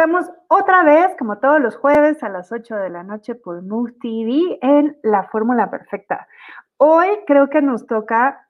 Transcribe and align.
Estamos 0.00 0.30
otra 0.48 0.82
vez, 0.82 1.14
como 1.18 1.40
todos 1.40 1.60
los 1.60 1.76
jueves 1.76 2.22
a 2.22 2.30
las 2.30 2.50
8 2.52 2.74
de 2.74 2.88
la 2.88 3.02
noche 3.02 3.34
por 3.34 3.60
Move 3.60 3.92
TV 4.00 4.58
en 4.62 4.96
La 5.02 5.24
Fórmula 5.24 5.70
Perfecta. 5.70 6.26
Hoy 6.78 7.06
creo 7.26 7.50
que 7.50 7.60
nos 7.60 7.86
toca 7.86 8.48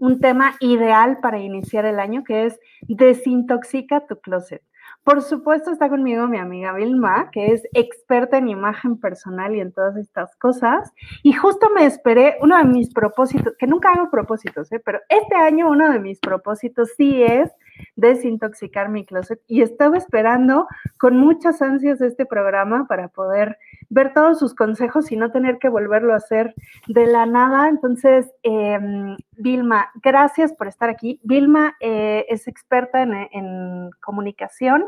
un 0.00 0.18
tema 0.18 0.56
ideal 0.58 1.18
para 1.20 1.38
iniciar 1.38 1.84
el 1.84 2.00
año, 2.00 2.24
que 2.24 2.46
es 2.46 2.58
desintoxica 2.88 4.04
tu 4.08 4.18
closet. 4.18 4.62
Por 5.04 5.22
supuesto 5.22 5.70
está 5.70 5.88
conmigo 5.88 6.26
mi 6.26 6.38
amiga 6.38 6.72
Vilma, 6.72 7.30
que 7.30 7.52
es 7.52 7.62
experta 7.72 8.38
en 8.38 8.48
imagen 8.48 8.98
personal 8.98 9.54
y 9.54 9.60
en 9.60 9.70
todas 9.70 9.96
estas 9.96 10.34
cosas. 10.38 10.92
Y 11.22 11.34
justo 11.34 11.70
me 11.72 11.86
esperé 11.86 12.36
uno 12.40 12.58
de 12.58 12.64
mis 12.64 12.92
propósitos, 12.92 13.54
que 13.60 13.68
nunca 13.68 13.92
hago 13.92 14.10
propósitos, 14.10 14.72
¿eh? 14.72 14.82
pero 14.84 14.98
este 15.08 15.36
año 15.36 15.70
uno 15.70 15.88
de 15.92 16.00
mis 16.00 16.18
propósitos 16.18 16.90
sí 16.96 17.22
es 17.22 17.52
desintoxicar 17.96 18.88
mi 18.88 19.04
closet 19.04 19.40
y 19.46 19.62
estaba 19.62 19.96
esperando 19.96 20.66
con 20.98 21.16
muchas 21.16 21.62
ansias 21.62 22.00
este 22.00 22.26
programa 22.26 22.86
para 22.88 23.08
poder 23.08 23.58
ver 23.88 24.12
todos 24.12 24.38
sus 24.38 24.54
consejos 24.54 25.12
y 25.12 25.16
no 25.16 25.30
tener 25.30 25.58
que 25.58 25.68
volverlo 25.68 26.12
a 26.12 26.16
hacer 26.16 26.54
de 26.88 27.06
la 27.06 27.26
nada. 27.26 27.68
Entonces, 27.68 28.32
em, 28.42 29.16
Vilma, 29.36 29.90
gracias 30.02 30.52
por 30.52 30.68
estar 30.68 30.90
aquí. 30.90 31.20
Vilma 31.22 31.76
eh, 31.80 32.26
es 32.28 32.48
experta 32.48 33.02
en, 33.02 33.90
comunicación, 34.00 34.84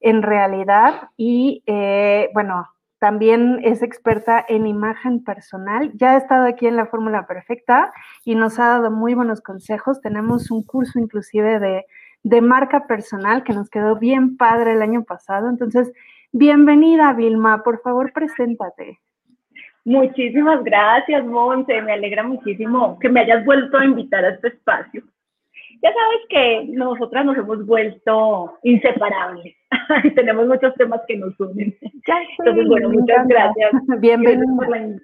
en 0.00 0.22
realidad 0.22 1.08
y, 1.16 1.62
eh, 1.66 2.30
bueno, 2.34 2.68
también 3.04 3.60
es 3.62 3.82
experta 3.82 4.42
en 4.48 4.66
imagen 4.66 5.22
personal. 5.24 5.92
Ya 5.94 6.12
ha 6.12 6.16
estado 6.16 6.46
aquí 6.46 6.66
en 6.66 6.76
la 6.76 6.86
Fórmula 6.86 7.26
Perfecta 7.26 7.92
y 8.24 8.34
nos 8.34 8.58
ha 8.58 8.68
dado 8.68 8.90
muy 8.90 9.12
buenos 9.12 9.42
consejos. 9.42 10.00
Tenemos 10.00 10.50
un 10.50 10.62
curso 10.62 10.98
inclusive 10.98 11.60
de 11.60 11.84
de 12.24 12.40
marca 12.40 12.86
personal 12.86 13.44
que 13.44 13.52
nos 13.52 13.70
quedó 13.70 13.96
bien 13.96 14.36
padre 14.36 14.72
el 14.72 14.82
año 14.82 15.04
pasado. 15.04 15.48
Entonces, 15.48 15.92
bienvenida 16.32 17.12
Vilma, 17.12 17.62
por 17.62 17.80
favor, 17.82 18.12
preséntate. 18.12 18.98
Muchísimas 19.84 20.64
gracias, 20.64 21.24
Monse. 21.24 21.80
Me 21.82 21.92
alegra 21.92 22.22
muchísimo 22.22 22.98
que 22.98 23.10
me 23.10 23.20
hayas 23.20 23.44
vuelto 23.44 23.76
a 23.76 23.84
invitar 23.84 24.24
a 24.24 24.30
este 24.30 24.48
espacio. 24.48 25.02
Ya 25.82 25.92
sabes 25.92 26.20
que 26.30 26.64
nosotras 26.72 27.26
nos 27.26 27.36
hemos 27.36 27.66
vuelto 27.66 28.58
inseparables 28.62 29.54
tenemos 30.14 30.46
muchos 30.46 30.74
temas 30.74 31.00
que 31.06 31.16
nos 31.16 31.38
unen. 31.38 31.76
Entonces, 31.80 32.68
bueno, 32.68 32.90
muchas 32.90 33.26
gracias. 33.26 33.72
Bienvenida. 34.00 34.98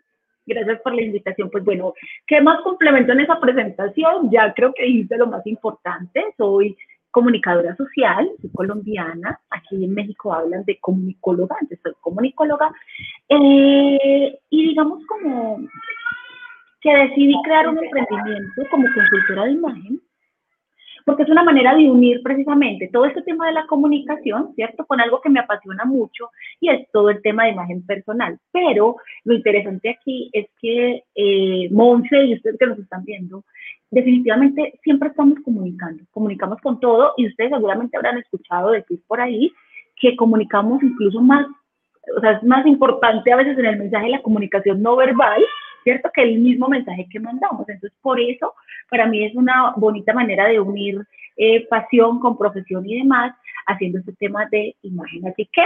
Gracias 0.46 0.80
por 0.80 0.94
la 0.94 1.02
invitación. 1.02 1.50
Pues 1.50 1.64
bueno, 1.64 1.92
¿qué 2.26 2.40
más 2.40 2.60
complemento 2.62 3.12
en 3.12 3.20
esa 3.20 3.38
presentación? 3.38 4.30
Ya 4.30 4.52
creo 4.54 4.72
que 4.74 4.86
hice 4.86 5.16
lo 5.16 5.26
más 5.26 5.46
importante. 5.46 6.24
Soy 6.36 6.76
comunicadora 7.10 7.76
social, 7.76 8.30
soy 8.40 8.50
colombiana, 8.50 9.40
aquí 9.50 9.84
en 9.84 9.94
México 9.94 10.32
hablan 10.32 10.64
de 10.64 10.78
comunicóloga, 10.78 11.56
entonces 11.60 11.80
soy 11.82 11.94
comunicóloga, 12.00 12.72
eh, 13.28 14.38
y 14.50 14.68
digamos 14.68 15.04
como 15.06 15.60
que 16.80 16.94
decidí 16.94 17.34
crear 17.44 17.68
un 17.68 17.78
emprendimiento 17.78 18.62
como 18.70 18.88
consultora 18.94 19.44
de 19.44 19.52
imagen, 19.52 20.00
porque 21.04 21.22
es 21.24 21.28
una 21.28 21.42
manera 21.42 21.74
de 21.74 21.90
unir 21.90 22.22
precisamente 22.22 22.88
todo 22.92 23.04
este 23.04 23.22
tema 23.22 23.46
de 23.46 23.52
la 23.52 23.66
comunicación, 23.66 24.54
¿cierto? 24.54 24.86
Con 24.86 25.00
algo 25.00 25.20
que 25.20 25.30
me 25.30 25.40
apasiona 25.40 25.84
mucho 25.84 26.30
y 26.60 26.68
es 26.70 26.88
todo 26.92 27.10
el 27.10 27.22
tema 27.22 27.44
de 27.44 27.50
imagen 27.50 27.84
personal. 27.84 28.38
Pero 28.52 28.96
lo 29.24 29.34
interesante 29.34 29.90
aquí 29.90 30.30
es 30.32 30.46
que 30.60 31.02
eh, 31.14 31.68
Monse 31.70 32.24
y 32.24 32.34
ustedes 32.34 32.58
que 32.58 32.66
nos 32.66 32.78
están 32.78 33.04
viendo, 33.04 33.44
definitivamente 33.90 34.78
siempre 34.82 35.08
estamos 35.08 35.38
comunicando, 35.44 36.04
comunicamos 36.12 36.60
con 36.60 36.78
todo 36.80 37.14
y 37.16 37.26
ustedes 37.26 37.50
seguramente 37.50 37.96
habrán 37.96 38.18
escuchado 38.18 38.70
decir 38.70 39.00
por 39.06 39.20
ahí 39.20 39.52
que 39.96 40.16
comunicamos 40.16 40.82
incluso 40.82 41.20
más, 41.20 41.46
o 42.16 42.20
sea, 42.20 42.32
es 42.32 42.42
más 42.42 42.66
importante 42.66 43.32
a 43.32 43.36
veces 43.36 43.58
en 43.58 43.66
el 43.66 43.78
mensaje 43.78 44.08
la 44.08 44.22
comunicación 44.22 44.82
no 44.82 44.96
verbal, 44.96 45.42
¿cierto? 45.84 46.10
Que 46.14 46.22
el 46.22 46.38
mismo 46.38 46.68
mensaje 46.68 47.06
que 47.10 47.20
mandamos. 47.20 47.68
Entonces, 47.68 47.96
por 48.00 48.20
eso, 48.20 48.54
para 48.90 49.06
mí 49.06 49.24
es 49.24 49.34
una 49.34 49.72
bonita 49.76 50.12
manera 50.12 50.46
de 50.46 50.60
unir 50.60 51.02
eh, 51.36 51.66
pasión 51.68 52.20
con 52.20 52.38
profesión 52.38 52.88
y 52.88 52.98
demás, 52.98 53.34
haciendo 53.66 53.98
este 53.98 54.12
tema 54.14 54.46
de 54.50 54.74
imagen. 54.82 55.26
Así 55.26 55.48
que, 55.52 55.62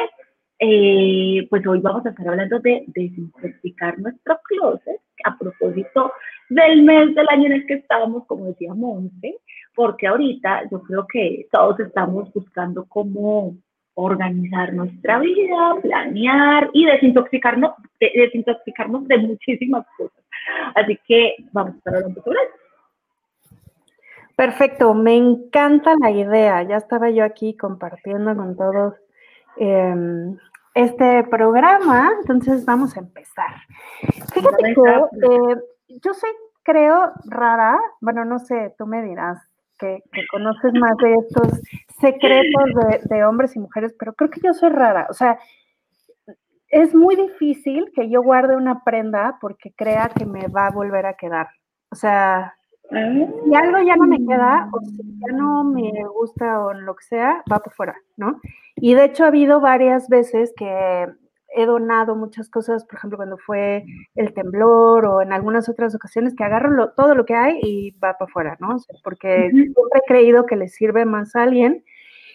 eh, 0.59 1.47
pues 1.51 1.67
hoy 1.67 1.81
vamos 1.81 2.07
a 2.07 2.11
estar 2.11 2.29
hablando 2.29 2.61
de 2.61 2.85
desintoxicar 2.89 3.99
nuestro 3.99 4.39
closet 4.45 5.01
a 5.25 5.37
propósito 5.39 6.13
del 6.49 6.83
mes 6.83 7.15
del 7.15 7.29
año 7.29 7.47
en 7.47 7.53
el 7.53 7.67
que 7.67 7.75
estábamos, 7.75 8.27
como 8.27 8.47
decía 8.47 8.75
Monte, 8.75 9.39
porque 9.75 10.07
ahorita 10.07 10.63
yo 10.71 10.83
creo 10.83 11.07
que 11.07 11.47
todos 11.51 11.81
estamos 11.81 12.33
buscando 12.33 12.85
cómo 12.87 13.57
organizar 13.95 14.73
nuestra 14.75 15.19
vida, 15.21 15.75
planear 15.83 16.69
y 16.73 16.85
desintoxicarnos, 16.87 17.73
de, 18.01 18.11
desintoxicarnos 18.15 19.07
de 19.09 19.19
muchísimas 19.19 19.87
cosas. 19.97 20.23
Así 20.75 20.99
que 21.07 21.37
vamos 21.53 21.75
a 21.75 21.79
estar 21.79 21.95
hablando 21.97 22.23
sobre 22.23 22.39
eso. 22.41 22.55
Perfecto, 24.37 24.95
me 24.95 25.17
encanta 25.17 25.95
la 26.01 26.11
idea. 26.11 26.63
Ya 26.65 26.77
estaba 26.77 27.11
yo 27.11 27.25
aquí 27.25 27.57
compartiendo 27.57 28.35
con 28.35 28.57
todos 28.57 28.95
em, 29.57 30.37
este 30.75 31.25
programa, 31.25 32.13
entonces 32.21 32.65
vamos 32.65 32.97
a 32.97 33.01
empezar. 33.01 33.55
Fíjate 34.33 34.75
que 34.75 34.81
eh, 34.81 35.57
yo 36.03 36.15
soy, 36.15 36.31
creo, 36.63 37.13
rara, 37.27 37.79
bueno, 38.01 38.25
no 38.25 38.39
sé, 38.39 38.75
tú 38.77 38.87
me 38.87 39.03
dirás 39.03 39.39
que, 39.79 40.03
conoces 40.31 40.73
más 40.75 40.97
de 40.99 41.15
estos 41.15 41.61
secretos 42.01 43.09
de, 43.09 43.25
hombres 43.25 43.55
y 43.57 43.61
mujeres, 43.61 43.95
pero 43.99 44.15
creo 44.15 44.31
que 44.31 44.41
yo 44.41 44.53
soy 44.55 44.71
rara, 44.71 45.07
o 45.11 45.15
sea, 45.15 45.39
es 46.69 46.95
muy 46.95 47.15
difícil 47.15 47.93
que 47.95 48.11
yo 48.11 48.23
guarde 48.23 48.57
una 48.57 48.83
prenda 48.83 49.39
porque 49.41 49.73
crea 49.77 50.09
que 50.09 50.27
me 50.27 50.49
va 50.49 50.67
a 50.67 50.73
volver 50.73 51.07
a 51.07 51.15
quedar. 51.15 51.49
O 51.91 51.95
sea, 51.95 52.57
si 52.91 53.55
algo 53.55 53.79
ya 53.87 53.95
no 53.95 54.07
me 54.07 54.19
queda, 54.19 54.69
o 54.73 54.81
si 54.81 54.97
ya 55.21 55.33
no 55.37 55.63
me 55.63 55.93
gusta 56.13 56.65
o 56.65 56.73
lo 56.73 56.97
que 56.97 57.05
sea, 57.05 57.45
va 57.51 57.61
por 57.61 57.73
fuera, 57.75 57.95
¿no? 58.17 58.41
Y 58.77 58.95
de 58.95 59.05
hecho 59.05 59.25
ha 59.25 59.29
habido 59.29 59.61
varias 59.61 60.09
veces 60.09 60.53
que 60.57 61.07
he 61.57 61.67
donado 61.67 62.17
muchas 62.17 62.49
cosas, 62.51 62.85
por 62.85 62.97
ejemplo, 62.97 63.17
cuando 63.17 63.39
fue 63.39 63.85
el 64.17 64.35
temblor 64.35 65.07
o 65.07 65.23
en 65.23 65.33
algunas 65.33 65.69
otras 65.69 65.95
ocasiones, 65.95 66.35
que 66.35 66.45
agarro 66.45 66.91
todo 66.91 67.15
lo 67.15 67.25
que 67.25 67.35
hay 67.35 67.61
y 67.63 67.91
va 67.93 68.19
para 68.19 68.29
afuera, 68.29 68.57
¿no? 68.61 68.77
porque 69.03 69.51
siempre 69.51 69.73
he 69.95 70.09
creído 70.09 70.47
que 70.47 70.57
le 70.57 70.69
sirve 70.69 71.05
más 71.05 71.37
a 71.37 71.43
alguien. 71.45 71.85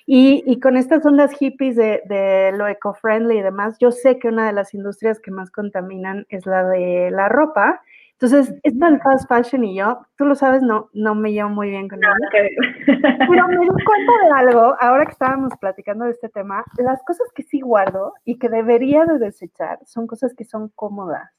Y, 0.05 0.43
y 0.47 0.59
con 0.59 0.75
estas 0.75 1.05
ondas 1.05 1.33
hippies 1.33 1.75
de, 1.75 2.01
de 2.05 2.51
lo 2.57 2.67
eco-friendly 2.67 3.37
y 3.37 3.41
demás, 3.43 3.77
yo 3.79 3.91
sé 3.91 4.17
que 4.17 4.29
una 4.29 4.47
de 4.47 4.53
las 4.53 4.73
industrias 4.73 5.19
que 5.19 5.29
más 5.29 5.51
contaminan 5.51 6.25
es 6.29 6.47
la 6.47 6.67
de 6.67 7.11
la 7.11 7.29
ropa. 7.29 7.81
Entonces, 8.21 8.53
esto 8.63 8.85
del 8.85 8.99
fast 8.99 9.29
fashion 9.29 9.63
y 9.63 9.77
yo, 9.77 10.05
tú 10.17 10.25
lo 10.25 10.35
sabes, 10.35 10.61
no, 10.61 10.89
no 10.91 11.15
me 11.15 11.31
llevo 11.31 11.49
muy 11.51 11.69
bien 11.69 11.87
con 11.87 11.99
él. 12.03 12.11
Pero 12.85 13.47
me 13.47 13.55
doy 13.55 13.67
cuenta 13.67 14.13
de 14.25 14.31
algo, 14.35 14.75
ahora 14.81 15.05
que 15.05 15.13
estábamos 15.13 15.53
platicando 15.57 16.03
de 16.03 16.11
este 16.11 16.27
tema, 16.27 16.65
las 16.79 17.01
cosas 17.03 17.29
que 17.33 17.43
sí 17.43 17.61
guardo 17.61 18.15
y 18.25 18.37
que 18.37 18.49
debería 18.49 19.05
de 19.05 19.19
desechar 19.19 19.79
son 19.85 20.05
cosas 20.05 20.33
que 20.35 20.43
son 20.43 20.67
cómodas. 20.75 21.31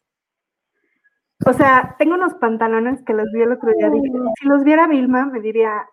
O 1.45 1.53
sea, 1.53 1.97
tengo 1.99 2.15
unos 2.15 2.33
pantalones 2.37 3.03
que 3.03 3.13
los 3.13 3.31
vi 3.31 3.43
el 3.43 3.53
otro 3.53 3.73
día. 3.77 3.91
Dije, 3.91 4.09
si 4.41 4.49
los 4.49 4.65
viera 4.65 4.87
Vilma, 4.87 5.27
me 5.27 5.41
diría, 5.41 5.87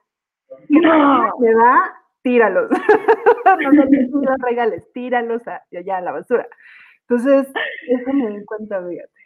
no, 0.70 1.38
me 1.38 1.54
da, 1.54 1.96
tíralos. 2.22 2.70
no 3.62 3.72
sé, 3.72 4.10
los 4.10 4.38
regales, 4.40 4.90
tíralos 4.94 5.46
a, 5.50 5.64
ya 5.70 5.98
a 5.98 6.02
la 6.02 6.14
basura. 6.14 6.48
Entonces, 7.10 7.52
eso 7.90 8.14
me 8.14 8.30
doy 8.30 8.46
cuenta, 8.46 8.82
fíjate. 8.88 9.17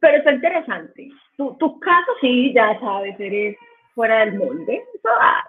Pero 0.00 0.18
está 0.18 0.32
interesante. 0.32 1.08
Tu, 1.36 1.56
tu 1.58 1.80
caso 1.80 2.12
sí, 2.20 2.52
ya 2.54 2.78
sabes, 2.80 3.18
eres 3.18 3.56
fuera 3.94 4.20
del 4.24 4.38
molde. 4.38 4.82
Ah, 5.20 5.44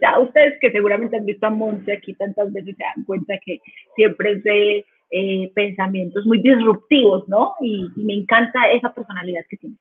ya 0.00 0.18
ustedes 0.18 0.58
que 0.60 0.70
seguramente 0.70 1.16
han 1.16 1.26
visto 1.26 1.46
a 1.46 1.50
Monte 1.50 1.92
aquí 1.92 2.14
tantas 2.14 2.52
veces 2.52 2.76
se 2.76 2.82
dan 2.82 3.04
cuenta 3.04 3.38
que 3.44 3.60
siempre 3.94 4.32
es 4.32 4.44
de 4.44 4.84
eh, 5.10 5.52
pensamientos 5.54 6.26
muy 6.26 6.40
disruptivos, 6.40 7.28
¿no? 7.28 7.54
Y, 7.60 7.88
me 7.96 8.14
encanta 8.14 8.70
esa 8.70 8.92
personalidad 8.92 9.42
que 9.48 9.56
tiene. 9.56 9.76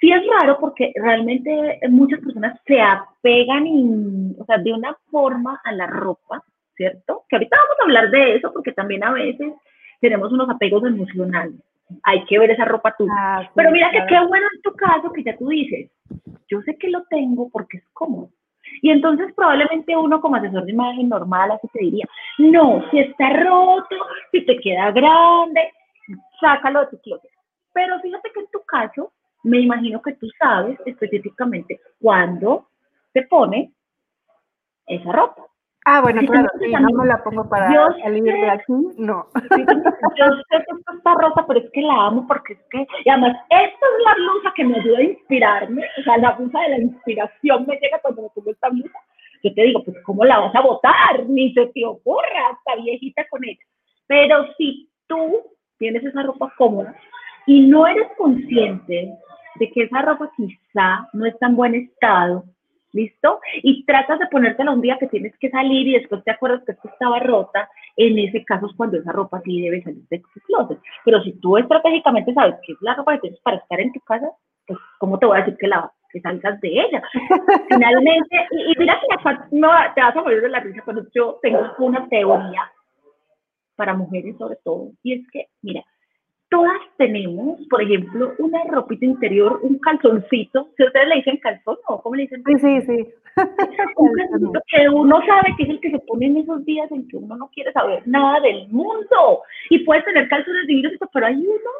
Sí 0.00 0.10
es 0.10 0.22
raro 0.26 0.58
porque 0.58 0.92
realmente 0.94 1.78
muchas 1.90 2.20
personas 2.20 2.58
se 2.66 2.80
apegan, 2.80 3.66
o 4.38 4.44
sea, 4.46 4.58
de 4.58 4.72
una 4.72 4.96
forma 5.10 5.60
a 5.64 5.72
la 5.72 5.86
ropa, 5.86 6.42
¿cierto? 6.74 7.24
Que 7.28 7.36
ahorita 7.36 7.56
vamos 7.56 7.76
a 7.80 7.84
hablar 7.84 8.10
de 8.10 8.36
eso 8.36 8.52
porque 8.52 8.72
también 8.72 9.04
a 9.04 9.12
veces 9.12 9.52
tenemos 10.00 10.32
unos 10.32 10.48
apegos 10.48 10.84
emocionales 10.84 11.60
hay 12.04 12.24
que 12.24 12.38
ver 12.38 12.50
esa 12.50 12.64
ropa 12.64 12.94
tuya. 12.96 13.12
Ah, 13.16 13.50
Pero 13.54 13.70
mira 13.70 13.90
que 13.90 14.04
qué 14.08 14.18
bueno 14.26 14.46
en 14.54 14.62
tu 14.62 14.72
caso 14.74 15.12
que 15.12 15.22
ya 15.22 15.36
tú 15.36 15.48
dices, 15.48 15.90
yo 16.48 16.60
sé 16.62 16.76
que 16.76 16.88
lo 16.88 17.04
tengo 17.04 17.48
porque 17.50 17.78
es 17.78 17.84
cómodo. 17.92 18.30
Y 18.82 18.90
entonces 18.90 19.32
probablemente 19.34 19.96
uno 19.96 20.20
como 20.20 20.36
asesor 20.36 20.64
de 20.64 20.72
imagen 20.72 21.08
normal 21.08 21.50
así 21.50 21.68
te 21.72 21.80
diría, 21.80 22.06
no, 22.38 22.88
si 22.90 23.00
está 23.00 23.30
roto, 23.30 23.96
si 24.30 24.44
te 24.44 24.58
queda 24.58 24.90
grande, 24.92 25.72
sácalo 26.40 26.80
de 26.80 26.86
tu 26.86 27.00
closet. 27.00 27.30
Pero 27.72 28.00
fíjate 28.00 28.30
que 28.32 28.40
en 28.40 28.50
tu 28.50 28.60
caso, 28.64 29.12
me 29.42 29.60
imagino 29.60 30.00
que 30.02 30.14
tú 30.14 30.26
sabes 30.38 30.78
específicamente 30.86 31.80
cuándo 32.00 32.68
te 33.12 33.22
pone 33.22 33.72
esa 34.86 35.12
ropa. 35.12 35.49
Ah, 35.86 36.02
bueno, 36.02 36.20
claro, 36.26 36.48
sí, 36.58 36.70
no 36.70 36.90
me 36.90 37.06
la 37.06 37.24
pongo 37.24 37.48
para 37.48 37.68
salir 38.02 38.22
de 38.22 38.50
aquí, 38.50 38.72
no. 38.98 39.26
yo 39.34 40.26
sé 40.50 40.58
que 40.58 40.94
esta 40.94 41.14
rosa, 41.14 41.44
pero 41.48 41.60
es 41.60 41.70
que 41.72 41.80
la 41.80 42.06
amo 42.06 42.26
porque 42.28 42.52
es 42.52 42.60
que, 42.70 42.86
y 43.04 43.08
además, 43.08 43.36
esta 43.48 43.64
es 43.64 44.04
la 44.04 44.14
blusa 44.14 44.52
que 44.54 44.64
me 44.64 44.78
ayuda 44.78 44.98
a 44.98 45.02
inspirarme, 45.02 45.82
o 45.98 46.02
sea, 46.02 46.18
la 46.18 46.32
blusa 46.32 46.60
de 46.60 46.68
la 46.68 46.78
inspiración 46.80 47.66
me 47.66 47.78
llega 47.78 47.98
cuando 48.02 48.22
me 48.22 48.28
pongo 48.34 48.50
esta 48.50 48.68
blusa. 48.68 48.98
Yo 49.42 49.54
te 49.54 49.62
digo, 49.62 49.82
pues, 49.82 49.96
¿cómo 50.04 50.24
la 50.24 50.38
vas 50.38 50.54
a 50.54 50.60
botar? 50.60 51.26
Ni 51.26 51.54
se 51.54 51.66
te 51.68 51.86
ocurra, 51.86 52.50
está 52.52 52.80
viejita 52.82 53.26
con 53.30 53.42
ella. 53.42 53.64
Pero 54.06 54.52
si 54.58 54.90
tú 55.06 55.42
tienes 55.78 56.04
esa 56.04 56.22
ropa 56.22 56.52
cómoda 56.58 56.94
y 57.46 57.66
no 57.66 57.86
eres 57.86 58.08
consciente 58.18 59.14
de 59.54 59.70
que 59.70 59.84
esa 59.84 60.02
ropa 60.02 60.30
quizá 60.36 61.08
no 61.14 61.24
está 61.24 61.46
en 61.46 61.56
buen 61.56 61.74
estado, 61.74 62.44
¿listo? 62.92 63.40
Y 63.62 63.84
tratas 63.84 64.18
de 64.18 64.26
ponértela 64.26 64.72
un 64.72 64.80
día 64.80 64.98
que 64.98 65.06
tienes 65.06 65.36
que 65.38 65.50
salir 65.50 65.88
y 65.88 65.98
después 65.98 66.22
te 66.24 66.30
acuerdas 66.30 66.62
que 66.64 66.72
esto 66.72 66.88
estaba 66.88 67.20
rota, 67.20 67.68
en 67.96 68.18
ese 68.18 68.44
caso 68.44 68.66
es 68.66 68.76
cuando 68.76 68.98
esa 68.98 69.12
ropa 69.12 69.40
sí 69.44 69.60
debe 69.62 69.82
salir 69.82 70.02
de 70.08 70.18
tu 70.18 70.40
closet. 70.46 70.78
Pero 71.04 71.22
si 71.22 71.32
tú 71.40 71.56
estratégicamente 71.56 72.34
sabes 72.34 72.56
que 72.66 72.72
es 72.72 72.78
la 72.80 72.94
ropa 72.94 73.14
que 73.14 73.20
tienes 73.20 73.40
para 73.40 73.58
estar 73.58 73.80
en 73.80 73.92
tu 73.92 74.00
casa, 74.00 74.30
pues 74.66 74.78
¿cómo 74.98 75.18
te 75.18 75.26
voy 75.26 75.36
a 75.36 75.40
decir 75.40 75.56
que 75.58 75.68
la 75.68 75.90
que 76.12 76.20
salgas 76.20 76.60
de 76.60 76.68
ella? 76.68 77.02
Finalmente, 77.68 78.36
y, 78.50 78.78
mira 78.78 79.00
que 79.00 79.56
no, 79.56 79.70
te 79.94 80.00
vas 80.00 80.16
a 80.16 80.22
morir 80.22 80.40
de 80.40 80.48
la 80.48 80.60
risa 80.60 80.82
cuando 80.84 81.06
yo 81.14 81.38
tengo 81.42 81.60
una 81.78 82.08
teoría 82.08 82.70
para 83.76 83.94
mujeres 83.94 84.36
sobre 84.36 84.56
todo, 84.56 84.90
y 85.02 85.14
es 85.14 85.30
que, 85.30 85.46
mira, 85.62 85.82
todas 86.50 86.80
tenemos, 86.98 87.60
por 87.70 87.82
ejemplo, 87.82 88.34
una 88.38 88.62
ropita 88.64 89.06
interior, 89.06 89.60
un 89.62 89.78
calzoncito, 89.78 90.68
si 90.76 90.84
ustedes 90.84 91.08
le 91.08 91.16
dicen 91.16 91.38
calzón 91.38 91.76
o 91.86 92.02
cómo 92.02 92.16
le 92.16 92.22
dicen. 92.22 92.42
Sí, 92.44 92.58
sí, 92.58 92.80
sí. 92.82 93.08
un 93.96 94.12
calzoncito 94.12 94.60
que 94.66 94.88
uno 94.88 95.20
sabe 95.26 95.54
que 95.56 95.62
es 95.62 95.68
el 95.70 95.80
que 95.80 95.92
se 95.92 95.98
pone 96.00 96.26
en 96.26 96.38
esos 96.38 96.64
días 96.64 96.90
en 96.90 97.06
que 97.08 97.16
uno 97.16 97.36
no 97.36 97.48
quiere 97.54 97.72
saber 97.72 98.02
nada 98.06 98.40
del 98.40 98.68
mundo. 98.68 99.42
Y 99.70 99.78
puede 99.84 100.02
tener 100.02 100.28
calzones 100.28 100.66
divinos, 100.66 100.92
pero 101.12 101.26
hay 101.26 101.36
unos, 101.36 101.76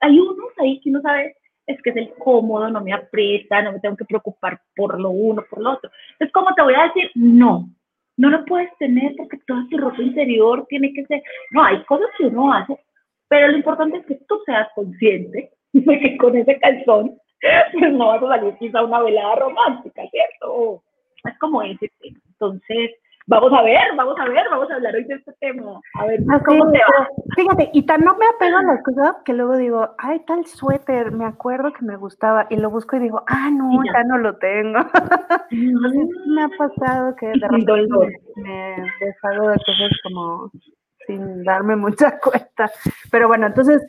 hay 0.00 0.18
unos 0.18 0.58
ahí 0.58 0.80
que 0.80 0.90
uno 0.90 1.02
sabe 1.02 1.36
es 1.66 1.80
que 1.82 1.90
es 1.90 1.96
el 1.96 2.12
cómodo, 2.18 2.68
no 2.70 2.80
me 2.80 2.92
aprieta, 2.92 3.62
no 3.62 3.72
me 3.72 3.80
tengo 3.80 3.96
que 3.96 4.04
preocupar 4.04 4.60
por 4.74 5.00
lo 5.00 5.10
uno, 5.10 5.44
por 5.48 5.60
lo 5.60 5.72
otro. 5.72 5.90
Entonces, 6.12 6.32
¿cómo 6.32 6.52
te 6.54 6.62
voy 6.62 6.74
a 6.74 6.84
decir? 6.84 7.10
No, 7.14 7.68
no 8.16 8.30
lo 8.30 8.44
puedes 8.44 8.76
tener 8.78 9.14
porque 9.16 9.38
toda 9.46 9.64
tu 9.70 9.78
ropa 9.78 10.02
interior 10.02 10.66
tiene 10.68 10.92
que 10.92 11.06
ser, 11.06 11.22
no, 11.52 11.62
hay 11.62 11.82
cosas 11.84 12.08
que 12.18 12.26
uno 12.26 12.52
hace 12.52 12.76
pero 13.32 13.48
lo 13.48 13.56
importante 13.56 13.96
es 13.96 14.04
que 14.04 14.16
tú 14.28 14.38
seas 14.44 14.68
consciente 14.74 15.50
de 15.72 15.98
que 16.00 16.18
con 16.18 16.36
ese 16.36 16.60
calzón 16.60 17.16
pues 17.72 17.92
no 17.94 18.08
vas 18.08 18.22
a 18.22 18.28
salir 18.28 18.54
quizá 18.58 18.84
una 18.84 19.00
velada 19.00 19.36
romántica, 19.36 20.02
¿cierto? 20.10 20.82
Es 21.24 21.38
como 21.38 21.62
ese 21.62 21.90
tema. 21.98 22.20
Entonces, 22.28 22.90
vamos 23.26 23.50
a 23.54 23.62
ver, 23.62 23.80
vamos 23.96 24.20
a 24.20 24.28
ver, 24.28 24.44
vamos 24.50 24.70
a 24.70 24.74
hablar 24.74 24.94
hoy 24.94 25.04
de 25.04 25.14
este 25.14 25.32
tema. 25.40 25.80
A 25.94 26.06
ver 26.06 26.20
cómo 26.44 26.70
te 26.72 26.78
va. 26.78 27.08
Fíjate, 27.34 27.70
y 27.72 27.86
tan 27.86 28.02
no 28.02 28.18
me 28.18 28.26
apego 28.26 28.58
a 28.58 28.62
las 28.64 28.82
cosas 28.84 29.16
que 29.24 29.32
luego 29.32 29.56
digo, 29.56 29.94
ay, 29.96 30.20
tal 30.26 30.44
suéter, 30.44 31.10
me 31.10 31.24
acuerdo 31.24 31.72
que 31.72 31.86
me 31.86 31.96
gustaba, 31.96 32.46
y 32.50 32.56
lo 32.56 32.68
busco 32.68 32.96
y 32.96 33.00
digo, 33.00 33.24
ah, 33.28 33.50
no, 33.50 33.82
ya, 33.82 34.04
no 34.04 34.18
lo 34.18 34.36
tengo. 34.36 34.78
me 35.50 36.42
ha 36.42 36.50
pasado 36.58 37.16
que 37.16 37.28
de 37.28 37.32
repente 37.48 37.72
me 38.36 38.76
deshago 39.00 39.48
de 39.48 39.56
cosas 39.56 39.90
como 40.02 40.50
sin 41.06 41.44
darme 41.44 41.76
mucha 41.76 42.18
cuenta. 42.20 42.70
Pero 43.10 43.28
bueno, 43.28 43.46
entonces 43.46 43.82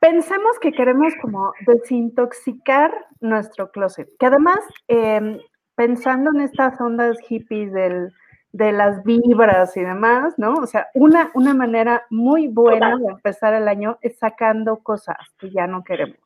pensemos 0.00 0.58
que 0.60 0.72
queremos 0.72 1.12
como 1.20 1.52
desintoxicar 1.66 2.92
nuestro 3.20 3.70
closet, 3.70 4.08
que 4.18 4.26
además, 4.26 4.60
em, 4.86 5.38
pensando 5.74 6.30
en 6.34 6.40
estas 6.42 6.80
ondas 6.80 7.18
hippies 7.20 7.72
del, 7.72 8.12
de 8.52 8.72
las 8.72 9.02
vibras 9.04 9.76
y 9.76 9.80
demás, 9.80 10.34
¿no? 10.38 10.54
O 10.54 10.66
sea, 10.66 10.88
una, 10.94 11.30
una 11.34 11.54
manera 11.54 12.04
muy 12.10 12.48
buena 12.48 12.96
de 12.96 13.06
empezar 13.06 13.54
el 13.54 13.68
año 13.68 13.98
es 14.00 14.18
sacando 14.18 14.78
cosas 14.78 15.16
que 15.38 15.50
ya 15.50 15.66
no 15.66 15.84
queremos. 15.84 16.18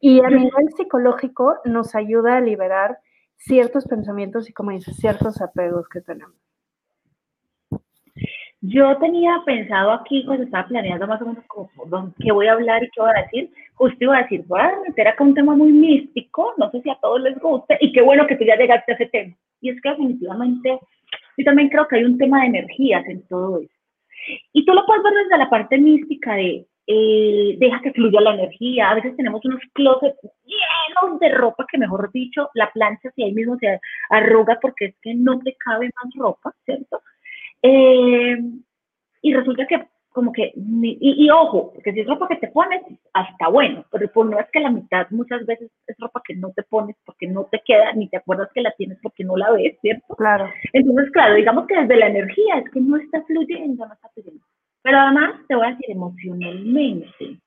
Y 0.00 0.20
a 0.24 0.28
nivel 0.28 0.68
psicológico 0.76 1.58
nos 1.64 1.94
ayuda 1.94 2.36
a 2.36 2.40
liberar 2.40 2.98
ciertos 3.36 3.86
pensamientos 3.86 4.48
y, 4.48 4.52
como 4.52 4.72
dices, 4.72 4.96
ciertos 4.96 5.40
apegos 5.40 5.88
que 5.88 6.00
tenemos. 6.00 6.36
Yo 8.64 8.96
tenía 8.98 9.42
pensado 9.44 9.90
aquí, 9.90 10.24
cuando 10.24 10.44
estaba 10.44 10.68
planeando 10.68 11.08
más 11.08 11.20
o 11.20 11.26
menos 11.26 11.44
como 11.48 11.68
qué 12.20 12.30
voy 12.30 12.46
a 12.46 12.52
hablar 12.52 12.84
y 12.84 12.90
qué 12.90 13.00
voy 13.00 13.10
a 13.10 13.22
decir, 13.22 13.50
justo 13.74 13.96
iba 14.00 14.16
a 14.16 14.22
decir, 14.22 14.44
voy 14.46 14.60
a 14.60 14.78
meter 14.86 15.08
acá 15.08 15.24
un 15.24 15.34
tema 15.34 15.56
muy 15.56 15.72
místico, 15.72 16.54
no 16.58 16.70
sé 16.70 16.80
si 16.80 16.88
a 16.88 16.98
todos 17.02 17.20
les 17.22 17.36
guste, 17.40 17.76
y 17.80 17.92
qué 17.92 18.02
bueno 18.02 18.24
que 18.28 18.36
tú 18.36 18.44
ya 18.44 18.56
llegaste 18.56 18.92
a 18.92 18.94
ese 18.94 19.06
tema. 19.06 19.34
Y 19.60 19.70
es 19.70 19.80
que 19.80 19.88
definitivamente, 19.88 20.78
yo 21.36 21.44
también 21.44 21.70
creo 21.70 21.88
que 21.88 21.96
hay 21.96 22.04
un 22.04 22.16
tema 22.18 22.42
de 22.42 22.46
energías 22.46 23.04
en 23.08 23.26
todo 23.26 23.58
eso. 23.58 23.74
Y 24.52 24.64
tú 24.64 24.72
lo 24.74 24.86
puedes 24.86 25.02
ver 25.02 25.14
desde 25.14 25.38
la 25.38 25.50
parte 25.50 25.78
mística 25.78 26.34
de, 26.34 26.64
eh, 26.86 27.56
deja 27.58 27.80
que 27.80 27.92
fluya 27.92 28.20
la 28.20 28.34
energía. 28.34 28.90
A 28.90 28.94
veces 28.94 29.16
tenemos 29.16 29.44
unos 29.44 29.60
closets 29.72 30.18
llenos 30.44 31.18
de 31.18 31.30
ropa 31.30 31.66
que, 31.70 31.78
mejor 31.78 32.12
dicho, 32.12 32.48
la 32.54 32.70
plancha 32.70 33.10
si 33.16 33.24
ahí 33.24 33.32
mismo 33.32 33.56
se 33.58 33.80
arruga 34.10 34.58
porque 34.62 34.86
es 34.86 34.94
que 35.02 35.14
no 35.14 35.40
te 35.40 35.56
cabe 35.56 35.90
más 36.00 36.14
ropa, 36.16 36.52
¿cierto? 36.64 37.00
Eh, 37.62 38.36
y 39.22 39.34
resulta 39.34 39.66
que 39.66 39.86
como 40.12 40.30
que, 40.30 40.52
y, 40.54 41.30
ojo, 41.30 41.72
porque 41.72 41.92
si 41.92 42.00
es 42.00 42.06
ropa 42.06 42.28
que 42.28 42.36
te 42.36 42.48
pones, 42.48 42.82
hasta 43.14 43.48
bueno, 43.48 43.84
pero 43.90 44.12
por 44.12 44.26
no 44.26 44.38
es 44.38 44.46
que 44.52 44.60
la 44.60 44.70
mitad 44.70 45.06
muchas 45.10 45.46
veces 45.46 45.70
es 45.86 45.96
ropa 45.98 46.20
que 46.22 46.34
no 46.34 46.52
te 46.52 46.62
pones 46.64 46.96
porque 47.06 47.26
no 47.26 47.44
te 47.50 47.62
queda, 47.64 47.92
ni 47.94 48.08
te 48.08 48.18
acuerdas 48.18 48.50
que 48.54 48.60
la 48.60 48.72
tienes 48.72 48.98
porque 49.02 49.24
no 49.24 49.36
la 49.38 49.50
ves, 49.52 49.78
¿cierto? 49.80 50.14
Claro. 50.16 50.50
Entonces, 50.74 51.10
claro, 51.12 51.34
digamos 51.34 51.66
que 51.66 51.80
desde 51.80 51.96
la 51.96 52.08
energía 52.08 52.58
es 52.58 52.70
que 52.70 52.80
no 52.80 52.96
está 52.98 53.22
fluyendo, 53.22 53.86
no 53.86 53.94
está 53.94 54.10
fluyendo. 54.10 54.44
Pero 54.82 54.98
además, 54.98 55.40
te 55.48 55.54
voy 55.54 55.66
a 55.66 55.70
decir 55.70 55.90
emocionalmente, 55.90 57.38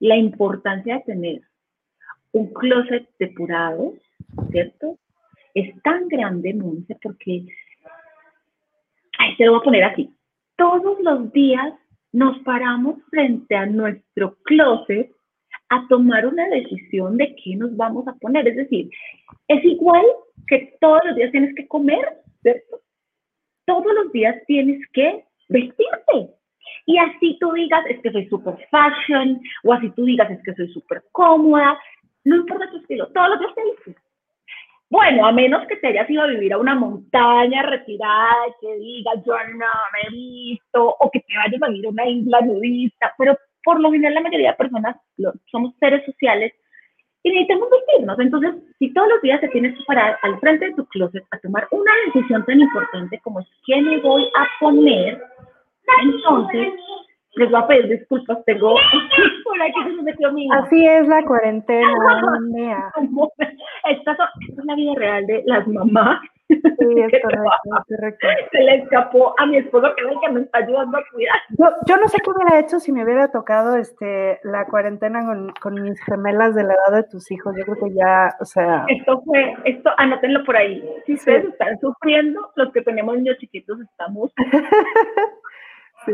la 0.00 0.16
importancia 0.16 0.96
de 0.96 1.04
tener 1.04 1.40
un 2.32 2.52
closet 2.52 3.08
depurado, 3.18 3.94
¿cierto? 4.50 4.98
Es 5.54 5.80
tan 5.82 6.08
grande, 6.08 6.52
Monse, 6.52 6.98
porque 7.02 7.46
ay, 9.18 9.36
te 9.36 9.44
lo 9.44 9.52
voy 9.52 9.60
a 9.60 9.64
poner 9.64 9.84
así. 9.84 10.10
Todos 10.56 10.98
los 11.00 11.32
días 11.32 11.74
nos 12.12 12.38
paramos 12.40 12.96
frente 13.10 13.56
a 13.56 13.66
nuestro 13.66 14.36
closet 14.44 15.10
a 15.70 15.86
tomar 15.88 16.26
una 16.26 16.48
decisión 16.48 17.16
de 17.16 17.34
qué 17.42 17.56
nos 17.56 17.76
vamos 17.76 18.06
a 18.06 18.14
poner. 18.14 18.46
Es 18.46 18.56
decir, 18.56 18.88
es 19.48 19.64
igual 19.64 20.04
que 20.46 20.76
todos 20.80 21.00
los 21.06 21.16
días 21.16 21.32
tienes 21.32 21.54
que 21.54 21.66
comer, 21.66 22.04
¿cierto? 22.42 22.80
Todos 23.66 23.94
los 23.94 24.12
días 24.12 24.36
tienes 24.46 24.80
que 24.92 25.24
vestirte. 25.48 26.30
Y 26.86 26.98
así 26.98 27.36
tú 27.40 27.52
digas, 27.52 27.84
es 27.88 28.00
que 28.00 28.12
soy 28.12 28.28
súper 28.28 28.56
fashion, 28.70 29.40
o 29.64 29.72
así 29.72 29.90
tú 29.90 30.04
digas, 30.04 30.30
es 30.30 30.42
que 30.44 30.54
soy 30.54 30.68
súper 30.72 31.02
cómoda, 31.12 31.78
no 32.24 32.36
importa 32.36 32.70
tu 32.70 32.78
estilo, 32.78 33.06
todos 33.08 33.30
los 33.30 33.38
días 33.40 33.54
te 33.54 33.62
vistes. 33.64 34.03
Bueno, 34.94 35.26
a 35.26 35.32
menos 35.32 35.66
que 35.66 35.74
te 35.74 35.88
hayas 35.88 36.08
ido 36.08 36.22
a 36.22 36.28
vivir 36.28 36.52
a 36.52 36.58
una 36.58 36.76
montaña 36.76 37.62
retirada 37.62 38.46
y 38.46 38.64
que 38.64 38.76
digas, 38.76 39.16
yo 39.26 39.32
no 39.32 39.66
me 39.92 40.06
he 40.06 40.10
visto, 40.12 40.94
o 41.00 41.10
que 41.10 41.18
te 41.18 41.36
vayas 41.36 41.60
a 41.60 41.68
vivir 41.68 41.86
a 41.86 41.88
una 41.88 42.06
isla 42.06 42.40
nudista, 42.42 43.12
pero 43.18 43.36
por 43.64 43.80
lo 43.80 43.90
general 43.90 44.14
la 44.14 44.20
mayoría 44.20 44.52
de 44.52 44.56
personas 44.56 44.96
somos 45.50 45.74
seres 45.80 46.04
sociales 46.06 46.52
y 47.24 47.30
necesitamos 47.30 47.70
vestirnos. 47.70 48.20
Entonces, 48.20 48.54
si 48.78 48.94
todos 48.94 49.08
los 49.08 49.22
días 49.22 49.40
te 49.40 49.48
tienes 49.48 49.76
que 49.76 49.82
parar 49.84 50.16
al 50.22 50.38
frente 50.38 50.66
de 50.66 50.74
tu 50.74 50.86
closet 50.86 51.24
a 51.32 51.40
tomar 51.40 51.66
una 51.72 51.90
decisión 52.06 52.44
tan 52.44 52.60
importante 52.60 53.18
como 53.24 53.40
es 53.40 53.48
qué 53.66 53.82
me 53.82 53.98
voy 53.98 54.22
a 54.36 54.46
poner, 54.60 55.20
entonces 56.02 56.72
les 57.34 57.50
voy 57.50 57.60
a 57.60 57.66
pedir 57.66 57.98
disculpas, 57.98 58.44
tengo 58.44 58.76
por 59.44 59.60
aquí 59.60 59.82
se 59.82 59.90
me 59.90 60.02
metió 60.02 60.30
mi 60.30 60.48
Así 60.52 60.86
es 60.86 61.08
la 61.08 61.24
cuarentena, 61.24 62.92
esta, 63.90 64.12
es 64.12 64.64
la 64.64 64.74
vida 64.74 64.92
real 64.96 65.26
de 65.26 65.42
las 65.46 65.66
mamás. 65.66 66.20
Sí, 66.48 66.56
es 66.58 66.58
correcto, 67.22 67.84
correcto. 67.88 68.28
Se 68.52 68.58
le 68.58 68.74
escapó 68.76 69.34
a 69.38 69.46
mi 69.46 69.58
esposo 69.58 69.94
que 69.94 70.04
es 70.04 70.10
el 70.10 70.20
que 70.20 70.28
me 70.30 70.40
está 70.42 70.58
ayudando 70.58 70.98
a 70.98 71.02
cuidar. 71.10 71.36
Yo, 71.58 71.66
yo 71.86 71.96
no 71.96 72.08
sé 72.08 72.18
qué 72.22 72.30
hubiera 72.30 72.60
hecho 72.60 72.80
si 72.80 72.92
me 72.92 73.04
hubiera 73.04 73.30
tocado 73.30 73.76
este 73.76 74.40
la 74.42 74.66
cuarentena 74.66 75.24
con, 75.24 75.52
con 75.60 75.82
mis 75.82 75.98
gemelas 76.04 76.54
de 76.54 76.64
la 76.64 76.74
edad 76.74 76.96
de 76.96 77.08
tus 77.08 77.30
hijos. 77.30 77.54
Yo 77.56 77.64
creo 77.64 77.88
que 77.88 77.94
ya, 77.94 78.34
o 78.40 78.44
sea. 78.44 78.84
Esto 78.88 79.22
fue, 79.22 79.54
esto, 79.64 79.90
anótenlo 79.96 80.44
por 80.44 80.56
ahí. 80.56 80.84
Si 81.06 81.14
ustedes 81.14 81.46
están 81.46 81.78
sufriendo, 81.80 82.52
los 82.56 82.72
que 82.72 82.82
tenemos 82.82 83.16
niños 83.16 83.38
chiquitos 83.38 83.80
estamos. 83.80 84.32
sí 86.06 86.12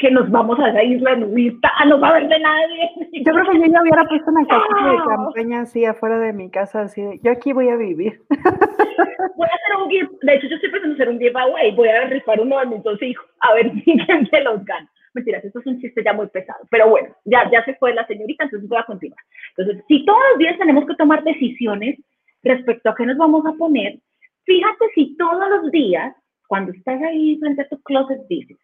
que 0.00 0.10
nos 0.10 0.30
vamos 0.30 0.58
a 0.58 0.70
esa 0.70 0.82
isla 0.82 1.14
nudista 1.14 1.70
a 1.76 1.84
no 1.84 2.00
saber 2.00 2.26
de 2.26 2.40
nadie. 2.40 2.90
Yo 3.12 3.32
creo 3.32 3.44
que 3.50 3.58
yo 3.58 3.66
ya 3.70 3.82
hubiera 3.82 4.04
puesto 4.08 4.30
una 4.30 4.46
casita 4.46 4.90
de 4.90 4.96
campaña 4.96 5.60
así 5.60 5.84
afuera 5.84 6.18
de 6.18 6.32
mi 6.32 6.50
casa, 6.50 6.80
así 6.80 7.02
yo 7.22 7.30
aquí 7.30 7.52
voy 7.52 7.68
a 7.68 7.76
vivir. 7.76 8.18
Voy 9.36 9.48
a 9.48 9.54
hacer 9.54 9.82
un 9.82 9.90
gift, 9.90 10.12
de 10.22 10.34
hecho 10.34 10.46
yo 10.48 10.56
estoy 10.56 10.70
pensando 10.70 10.94
hacer 10.94 11.08
un 11.08 11.18
giveaway, 11.18 11.74
voy 11.74 11.88
a 11.88 12.06
rifar 12.06 12.40
uno 12.40 12.58
de 12.58 12.66
mis 12.66 12.82
dos 12.82 13.00
hijos, 13.02 13.24
a 13.40 13.54
ver 13.54 13.72
si 13.72 13.82
quién 14.06 14.26
se 14.28 14.40
los 14.40 14.64
gana. 14.64 14.90
Mentiras, 15.12 15.44
esto 15.44 15.60
es 15.60 15.66
un 15.66 15.80
chiste 15.80 16.02
ya 16.02 16.12
muy 16.12 16.26
pesado, 16.28 16.66
pero 16.70 16.88
bueno, 16.88 17.14
ya, 17.24 17.50
ya 17.50 17.64
se 17.64 17.74
fue 17.74 17.94
la 17.94 18.06
señorita, 18.06 18.44
entonces 18.44 18.68
voy 18.68 18.78
a 18.78 18.84
continuar. 18.84 19.20
Entonces, 19.56 19.84
si 19.88 20.04
todos 20.04 20.20
los 20.30 20.38
días 20.38 20.58
tenemos 20.58 20.86
que 20.86 20.94
tomar 20.94 21.22
decisiones 21.22 21.98
respecto 22.42 22.90
a 22.90 22.94
qué 22.94 23.04
nos 23.04 23.18
vamos 23.18 23.44
a 23.46 23.52
poner, 23.52 23.98
fíjate 24.44 24.84
si 24.94 25.16
todos 25.16 25.48
los 25.50 25.70
días 25.70 26.14
cuando 26.48 26.72
estás 26.72 27.00
ahí 27.02 27.38
frente 27.38 27.62
a 27.62 27.68
tu 27.68 27.80
closet 27.82 28.20
dices, 28.28 28.58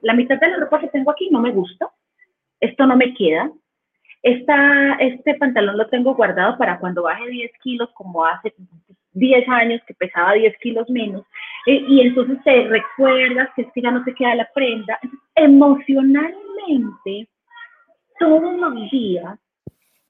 la 0.00 0.14
mitad 0.14 0.38
de 0.38 0.48
la 0.48 0.56
ropa 0.58 0.80
que 0.80 0.88
tengo 0.88 1.10
aquí 1.10 1.28
no 1.30 1.40
me 1.40 1.52
gusta, 1.52 1.90
esto 2.60 2.86
no 2.86 2.96
me 2.96 3.12
queda, 3.14 3.50
esta, 4.22 4.94
este 4.94 5.34
pantalón 5.34 5.76
lo 5.76 5.88
tengo 5.88 6.14
guardado 6.14 6.56
para 6.56 6.78
cuando 6.78 7.02
baje 7.02 7.28
10 7.28 7.50
kilos, 7.62 7.90
como 7.94 8.24
hace 8.24 8.54
10 9.12 9.48
años 9.48 9.82
que 9.86 9.94
pesaba 9.94 10.32
10 10.34 10.56
kilos 10.58 10.88
menos, 10.88 11.24
eh, 11.66 11.84
y 11.88 12.00
entonces 12.00 12.38
te 12.44 12.68
recuerdas 12.68 13.48
que 13.54 13.62
es 13.62 13.68
que 13.74 13.82
ya 13.82 13.90
no 13.90 14.04
te 14.04 14.14
queda 14.14 14.34
la 14.34 14.48
prenda. 14.54 14.98
emocionalmente, 15.34 17.28
todos 18.18 18.56
los 18.56 18.90
días 18.90 19.38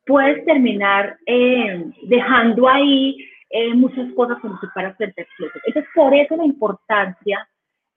puedes 0.06 0.44
terminar 0.44 1.16
eh, 1.26 1.90
dejando 2.02 2.68
ahí 2.68 3.16
eh, 3.50 3.74
muchas 3.74 4.12
cosas 4.14 4.38
como 4.40 4.58
si 4.60 4.66
para 4.74 4.94
frente 4.94 5.26
Entonces, 5.66 5.90
por 5.94 6.14
eso 6.14 6.36
la 6.36 6.44
importancia, 6.44 7.48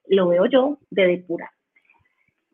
lo 0.08 0.28
veo 0.28 0.46
yo, 0.46 0.78
de 0.90 1.08
depurar. 1.08 1.50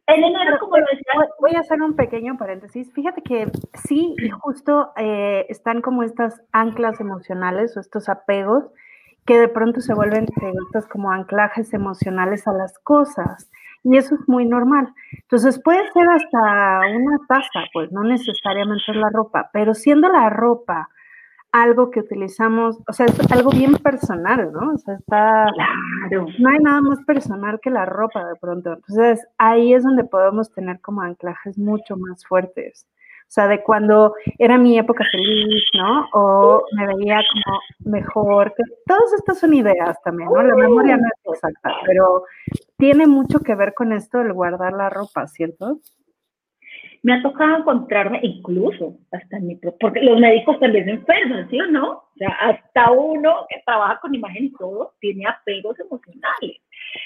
En 0.07 0.23
enero, 0.23 0.57
como 0.59 0.77
lo 0.77 0.85
decía, 0.91 1.29
voy 1.39 1.55
a 1.55 1.59
hacer 1.59 1.81
un 1.81 1.95
pequeño 1.95 2.37
paréntesis. 2.37 2.91
Fíjate 2.93 3.21
que 3.21 3.49
sí, 3.73 4.15
y 4.17 4.29
justo 4.29 4.91
eh, 4.97 5.45
están 5.49 5.81
como 5.81 6.03
estas 6.03 6.41
anclas 6.51 6.99
emocionales 6.99 7.77
o 7.77 7.79
estos 7.79 8.09
apegos 8.09 8.65
que 9.25 9.39
de 9.39 9.47
pronto 9.47 9.81
se 9.81 9.93
vuelven 9.93 10.25
estas 10.65 10.87
como 10.87 11.11
anclajes 11.11 11.73
emocionales 11.73 12.47
a 12.47 12.53
las 12.53 12.77
cosas. 12.79 13.49
Y 13.83 13.97
eso 13.97 14.15
es 14.15 14.27
muy 14.27 14.45
normal. 14.45 14.93
Entonces 15.13 15.61
puede 15.63 15.89
ser 15.91 16.07
hasta 16.09 16.81
una 16.95 17.17
taza, 17.27 17.65
pues 17.73 17.91
no 17.91 18.03
necesariamente 18.03 18.83
es 18.87 18.97
la 18.97 19.09
ropa, 19.09 19.49
pero 19.53 19.73
siendo 19.73 20.09
la 20.09 20.29
ropa 20.29 20.89
algo 21.51 21.91
que 21.91 21.99
utilizamos, 21.99 22.79
o 22.87 22.93
sea, 22.93 23.05
es 23.07 23.31
algo 23.31 23.51
bien 23.51 23.73
personal, 23.75 24.51
¿no? 24.53 24.73
O 24.73 24.77
sea, 24.77 24.95
está... 24.95 25.47
Claro. 25.53 26.27
No 26.39 26.49
hay 26.49 26.59
nada 26.59 26.81
más 26.81 27.03
personal 27.05 27.59
que 27.61 27.69
la 27.69 27.85
ropa 27.85 28.25
de 28.25 28.35
pronto. 28.35 28.73
Entonces, 28.73 29.25
ahí 29.37 29.73
es 29.73 29.83
donde 29.83 30.03
podemos 30.03 30.51
tener 30.53 30.79
como 30.81 31.01
anclajes 31.01 31.57
mucho 31.57 31.97
más 31.97 32.25
fuertes. 32.25 32.87
O 33.31 33.33
sea, 33.33 33.47
de 33.47 33.63
cuando 33.63 34.13
era 34.39 34.57
mi 34.57 34.77
época 34.77 35.05
feliz, 35.09 35.63
¿no? 35.73 36.05
O 36.11 36.65
me 36.75 36.85
veía 36.87 37.21
como 37.31 37.59
mejor. 37.79 38.53
Que 38.55 38.63
todas 38.85 39.13
estas 39.13 39.39
son 39.39 39.53
ideas 39.53 39.97
también, 40.03 40.29
¿no? 40.29 40.43
La 40.43 40.53
memoria 40.53 40.97
no 40.97 41.07
es 41.07 41.35
exacta, 41.35 41.71
pero 41.85 42.25
tiene 42.77 43.07
mucho 43.07 43.39
que 43.39 43.55
ver 43.55 43.73
con 43.73 43.93
esto 43.93 44.19
el 44.19 44.33
guardar 44.33 44.73
la 44.73 44.89
ropa, 44.89 45.27
¿cierto? 45.27 45.79
Me 47.03 47.13
ha 47.13 47.21
tocado 47.21 47.57
encontrarme 47.57 48.19
incluso 48.21 48.95
hasta 49.11 49.37
en 49.37 49.47
mi 49.47 49.55
porque 49.55 50.01
los 50.01 50.19
médicos 50.19 50.59
también 50.59 50.85
se 50.85 50.91
enferman, 50.91 51.49
¿sí 51.49 51.59
o 51.59 51.65
no? 51.67 51.91
O 51.91 52.13
sea, 52.17 52.29
hasta 52.29 52.91
uno 52.91 53.45
que 53.49 53.61
trabaja 53.65 53.99
con 53.99 54.13
imagen 54.13 54.45
y 54.45 54.51
todo 54.51 54.93
tiene 54.99 55.25
apegos 55.25 55.79
emocionales. 55.79 56.61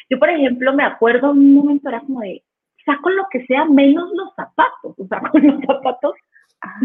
Yo, 0.09 0.19
por 0.19 0.29
ejemplo, 0.29 0.73
me 0.73 0.83
acuerdo 0.83 1.31
un 1.31 1.53
momento, 1.53 1.87
era 1.87 2.01
como 2.01 2.19
de, 2.21 2.43
saco 2.85 3.09
lo 3.09 3.25
que 3.31 3.45
sea 3.45 3.65
menos 3.65 4.11
los 4.13 4.33
zapatos, 4.35 4.95
o 4.97 5.07
sea, 5.07 5.19
con 5.31 5.45
los 5.45 5.61
zapatos 5.65 6.15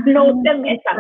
no 0.07 0.25
ah, 0.29 0.35
te 0.45 0.55
metas. 0.55 0.97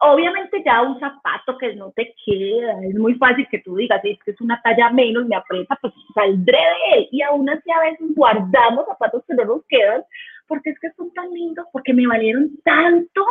Obviamente 0.00 0.62
ya 0.64 0.82
un 0.82 1.00
zapato 1.00 1.58
que 1.58 1.74
no 1.74 1.90
te 1.90 2.14
queda, 2.24 2.80
es 2.84 2.94
muy 2.94 3.14
fácil 3.14 3.48
que 3.50 3.58
tú 3.58 3.74
digas, 3.74 4.00
es 4.04 4.16
que 4.24 4.30
es 4.30 4.40
una 4.40 4.60
talla 4.62 4.90
menos, 4.90 5.26
me 5.26 5.34
aprieta, 5.34 5.76
pues 5.80 5.92
saldré 6.14 6.58
de 6.58 6.98
él. 6.98 7.08
Y 7.10 7.22
aún 7.22 7.50
así 7.50 7.68
a 7.72 7.80
veces 7.80 8.14
guardamos 8.14 8.86
zapatos 8.86 9.24
que 9.26 9.34
no 9.34 9.44
nos 9.44 9.64
quedan 9.66 10.04
porque 10.48 10.70
es 10.70 10.80
que 10.80 10.90
son 10.92 11.12
tan 11.12 11.30
lindos, 11.30 11.66
porque 11.72 11.92
me 11.92 12.06
valieron 12.06 12.50
tanto, 12.64 13.24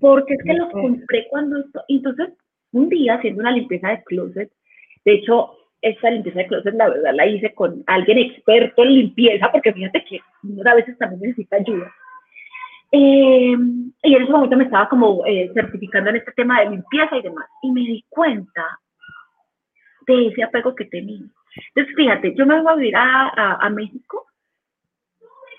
porque 0.00 0.34
es 0.34 0.42
que 0.44 0.54
los 0.54 0.70
compré 0.70 1.26
cuando... 1.30 1.64
Entonces, 1.88 2.30
un 2.72 2.88
día 2.88 3.14
haciendo 3.14 3.40
una 3.40 3.52
limpieza 3.52 3.88
de 3.88 4.02
closet, 4.04 4.50
de 5.04 5.12
hecho, 5.14 5.52
esta 5.80 6.10
limpieza 6.10 6.40
de 6.40 6.46
closet, 6.48 6.74
la 6.74 6.88
verdad, 6.88 7.14
la 7.14 7.26
hice 7.26 7.54
con 7.54 7.82
alguien 7.86 8.18
experto 8.18 8.82
en 8.82 8.94
limpieza, 8.94 9.50
porque 9.50 9.72
fíjate 9.72 10.04
que 10.04 10.20
uno 10.42 10.70
a 10.70 10.74
veces 10.74 10.98
también 10.98 11.22
necesita 11.22 11.56
ayuda. 11.56 11.94
Eh, 12.90 13.56
y 14.02 14.14
en 14.14 14.22
ese 14.22 14.32
momento 14.32 14.56
me 14.56 14.64
estaba 14.64 14.88
como 14.88 15.24
eh, 15.26 15.50
certificando 15.54 16.10
en 16.10 16.16
este 16.16 16.32
tema 16.32 16.60
de 16.60 16.70
limpieza 16.70 17.16
y 17.16 17.22
demás, 17.22 17.46
y 17.62 17.70
me 17.70 17.80
di 17.82 18.04
cuenta 18.08 18.80
de 20.06 20.26
ese 20.28 20.42
apego 20.42 20.74
que 20.74 20.86
tenía. 20.86 21.22
Entonces, 21.74 21.94
fíjate, 21.96 22.34
yo 22.34 22.46
me 22.46 22.60
voy 22.60 22.72
a 22.72 22.76
vivir 22.76 22.96
a, 22.96 23.54
a 23.60 23.70
México 23.70 24.27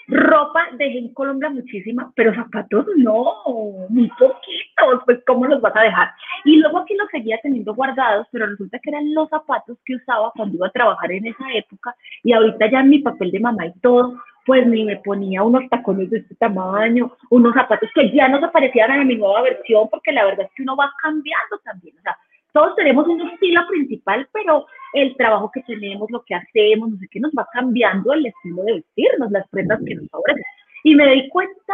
Ropa 0.09 0.67
dejé 0.73 0.97
en 0.97 1.13
Colombia 1.13 1.49
muchísima, 1.49 2.11
pero 2.15 2.33
zapatos 2.33 2.85
no, 2.97 3.43
muy 3.89 4.09
poquitos, 4.17 5.03
pues 5.05 5.19
¿cómo 5.27 5.45
los 5.45 5.61
vas 5.61 5.75
a 5.75 5.83
dejar? 5.83 6.09
Y 6.45 6.57
luego 6.57 6.79
aquí 6.79 6.95
los 6.95 7.09
seguía 7.09 7.39
teniendo 7.43 7.75
guardados, 7.75 8.27
pero 8.31 8.47
resulta 8.47 8.79
que 8.79 8.89
eran 8.89 9.13
los 9.13 9.29
zapatos 9.29 9.77
que 9.85 9.95
usaba 9.95 10.31
cuando 10.35 10.55
iba 10.55 10.67
a 10.67 10.71
trabajar 10.71 11.11
en 11.11 11.27
esa 11.27 11.45
época 11.53 11.95
y 12.23 12.33
ahorita 12.33 12.71
ya 12.71 12.79
en 12.79 12.89
mi 12.89 12.99
papel 12.99 13.31
de 13.31 13.39
mamá 13.39 13.67
y 13.67 13.79
todo, 13.81 14.19
pues 14.45 14.65
ni 14.65 14.83
me 14.83 14.97
ponía 14.97 15.43
unos 15.43 15.69
tacones 15.69 16.09
de 16.09 16.19
este 16.19 16.33
tamaño, 16.35 17.11
unos 17.29 17.53
zapatos 17.53 17.89
que 17.93 18.11
ya 18.11 18.27
no 18.27 18.39
se 18.39 18.47
parecían 18.47 18.91
a 18.91 19.03
mi 19.03 19.15
nueva 19.15 19.43
versión, 19.43 19.87
porque 19.91 20.11
la 20.11 20.25
verdad 20.25 20.47
es 20.47 20.51
que 20.55 20.63
uno 20.63 20.75
va 20.75 20.91
cambiando 21.03 21.59
también, 21.63 21.95
o 21.99 22.01
sea, 22.01 22.17
todos 22.53 22.75
tenemos 22.75 23.07
un 23.07 23.21
estilo 23.21 23.61
principal, 23.67 24.27
pero 24.33 24.65
el 24.93 25.15
trabajo 25.15 25.51
que 25.53 25.61
tenemos, 25.61 26.09
lo 26.11 26.23
que 26.23 26.35
hacemos, 26.35 26.89
no 26.89 26.97
sé 26.97 27.07
qué, 27.11 27.19
nos 27.19 27.31
va 27.31 27.47
cambiando 27.53 28.13
el 28.13 28.25
estilo 28.25 28.63
de 28.63 28.73
vestirnos, 28.75 29.31
las 29.31 29.47
prendas 29.49 29.79
que 29.85 29.95
nos 29.95 30.09
favorecen. 30.09 30.43
Y 30.83 30.95
me 30.95 31.13
di 31.13 31.29
cuenta 31.29 31.73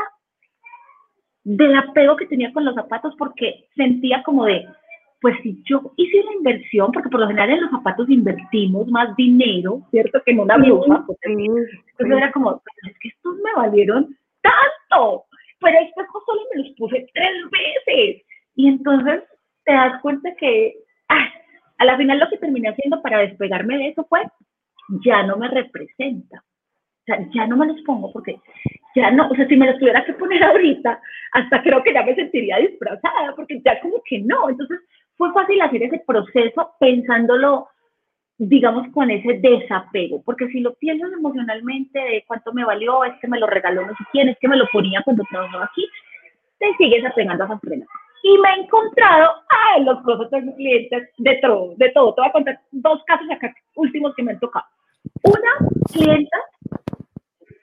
del 1.44 1.76
apego 1.76 2.16
que 2.16 2.26
tenía 2.26 2.52
con 2.52 2.66
los 2.66 2.76
zapatos 2.76 3.16
porque 3.18 3.68
sentía 3.76 4.24
como 4.24 4.46
de, 4.46 4.68
pues 5.22 5.36
si 5.44 5.62
yo 5.66 5.94
hice 5.96 6.22
una 6.22 6.34
inversión, 6.38 6.92
porque 6.92 7.10
por 7.10 7.20
lo 7.20 7.28
general 7.28 7.52
en 7.52 7.62
los 7.62 7.72
zapatos 7.72 8.10
invertimos 8.10 8.88
más 8.88 9.16
dinero, 9.16 9.82
¿cierto? 9.92 10.22
Que 10.26 10.32
en 10.32 10.40
una 10.40 10.58
blusa. 10.58 11.04
Pues, 11.06 11.20
entonces 11.24 12.18
era 12.18 12.32
como, 12.32 12.62
es 12.88 13.00
que 13.00 13.10
estos 13.10 13.36
me 13.38 13.54
valieron 13.56 14.16
tanto, 14.42 15.26
pero 15.62 15.80
estos 15.80 16.06
solo 16.26 16.42
me 16.54 16.64
los 16.64 16.76
puse 16.78 17.08
tres 17.14 17.34
veces. 17.52 18.24
Y 18.56 18.68
entonces 18.68 19.24
te 19.66 19.74
das 19.74 20.02
cuenta 20.02 20.34
que 20.36 20.76
ah, 21.10 21.28
a 21.78 21.86
la 21.86 21.98
final 21.98 22.20
lo 22.20 22.30
que 22.30 22.38
terminé 22.38 22.70
haciendo 22.70 23.02
para 23.02 23.20
despegarme 23.20 23.78
de 23.78 23.88
eso 23.90 24.06
fue, 24.08 24.22
ya 25.04 25.24
no 25.24 25.38
me 25.38 25.48
representa. 25.50 26.38
O 26.38 27.06
sea, 27.06 27.20
ya 27.34 27.46
no 27.46 27.58
me 27.58 27.68
los 27.68 27.82
pongo 27.82 28.12
porque 28.12 28.40
ya 28.96 29.12
no, 29.12 29.28
o 29.30 29.36
sea, 29.36 29.48
si 29.48 29.56
me 29.56 29.68
los 29.68 29.78
tuviera 29.78 30.04
que 30.06 30.14
poner 30.14 30.44
ahorita, 30.44 31.00
hasta 31.34 31.62
creo 31.62 31.84
que 31.84 31.94
ya 31.94 32.04
me 32.04 32.16
sentiría 32.16 32.58
disfrazada, 32.58 33.36
porque 33.36 33.62
ya 33.64 33.80
como 33.82 34.02
que 34.06 34.20
no. 34.20 34.50
Entonces, 34.50 34.80
fue 35.18 35.32
fácil 35.34 35.62
hacer 35.62 35.84
ese 35.84 36.04
proceso 36.06 36.72
pensándolo, 36.80 37.68
digamos, 38.38 38.88
con 38.92 39.10
ese 39.12 39.40
desapego, 39.40 40.22
porque 40.24 40.48
si 40.48 40.60
lo 40.60 40.74
piensas 40.76 41.12
emocionalmente 41.14 42.00
de 42.00 42.24
cuánto 42.28 42.54
me 42.54 42.66
valió, 42.66 43.04
es 43.04 43.14
que 43.22 43.28
me 43.28 43.40
lo 43.40 43.48
regaló 43.48 43.86
no 43.86 43.96
sé 43.96 44.04
quién, 44.12 44.30
es 44.30 44.38
que 44.40 44.50
me 44.50 44.58
lo 44.58 44.68
ponía 44.74 45.02
cuando 45.04 45.24
trabajaba 45.30 45.66
aquí, 45.66 45.88
te 46.60 46.74
sigues 46.78 47.06
apegando 47.06 47.44
a 47.44 47.48
esas 47.48 47.62
prendas 47.62 47.88
y 48.26 48.38
me 48.40 48.50
he 48.50 48.64
encontrado 48.64 49.36
ay, 49.50 49.84
los 49.84 50.02
cosas 50.02 50.32
de 50.32 50.56
clientes 50.56 51.10
de 51.20 51.36
todo, 51.44 51.76
de 51.78 51.90
todo. 51.92 52.16
Te 52.16 52.22
voy 52.22 52.30
a 52.30 52.34
contar 52.34 52.60
dos 52.72 53.04
casos 53.06 53.28
acá 53.30 53.54
últimos 53.76 54.16
que 54.16 54.24
me 54.24 54.32
han 54.32 54.40
tocado. 54.40 54.66
Una 55.22 55.70
clienta 55.94 56.38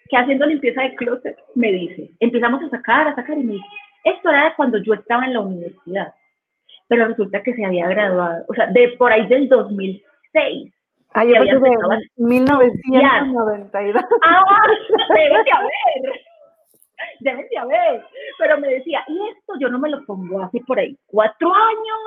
que 0.09 0.17
haciendo 0.17 0.47
limpieza 0.47 0.83
de 0.83 0.95
closet 0.95 1.37
me 1.57 1.73
dice, 1.73 2.13
empezamos 2.21 2.63
a 2.63 2.71
sacar, 2.71 3.09
a 3.09 3.15
sacar 3.17 3.37
y 3.39 3.43
me 3.43 3.55
dice, 3.55 3.67
esto 4.05 4.31
era 4.31 4.45
de 4.45 4.55
cuando 4.55 4.79
yo 4.79 4.95
estaba 4.95 5.25
en 5.25 5.33
la 5.33 5.41
universidad, 5.41 6.15
pero 6.87 7.09
resulta 7.09 7.43
que 7.43 7.55
se 7.55 7.65
había 7.65 7.89
graduado, 7.89 8.45
o 8.49 8.55
sea, 8.55 8.67
de 8.67 8.91
por 8.91 9.11
ahí 9.11 9.27
del 9.27 9.49
2006. 9.49 10.73
Ah, 11.15 11.25
yo 11.25 11.33
de 11.33 11.41
1992. 12.19 14.05
Ah, 14.23 14.45
debe 15.09 15.43
de 15.43 15.51
haber 15.51 16.23
deben 17.21 17.47
de 17.49 17.59
haber. 17.59 18.05
Pero 18.39 18.59
me 18.59 18.69
decía, 18.69 19.05
y 19.09 19.19
esto 19.31 19.55
yo 19.61 19.69
no 19.69 19.79
me 19.79 19.91
lo 19.91 20.05
pongo 20.05 20.43
hace 20.43 20.61
por 20.61 20.79
ahí 20.79 20.97
cuatro 21.07 21.53
años, 21.55 21.99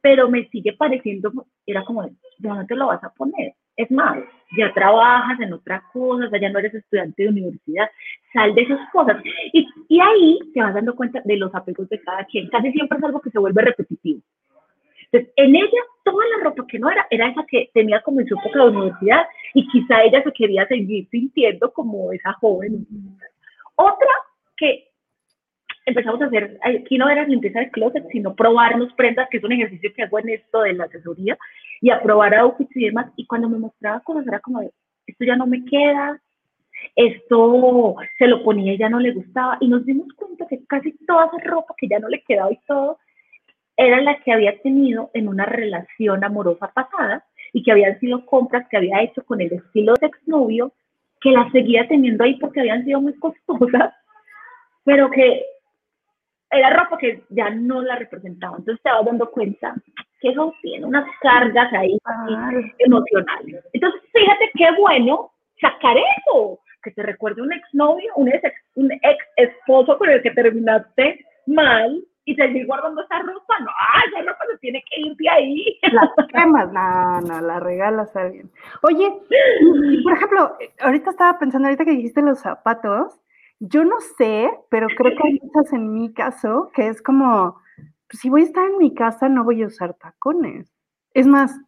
pero 0.00 0.28
me 0.28 0.48
sigue 0.48 0.72
pareciendo, 0.72 1.32
era 1.66 1.84
como, 1.84 2.08
no 2.38 2.66
te 2.66 2.76
lo 2.76 2.88
vas 2.88 3.02
a 3.04 3.10
poner? 3.10 3.54
Es 3.76 3.90
más, 3.90 4.18
ya 4.56 4.72
trabajas 4.74 5.40
en 5.40 5.52
otra 5.52 5.82
cosa, 5.92 6.28
ya 6.38 6.50
no 6.50 6.58
eres 6.58 6.74
estudiante 6.74 7.22
de 7.22 7.28
universidad, 7.28 7.88
sal 8.32 8.54
de 8.54 8.62
esas 8.62 8.90
cosas. 8.90 9.22
Y, 9.52 9.66
y 9.88 10.00
ahí 10.00 10.38
te 10.52 10.60
vas 10.60 10.74
dando 10.74 10.94
cuenta 10.94 11.20
de 11.24 11.36
los 11.36 11.54
apegos 11.54 11.88
de 11.88 12.00
cada 12.00 12.24
quien. 12.24 12.48
Casi 12.48 12.72
siempre 12.72 12.98
es 12.98 13.04
algo 13.04 13.20
que 13.20 13.30
se 13.30 13.38
vuelve 13.38 13.62
repetitivo. 13.62 14.20
Entonces, 15.12 15.32
en 15.36 15.56
ella, 15.56 15.80
toda 16.04 16.24
la 16.36 16.44
ropa 16.44 16.64
que 16.68 16.78
no 16.78 16.90
era, 16.90 17.06
era 17.10 17.28
esa 17.28 17.44
que 17.48 17.70
tenía 17.74 18.00
como 18.02 18.20
en 18.20 18.28
su 18.28 18.34
época 18.34 18.62
de 18.62 18.70
universidad 18.70 19.26
y 19.54 19.66
quizá 19.68 20.02
ella 20.02 20.22
se 20.22 20.32
quería 20.32 20.66
seguir 20.68 21.08
sintiendo 21.10 21.72
como 21.72 22.12
esa 22.12 22.32
joven. 22.34 22.86
Otra 23.74 24.10
que 24.60 24.88
empezamos 25.86 26.20
a 26.20 26.26
hacer, 26.26 26.58
aquí 26.62 26.98
no 26.98 27.08
era 27.08 27.24
limpieza 27.24 27.60
de 27.60 27.70
closet, 27.70 28.06
sino 28.12 28.36
probarnos 28.36 28.92
prendas, 28.94 29.28
que 29.30 29.38
es 29.38 29.44
un 29.44 29.52
ejercicio 29.52 29.92
que 29.94 30.02
hago 30.02 30.18
en 30.18 30.28
esto 30.28 30.60
de 30.60 30.74
la 30.74 30.84
asesoría, 30.84 31.36
y 31.80 31.90
a 31.90 32.02
probar 32.02 32.34
outfits 32.34 32.76
y 32.76 32.84
demás. 32.84 33.10
Y 33.16 33.26
cuando 33.26 33.48
me 33.48 33.58
mostraba 33.58 34.00
cosas 34.00 34.26
era 34.26 34.40
como, 34.40 34.60
esto 34.60 35.24
ya 35.24 35.36
no 35.36 35.46
me 35.46 35.64
queda, 35.64 36.20
esto 36.94 37.96
se 38.18 38.26
lo 38.26 38.44
ponía 38.44 38.74
y 38.74 38.78
ya 38.78 38.88
no 38.88 39.00
le 39.00 39.12
gustaba. 39.12 39.56
Y 39.60 39.68
nos 39.68 39.84
dimos 39.86 40.12
cuenta 40.14 40.46
que 40.46 40.64
casi 40.66 40.92
toda 41.06 41.26
esa 41.26 41.38
ropa 41.44 41.74
que 41.78 41.88
ya 41.88 41.98
no 41.98 42.08
le 42.08 42.22
quedaba 42.22 42.52
y 42.52 42.60
todo, 42.66 42.98
era 43.76 44.00
la 44.02 44.20
que 44.20 44.32
había 44.32 44.60
tenido 44.60 45.10
en 45.14 45.26
una 45.26 45.46
relación 45.46 46.22
amorosa 46.22 46.70
pasada 46.72 47.24
y 47.54 47.62
que 47.62 47.72
habían 47.72 47.98
sido 47.98 48.26
compras 48.26 48.68
que 48.68 48.76
había 48.76 49.00
hecho 49.02 49.24
con 49.24 49.40
el 49.40 49.52
estilo 49.52 49.94
de 49.94 50.06
exnovio, 50.06 50.74
que 51.20 51.30
las 51.30 51.50
seguía 51.50 51.88
teniendo 51.88 52.24
ahí 52.24 52.36
porque 52.36 52.60
habían 52.60 52.84
sido 52.84 53.00
muy 53.00 53.14
costosas, 53.18 53.94
pero 54.84 55.10
que 55.10 55.44
era 56.50 56.70
ropa 56.70 56.98
que 56.98 57.22
ya 57.30 57.50
no 57.50 57.80
la 57.82 57.96
representaba. 57.96 58.56
Entonces 58.58 58.82
te 58.82 58.90
vas 58.90 59.04
dando 59.04 59.30
cuenta 59.30 59.74
que 60.20 60.28
eso 60.30 60.52
tiene 60.62 60.86
unas 60.86 61.06
cargas 61.20 61.72
ahí 61.72 61.98
emocionales. 62.78 63.64
Entonces, 63.72 64.02
fíjate 64.12 64.50
qué 64.54 64.70
bueno 64.78 65.32
sacar 65.60 65.96
eso, 65.96 66.58
que 66.82 66.90
te 66.90 67.02
recuerde 67.02 67.42
un 67.42 67.52
exnovio, 67.52 68.12
un 68.16 68.28
ex, 68.28 68.42
un 68.74 68.90
ex 68.90 69.24
esposo 69.36 69.96
con 69.98 70.08
el 70.10 70.22
que 70.22 70.30
terminaste 70.30 71.24
mal 71.46 72.02
y 72.24 72.34
seguir 72.34 72.66
guardando 72.66 73.02
esa 73.02 73.18
ropa. 73.20 73.58
No, 73.60 73.70
esa 74.06 74.22
ropa 74.22 74.44
se 74.50 74.58
tiene 74.58 74.82
que 74.90 75.00
ir 75.00 75.16
de 75.16 75.28
ahí. 75.28 75.78
La 75.92 76.12
quemas, 76.28 76.72
no, 76.72 77.20
no, 77.20 77.40
la 77.40 77.60
regalas 77.60 78.14
a 78.16 78.22
alguien. 78.22 78.50
Oye, 78.82 79.12
por 80.02 80.12
ejemplo, 80.12 80.56
ahorita 80.80 81.10
estaba 81.10 81.38
pensando, 81.38 81.68
ahorita 81.68 81.84
que 81.84 81.92
dijiste 81.92 82.22
los 82.22 82.40
zapatos, 82.40 83.20
yo 83.60 83.84
no 83.84 84.00
sé, 84.00 84.50
pero 84.70 84.88
creo 84.88 85.16
que 85.16 85.28
hay 85.28 85.38
muchas 85.42 85.72
en 85.72 85.92
mi 85.92 86.12
caso 86.12 86.70
que 86.74 86.88
es 86.88 87.02
como, 87.02 87.60
pues, 88.08 88.20
si 88.20 88.30
voy 88.30 88.42
a 88.42 88.44
estar 88.44 88.66
en 88.66 88.78
mi 88.78 88.94
casa 88.94 89.28
no 89.28 89.44
voy 89.44 89.62
a 89.62 89.66
usar 89.66 89.94
tacones. 89.94 90.72
Es 91.12 91.26
más, 91.26 91.58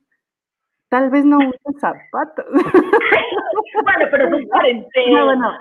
tal 0.88 1.10
vez 1.10 1.24
no 1.24 1.38
use 1.48 1.78
zapatos. 1.78 2.46
bueno, 3.84 4.06
pero 4.10 4.36
es 4.36 4.48
cuarentena. 4.48 5.20
No, 5.20 5.24
bueno, 5.26 5.52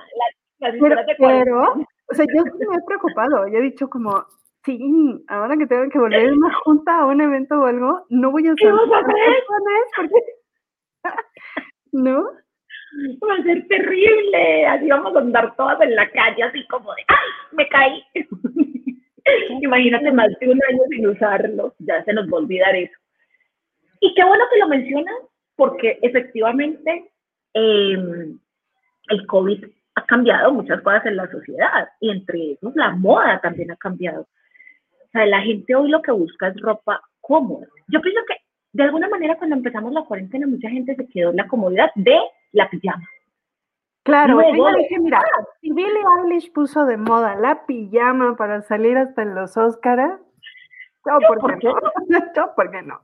la, 0.59 0.69
la 0.69 1.05
pero, 1.17 1.73
o 2.11 2.13
sea, 2.13 2.25
yo 2.33 2.43
me 2.43 2.75
he 2.75 2.85
preocupado, 2.85 3.47
yo 3.47 3.57
he 3.57 3.61
dicho 3.61 3.89
como, 3.89 4.25
sí, 4.63 5.23
ahora 5.27 5.57
que 5.57 5.67
tengo 5.67 5.89
que 5.89 5.99
volver 5.99 6.29
a 6.29 6.33
una 6.33 6.53
junta, 6.63 6.99
a 6.99 7.05
un 7.07 7.19
evento 7.19 7.59
o 7.59 7.65
algo, 7.65 8.05
no 8.09 8.31
voy 8.31 8.47
a 8.47 8.53
usar 8.53 8.73
tacones 8.73 9.85
porque... 9.95 10.15
¿No? 11.93 12.23
Va 12.93 13.35
a 13.35 13.43
ser 13.43 13.67
terrible, 13.67 14.65
así 14.67 14.87
vamos 14.87 15.15
a 15.15 15.19
andar 15.19 15.55
todas 15.55 15.79
en 15.81 15.95
la 15.95 16.09
calle, 16.09 16.43
así 16.43 16.65
como 16.67 16.93
de, 16.93 17.03
¡ay, 17.07 17.29
me 17.51 17.67
caí! 17.69 18.03
Imagínate 19.61 20.11
más 20.11 20.29
de 20.39 20.49
un 20.49 20.59
año 20.69 20.81
sin 20.89 21.07
usarlo, 21.07 21.73
ya 21.79 22.03
se 22.03 22.13
nos 22.13 22.25
va 22.27 22.37
a 22.37 22.41
olvidar 22.41 22.75
eso. 22.75 22.93
Y 23.99 24.13
qué 24.15 24.23
bueno 24.23 24.43
que 24.51 24.59
lo 24.59 24.67
mencionas, 24.67 25.15
porque 25.55 25.99
efectivamente 26.01 27.11
em, 27.53 28.39
el 29.09 29.27
COVID 29.27 29.65
ha 29.95 30.05
cambiado 30.05 30.51
muchas 30.53 30.81
cosas 30.81 31.05
en 31.05 31.17
la 31.17 31.29
sociedad, 31.29 31.89
y 31.99 32.09
entre 32.09 32.39
ellos 32.39 32.73
la 32.75 32.91
moda 32.91 33.39
también 33.41 33.71
ha 33.71 33.75
cambiado. 33.75 34.21
O 34.21 35.11
sea, 35.11 35.25
la 35.25 35.41
gente 35.41 35.75
hoy 35.75 35.89
lo 35.89 36.01
que 36.01 36.11
busca 36.11 36.47
es 36.47 36.59
ropa 36.59 37.01
cómoda. 37.19 37.67
Yo 37.87 38.01
pienso 38.01 38.21
que 38.27 38.35
de 38.73 38.83
alguna 38.83 39.09
manera 39.09 39.37
cuando 39.37 39.55
empezamos 39.57 39.91
la 39.91 40.03
cuarentena 40.03 40.47
mucha 40.47 40.69
gente 40.69 40.95
se 40.95 41.07
quedó 41.07 41.31
en 41.31 41.37
la 41.37 41.47
comodidad 41.47 41.91
de 41.95 42.17
la 42.51 42.69
pijama. 42.69 43.07
Claro, 44.03 44.39
dije, 44.39 44.99
mira, 44.99 45.21
si 45.61 45.71
Billie 45.71 46.01
Eilish 46.23 46.51
puso 46.51 46.85
de 46.85 46.97
moda 46.97 47.35
la 47.35 47.65
pijama 47.67 48.35
para 48.35 48.61
salir 48.61 48.97
hasta 48.97 49.21
en 49.21 49.35
los 49.35 49.57
Óscaras, 49.57 50.19
yo, 51.05 51.19
¿por, 51.39 51.59
qué 51.59 51.67
no? 51.67 51.73
yo, 52.35 52.55
¿por 52.55 52.71
qué 52.71 52.81
no? 52.81 52.99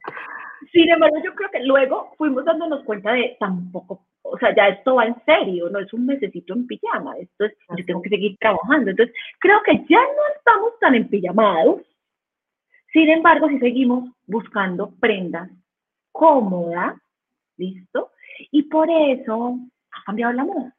Sin 0.71 0.89
embargo, 0.89 1.17
yo 1.23 1.35
creo 1.35 1.51
que 1.51 1.63
luego 1.63 2.13
fuimos 2.17 2.45
dándonos 2.45 2.83
cuenta 2.83 3.11
de 3.11 3.37
tampoco, 3.39 4.05
o 4.23 4.37
sea, 4.39 4.55
ya 4.55 4.69
esto 4.69 4.95
va 4.95 5.05
en 5.05 5.15
serio, 5.23 5.69
no 5.69 5.79
es 5.79 5.93
un 5.93 6.05
mesecito 6.05 6.53
en 6.53 6.65
pijama, 6.65 7.15
esto 7.17 7.45
es, 7.45 7.53
yo 7.77 7.85
tengo 7.85 8.01
que 8.01 8.09
seguir 8.09 8.35
trabajando. 8.39 8.89
Entonces, 8.89 9.15
creo 9.39 9.61
que 9.63 9.85
ya 9.87 10.01
no 10.01 10.35
estamos 10.35 10.79
tan 10.79 10.95
empijamados, 10.95 11.81
sin 12.91 13.09
embargo, 13.09 13.47
si 13.49 13.59
seguimos 13.59 14.09
buscando 14.25 14.91
prendas 14.99 15.49
cómodas, 16.11 16.95
¿listo? 17.57 18.11
Y 18.51 18.63
por 18.63 18.89
eso 18.89 19.59
ha 19.91 20.03
cambiado 20.05 20.33
la 20.33 20.45
moda. 20.45 20.73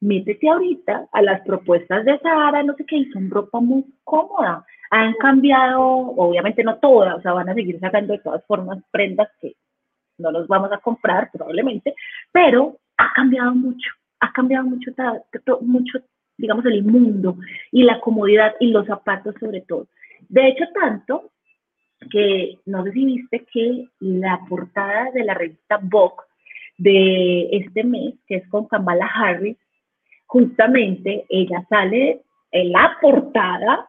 Métete 0.00 0.48
ahorita 0.48 1.08
a 1.10 1.22
las 1.22 1.40
propuestas 1.42 2.04
de 2.04 2.18
Sara, 2.18 2.62
no 2.62 2.74
sé 2.74 2.84
qué, 2.84 2.96
y 2.96 3.10
son 3.12 3.30
ropa 3.30 3.60
muy 3.60 3.84
cómoda. 4.04 4.64
Han 4.90 5.14
cambiado, 5.14 5.82
obviamente 5.82 6.62
no 6.62 6.78
todas, 6.78 7.16
o 7.16 7.20
sea, 7.22 7.32
van 7.32 7.48
a 7.48 7.54
seguir 7.54 7.80
sacando 7.80 8.12
de 8.12 8.20
todas 8.20 8.44
formas 8.46 8.78
prendas 8.90 9.28
que 9.40 9.54
no 10.18 10.30
nos 10.30 10.46
vamos 10.48 10.70
a 10.72 10.78
comprar 10.78 11.30
probablemente, 11.32 11.94
pero 12.32 12.76
ha 12.96 13.12
cambiado 13.14 13.54
mucho, 13.54 13.90
ha 14.20 14.32
cambiado 14.32 14.66
mucho, 14.66 14.92
mucho, 15.62 15.98
digamos, 16.36 16.64
el 16.66 16.84
mundo 16.84 17.36
y 17.72 17.82
la 17.82 18.00
comodidad 18.00 18.54
y 18.60 18.68
los 18.68 18.86
zapatos 18.86 19.34
sobre 19.40 19.62
todo. 19.62 19.88
De 20.28 20.48
hecho, 20.48 20.64
tanto 20.78 21.30
que 22.10 22.58
no 22.66 22.84
sé 22.84 22.92
si 22.92 23.04
viste 23.04 23.46
que 23.52 23.88
la 24.00 24.40
portada 24.48 25.10
de 25.12 25.24
la 25.24 25.34
revista 25.34 25.78
Vogue 25.82 26.24
de 26.78 27.48
este 27.52 27.84
mes, 27.84 28.14
que 28.26 28.36
es 28.36 28.48
con 28.48 28.66
Kamala 28.66 29.06
Harris, 29.06 29.56
justamente 30.26 31.24
ella 31.28 31.64
sale 31.68 32.22
en 32.50 32.72
la 32.72 32.96
portada 33.00 33.88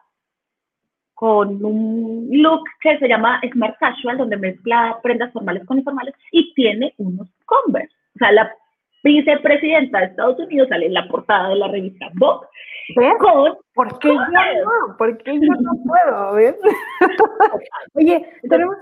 con 1.14 1.64
un 1.64 2.28
look 2.30 2.62
que 2.80 2.96
se 2.98 3.08
llama 3.08 3.40
Smart 3.52 3.76
Casual, 3.78 4.18
donde 4.18 4.36
mezcla 4.36 4.98
prendas 5.02 5.32
formales 5.32 5.64
con 5.66 5.78
informales 5.78 6.14
y 6.30 6.54
tiene 6.54 6.94
unos 6.98 7.28
Converse. 7.44 7.94
O 8.14 8.18
sea, 8.18 8.32
la 8.32 8.52
vicepresidenta 9.02 10.00
de 10.00 10.06
Estados 10.06 10.38
Unidos 10.38 10.68
sale 10.68 10.86
en 10.86 10.94
la 10.94 11.08
portada 11.08 11.50
de 11.50 11.56
la 11.56 11.68
revista 11.68 12.10
Vogue 12.14 12.46
con 13.20 13.58
¿Por 13.74 13.98
qué 13.98 14.08
yo 14.08 14.14
no? 14.14 14.96
¿Por 14.96 15.18
qué 15.18 15.34
yo 15.34 15.52
no 15.60 15.72
puedo? 15.84 16.30
Oye, 17.94 18.26
tenemos 18.48 18.76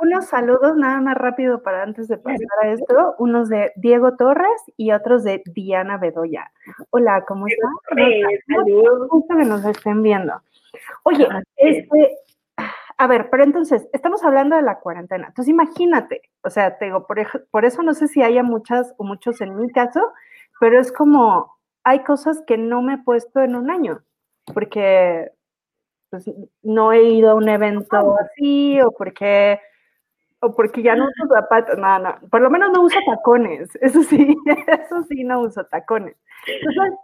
unos, 0.00 0.26
saludos 0.26 0.76
nada 0.76 1.00
más 1.00 1.16
rápido 1.16 1.62
para 1.62 1.82
antes 1.82 2.08
de 2.08 2.18
pasar 2.18 2.38
a 2.62 2.72
esto, 2.72 3.14
unos 3.18 3.48
de 3.48 3.70
Diego 3.76 4.16
Torres 4.16 4.60
y 4.76 4.92
otros 4.92 5.22
de 5.22 5.42
Diana 5.54 5.98
Bedoya. 5.98 6.50
Hola, 6.90 7.24
¿cómo 7.26 7.46
están? 7.46 7.70
Saludos. 8.48 9.08
Gusto 9.08 9.36
que 9.36 9.44
nos 9.44 9.64
estén 9.64 10.02
viendo. 10.02 10.32
Oye, 11.04 11.28
este, 11.56 12.16
a 13.00 13.06
ver, 13.06 13.30
pero 13.30 13.44
entonces, 13.44 13.88
estamos 13.94 14.22
hablando 14.24 14.56
de 14.56 14.62
la 14.62 14.78
cuarentena. 14.78 15.28
Entonces, 15.28 15.48
imagínate, 15.48 16.20
o 16.42 16.50
sea, 16.50 16.76
te 16.76 16.84
digo, 16.84 17.06
por, 17.06 17.18
por 17.50 17.64
eso 17.64 17.82
no 17.82 17.94
sé 17.94 18.08
si 18.08 18.22
haya 18.22 18.42
muchas 18.42 18.92
o 18.98 19.04
muchos 19.04 19.40
en 19.40 19.56
mi 19.56 19.72
caso, 19.72 20.12
pero 20.60 20.78
es 20.78 20.92
como, 20.92 21.56
hay 21.82 22.00
cosas 22.04 22.42
que 22.46 22.58
no 22.58 22.82
me 22.82 22.94
he 22.94 22.98
puesto 22.98 23.40
en 23.40 23.56
un 23.56 23.70
año, 23.70 24.02
porque 24.52 25.32
pues, 26.10 26.30
no 26.62 26.92
he 26.92 27.04
ido 27.04 27.30
a 27.30 27.36
un 27.36 27.48
evento 27.48 28.16
así 28.18 28.78
o 28.82 28.90
porque 28.92 29.58
o 30.40 30.54
porque 30.54 30.82
ya 30.82 30.94
no 30.94 31.04
uso 31.06 31.34
zapatos, 31.34 31.78
no, 31.78 31.98
no, 32.00 32.18
por 32.30 32.42
lo 32.42 32.50
menos 32.50 32.70
no 32.70 32.82
uso 32.82 32.98
tacones, 33.06 33.70
eso 33.80 34.02
sí, 34.02 34.36
eso 34.46 35.02
sí 35.08 35.24
no 35.24 35.40
uso 35.40 35.64
tacones. 35.64 36.16
Entonces, 36.46 36.98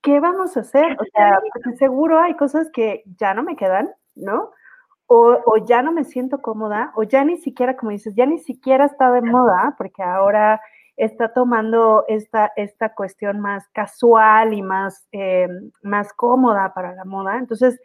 ¿qué 0.00 0.18
vamos 0.18 0.56
a 0.56 0.60
hacer? 0.60 0.96
O 0.98 1.04
sea, 1.12 1.40
porque 1.52 1.76
seguro 1.76 2.20
hay 2.20 2.36
cosas 2.36 2.70
que 2.72 3.02
ya 3.18 3.34
no 3.34 3.42
me 3.42 3.56
quedan, 3.56 3.90
¿no? 4.14 4.52
O, 5.12 5.36
o, 5.44 5.56
ya 5.66 5.82
no 5.82 5.90
me 5.90 6.04
siento 6.04 6.40
cómoda, 6.40 6.92
o 6.94 7.02
ya 7.02 7.24
ni 7.24 7.36
siquiera, 7.36 7.76
como 7.76 7.90
dices, 7.90 8.14
ya 8.14 8.26
ni 8.26 8.38
siquiera 8.38 8.84
está 8.84 9.10
de 9.10 9.22
moda, 9.22 9.74
porque 9.76 10.04
ahora 10.04 10.60
está 10.96 11.32
tomando 11.32 12.04
esta, 12.06 12.52
esta 12.54 12.94
cuestión 12.94 13.40
más 13.40 13.66
casual 13.72 14.54
y 14.54 14.62
más, 14.62 15.08
eh, 15.10 15.48
más 15.82 16.12
cómoda 16.12 16.72
para 16.74 16.94
la 16.94 17.04
moda. 17.04 17.38
Entonces, 17.38 17.80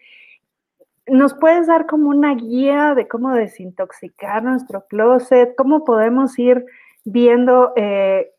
¿nos 1.07 1.33
puedes 1.33 1.65
dar 1.65 1.87
como 1.87 2.09
una 2.09 2.35
guía 2.35 2.93
de 2.93 3.07
cómo 3.07 3.33
desintoxicar 3.33 4.43
nuestro 4.43 4.85
closet? 4.85 5.55
¿Cómo 5.55 5.83
podemos 5.83 6.37
ir 6.37 6.63
viendo 7.05 7.73
eh, 7.75 8.33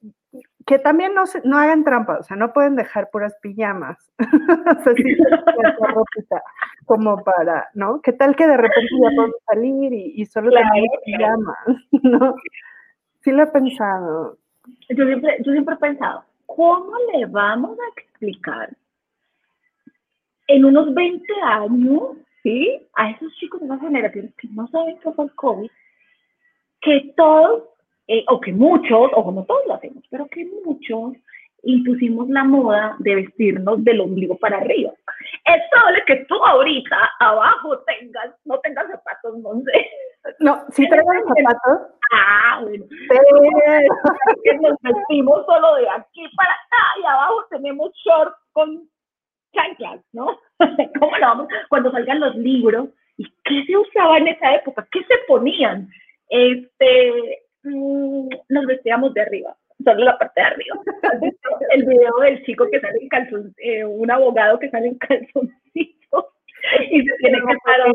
que 0.66 0.78
también 0.78 1.14
no, 1.14 1.24
no 1.44 1.58
hagan 1.58 1.84
trampa, 1.84 2.18
o 2.18 2.22
sea, 2.22 2.36
no 2.36 2.52
pueden 2.52 2.76
dejar 2.76 3.08
puras 3.10 3.36
pijamas, 3.40 4.12
o 4.18 4.82
sea, 4.82 4.94
sí, 4.94 5.16
como 6.84 7.22
para, 7.22 7.70
¿no? 7.74 8.00
¿Qué 8.02 8.12
tal 8.12 8.36
que 8.36 8.46
de 8.46 8.56
repente 8.56 8.90
ya 9.02 9.16
podemos 9.16 9.36
salir 9.46 9.92
y, 9.92 10.26
solo 10.26 10.50
tenemos 10.50 10.98
pijamas, 11.04 11.58
¿no? 12.02 12.34
Sí 13.22 13.32
lo 13.32 13.44
he 13.44 13.46
pensado 13.46 14.38
yo 14.90 15.06
siempre, 15.06 15.36
yo 15.44 15.52
siempre 15.52 15.74
he 15.74 15.78
pensado, 15.78 16.24
¿cómo 16.46 16.92
le 17.12 17.26
vamos 17.26 17.78
a 17.78 18.00
explicar 18.00 18.76
en 20.48 20.64
unos 20.64 20.94
20 20.94 21.24
años, 21.42 22.02
¿sí? 22.42 22.80
A 22.94 23.10
esos 23.10 23.32
chicos 23.36 23.60
de 23.60 23.66
una 23.66 23.80
generación 23.80 24.32
que 24.38 24.48
no 24.48 24.66
saben 24.68 24.98
qué 25.00 25.12
fue 25.12 25.24
el 25.24 25.34
COVID, 25.34 25.70
que 26.80 27.12
todos, 27.16 27.64
eh, 28.08 28.24
o 28.28 28.40
que 28.40 28.52
muchos, 28.52 29.10
o 29.14 29.24
como 29.24 29.44
todos 29.44 29.66
lo 29.66 29.74
hacemos, 29.74 30.04
pero 30.10 30.26
que 30.26 30.46
muchos 30.64 31.14
impusimos 31.62 32.28
la 32.28 32.44
moda 32.44 32.94
de 33.00 33.16
vestirnos 33.16 33.82
del 33.84 34.00
ombligo 34.00 34.36
para 34.36 34.58
arriba. 34.58 34.92
Es 35.44 35.62
probable 35.70 36.02
que 36.06 36.16
tú 36.26 36.34
ahorita 36.36 36.96
abajo 37.18 37.78
tengas, 37.80 38.30
no 38.44 38.58
tengas 38.60 38.86
zapatos, 38.88 39.38
no 39.38 39.60
sé. 39.62 39.90
No, 40.40 40.64
si 40.70 40.88
traigo 40.88 41.10
zapatos. 41.12 41.88
Ah, 42.12 42.60
bueno. 42.62 42.84
Pero 43.08 44.60
nos 44.60 44.76
vestimos 44.80 45.44
solo 45.46 45.74
de 45.76 45.88
aquí 45.88 46.28
para 46.36 46.52
acá 46.52 47.00
y 47.00 47.04
abajo 47.04 47.44
tenemos 47.50 47.90
shorts 48.04 48.36
con 48.52 48.88
chanclas, 49.52 50.00
¿no? 50.12 50.38
¿Cómo 51.00 51.16
lo 51.16 51.26
vamos? 51.26 51.48
Cuando 51.68 51.90
salgan 51.90 52.20
los 52.20 52.36
libros, 52.36 52.88
¿y 53.16 53.24
qué 53.44 53.64
se 53.66 53.76
usaba 53.76 54.18
en 54.18 54.28
esa 54.28 54.54
época? 54.54 54.86
¿Qué 54.92 55.00
se 55.00 55.14
ponían? 55.26 55.88
Este, 56.28 57.45
mm, 57.66 58.28
nos 58.48 58.66
vestíamos 58.66 59.12
de 59.14 59.20
arriba, 59.20 59.56
solo 59.84 60.04
la 60.04 60.18
parte 60.18 60.40
de 60.40 60.46
arriba. 60.46 60.76
El 61.70 61.84
video 61.84 62.16
del 62.22 62.42
chico 62.44 62.66
que 62.70 62.80
sale 62.80 62.98
en 63.00 63.08
calzón, 63.08 63.54
eh, 63.58 63.84
un 63.84 64.10
abogado 64.10 64.58
que 64.58 64.70
sale 64.70 64.88
en 64.88 64.98
calzoncito 64.98 66.32
y 66.90 67.02
se 67.02 67.16
tiene 67.18 67.38
que 67.38 67.56
parar. 67.64 67.92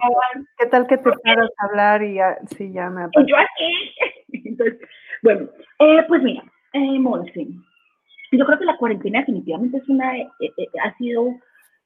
¿Qué 0.58 0.66
tal 0.68 0.88
que 0.88 0.98
te 0.98 1.12
paras 1.24 1.50
a 1.58 1.66
hablar 1.66 2.04
y 2.04 2.16
ya, 2.16 2.38
sí, 2.58 2.72
ya 2.72 2.90
me 2.90 3.06
Y 3.06 3.26
yo 3.26 3.36
así. 3.38 3.96
Entonces, 4.46 4.80
bueno, 5.24 5.50
eh, 5.80 6.04
pues 6.08 6.22
mira, 6.22 6.44
eh, 6.74 7.00
Monse, 7.00 7.48
yo 8.32 8.46
creo 8.46 8.60
que 8.60 8.66
la 8.66 8.78
cuarentena 8.78 9.20
definitivamente 9.20 9.78
es 9.78 9.90
una, 9.90 10.18
eh, 10.18 10.30
eh, 10.40 10.68
ha 10.84 10.96
sido 10.98 11.36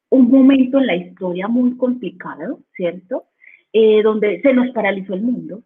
un 0.10 0.30
momento 0.30 0.78
en 0.78 0.88
la 0.88 0.96
historia 0.96 1.48
muy 1.48 1.76
complicado, 1.78 2.60
¿cierto? 2.76 3.26
donde 4.04 4.40
se 4.42 4.54
nos 4.54 4.70
paralizó 4.70 5.16
el 5.16 5.22
mundo 5.22 5.62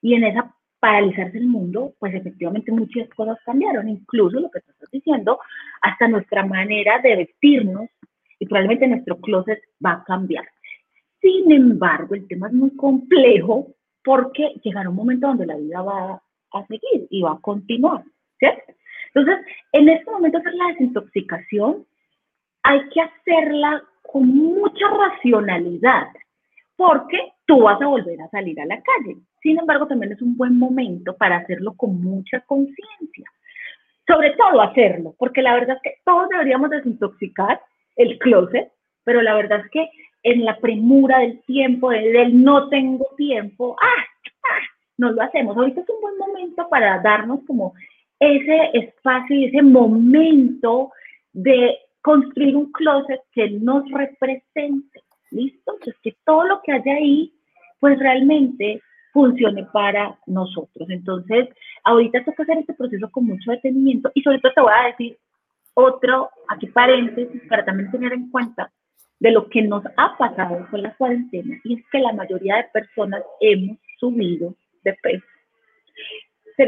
y 0.00 0.14
en 0.14 0.24
esa 0.24 0.54
paralizarse 0.82 1.38
el 1.38 1.46
mundo, 1.46 1.94
pues 2.00 2.12
efectivamente 2.12 2.72
muchas 2.72 3.08
cosas 3.10 3.38
cambiaron, 3.46 3.88
incluso 3.88 4.40
lo 4.40 4.50
que 4.50 4.58
tú 4.62 4.72
estás 4.72 4.90
diciendo, 4.90 5.38
hasta 5.80 6.08
nuestra 6.08 6.44
manera 6.44 6.98
de 6.98 7.14
vestirnos 7.18 7.88
y 8.40 8.46
probablemente 8.46 8.88
nuestro 8.88 9.16
closet 9.18 9.60
va 9.84 9.92
a 9.92 10.04
cambiar. 10.04 10.44
Sin 11.20 11.52
embargo, 11.52 12.16
el 12.16 12.26
tema 12.26 12.48
es 12.48 12.52
muy 12.54 12.74
complejo 12.74 13.68
porque 14.02 14.54
llegará 14.64 14.90
un 14.90 14.96
momento 14.96 15.28
donde 15.28 15.46
la 15.46 15.56
vida 15.56 15.82
va 15.82 16.20
a 16.52 16.66
seguir 16.66 17.06
y 17.10 17.22
va 17.22 17.34
a 17.34 17.40
continuar, 17.40 18.02
¿cierto? 18.40 18.72
Entonces, 19.14 19.46
en 19.70 19.88
este 19.88 20.10
momento 20.10 20.38
hacer 20.38 20.54
la 20.54 20.66
desintoxicación 20.72 21.86
hay 22.64 22.80
que 22.88 23.02
hacerla 23.02 23.84
con 24.02 24.26
mucha 24.26 24.88
racionalidad, 24.88 26.08
porque 26.74 27.34
tú 27.46 27.60
vas 27.60 27.80
a 27.80 27.86
volver 27.86 28.20
a 28.20 28.28
salir 28.30 28.60
a 28.60 28.66
la 28.66 28.82
calle. 28.82 29.18
Sin 29.42 29.58
embargo, 29.58 29.86
también 29.86 30.12
es 30.12 30.22
un 30.22 30.36
buen 30.36 30.56
momento 30.56 31.16
para 31.16 31.38
hacerlo 31.38 31.74
con 31.76 32.00
mucha 32.00 32.40
conciencia. 32.40 33.24
Sobre 34.06 34.30
todo 34.30 34.60
hacerlo, 34.60 35.14
porque 35.18 35.42
la 35.42 35.54
verdad 35.54 35.76
es 35.76 35.82
que 35.82 36.00
todos 36.04 36.28
deberíamos 36.28 36.70
desintoxicar 36.70 37.60
el 37.96 38.18
closet, 38.18 38.70
pero 39.04 39.20
la 39.20 39.34
verdad 39.34 39.60
es 39.64 39.70
que 39.70 39.90
en 40.22 40.44
la 40.44 40.58
premura 40.58 41.18
del 41.18 41.40
tiempo, 41.42 41.90
del, 41.90 42.42
no 42.42 42.68
tengo 42.68 43.06
tiempo, 43.16 43.76
¡ah! 43.82 44.04
¡ah! 44.44 44.60
no 44.98 45.10
lo 45.10 45.22
hacemos. 45.22 45.56
Ahorita 45.56 45.80
es 45.80 45.88
un 45.88 46.00
buen 46.00 46.18
momento 46.18 46.68
para 46.68 47.00
darnos 47.00 47.40
como 47.46 47.74
ese 48.20 48.70
espacio 48.74 49.36
y 49.36 49.46
ese 49.46 49.62
momento 49.62 50.92
de 51.32 51.76
construir 52.02 52.56
un 52.56 52.70
closet 52.70 53.20
que 53.32 53.50
nos 53.50 53.90
represente. 53.90 55.02
¿Listo? 55.30 55.72
Entonces, 55.72 55.96
que 56.02 56.14
todo 56.24 56.44
lo 56.44 56.60
que 56.62 56.72
haya 56.72 56.94
ahí, 56.94 57.32
pues 57.80 57.98
realmente 57.98 58.80
funcione 59.12 59.64
para 59.72 60.18
nosotros. 60.26 60.88
Entonces, 60.90 61.48
ahorita 61.84 62.24
toca 62.24 62.42
hacer 62.42 62.58
este 62.58 62.74
proceso 62.74 63.10
con 63.10 63.26
mucho 63.26 63.50
detenimiento 63.50 64.10
y 64.14 64.22
sobre 64.22 64.40
todo 64.40 64.52
te 64.54 64.60
voy 64.60 64.72
a 64.72 64.86
decir 64.88 65.18
otro, 65.74 66.30
aquí 66.48 66.66
paréntesis, 66.66 67.42
para 67.48 67.64
también 67.64 67.90
tener 67.90 68.12
en 68.12 68.30
cuenta 68.30 68.70
de 69.20 69.30
lo 69.30 69.48
que 69.48 69.62
nos 69.62 69.84
ha 69.96 70.16
pasado 70.18 70.66
con 70.70 70.82
la 70.82 70.94
cuarentena 70.96 71.56
y 71.64 71.74
es 71.74 71.84
que 71.90 72.00
la 72.00 72.12
mayoría 72.12 72.56
de 72.56 72.64
personas 72.72 73.22
hemos 73.40 73.78
subido 73.98 74.54
de 74.82 74.94
peso. 74.94 75.24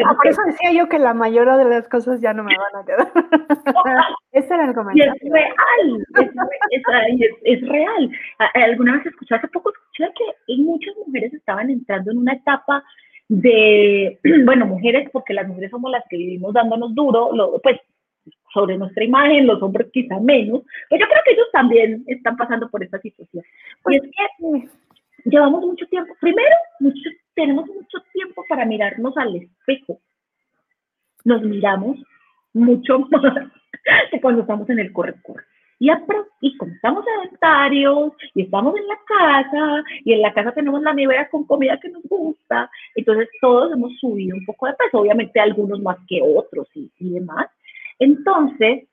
Ah, 0.06 0.14
por 0.14 0.26
eso 0.26 0.42
decía 0.46 0.72
yo 0.72 0.88
que 0.88 0.98
la 0.98 1.14
mayoría 1.14 1.56
de 1.56 1.64
las 1.64 1.88
cosas 1.88 2.20
ya 2.20 2.32
no 2.32 2.42
me 2.42 2.54
van 2.56 2.82
a 2.82 2.86
quedar. 2.86 3.12
Ese 4.32 4.54
era 4.54 4.66
el 4.66 4.74
comentario. 4.74 5.14
Y 5.20 5.26
es 5.26 5.32
real, 5.32 7.20
es, 7.20 7.30
es, 7.44 7.68
real. 7.68 8.10
Alguna 8.54 8.96
vez 8.96 9.06
escuché, 9.06 9.34
hace 9.34 9.48
poco 9.48 9.70
escuché 9.70 10.12
que 10.14 10.56
muchas 10.56 10.94
mujeres 11.06 11.34
estaban 11.34 11.70
entrando 11.70 12.10
en 12.12 12.18
una 12.18 12.32
etapa 12.32 12.82
de, 13.28 14.18
bueno, 14.44 14.66
mujeres, 14.66 15.08
porque 15.12 15.34
las 15.34 15.46
mujeres 15.46 15.70
somos 15.70 15.90
las 15.90 16.04
que 16.08 16.16
vivimos 16.16 16.52
dándonos 16.52 16.94
duro, 16.94 17.30
lo, 17.32 17.60
pues 17.60 17.80
sobre 18.52 18.78
nuestra 18.78 19.04
imagen, 19.04 19.46
los 19.46 19.60
hombres 19.62 19.88
quizá 19.92 20.18
menos, 20.20 20.62
pero 20.88 21.04
yo 21.04 21.10
creo 21.10 21.22
que 21.24 21.32
ellos 21.32 21.48
también 21.52 22.04
están 22.06 22.36
pasando 22.36 22.70
por 22.70 22.82
esta 22.82 23.00
situación. 23.00 23.44
Pues, 23.82 23.96
y 23.96 24.06
es 24.06 24.12
que 24.14 25.30
llevamos 25.30 25.60
mucho 25.62 25.86
tiempo, 25.86 26.14
primero, 26.20 26.54
mucho, 26.80 27.10
tenemos 27.34 27.66
mucho 27.66 28.03
para 28.54 28.66
mirarnos 28.66 29.16
al 29.16 29.34
espejo. 29.34 29.98
Nos 31.24 31.42
miramos 31.42 31.96
mucho 32.52 33.00
más 33.10 33.50
que 34.12 34.20
cuando 34.20 34.42
estamos 34.42 34.70
en 34.70 34.78
el 34.78 34.92
corre-corre. 34.92 35.42
Y, 35.80 35.90
y 36.40 36.56
como 36.56 36.72
estamos 36.72 37.04
sedentarios 37.04 38.12
y 38.32 38.42
estamos 38.42 38.76
en 38.76 38.86
la 38.86 38.98
casa 39.08 39.84
y 40.04 40.12
en 40.12 40.22
la 40.22 40.32
casa 40.32 40.52
tenemos 40.52 40.80
la 40.82 40.94
nevera 40.94 41.28
con 41.28 41.44
comida 41.44 41.80
que 41.80 41.88
nos 41.88 42.04
gusta, 42.04 42.70
entonces 42.94 43.28
todos 43.40 43.72
hemos 43.72 43.92
subido 43.98 44.36
un 44.36 44.44
poco 44.44 44.66
de 44.66 44.74
peso, 44.74 45.00
obviamente 45.00 45.40
algunos 45.40 45.80
más 45.80 45.98
que 46.08 46.22
otros 46.22 46.68
y, 46.74 46.88
y 47.00 47.14
demás. 47.14 47.48
Entonces, 47.98 48.86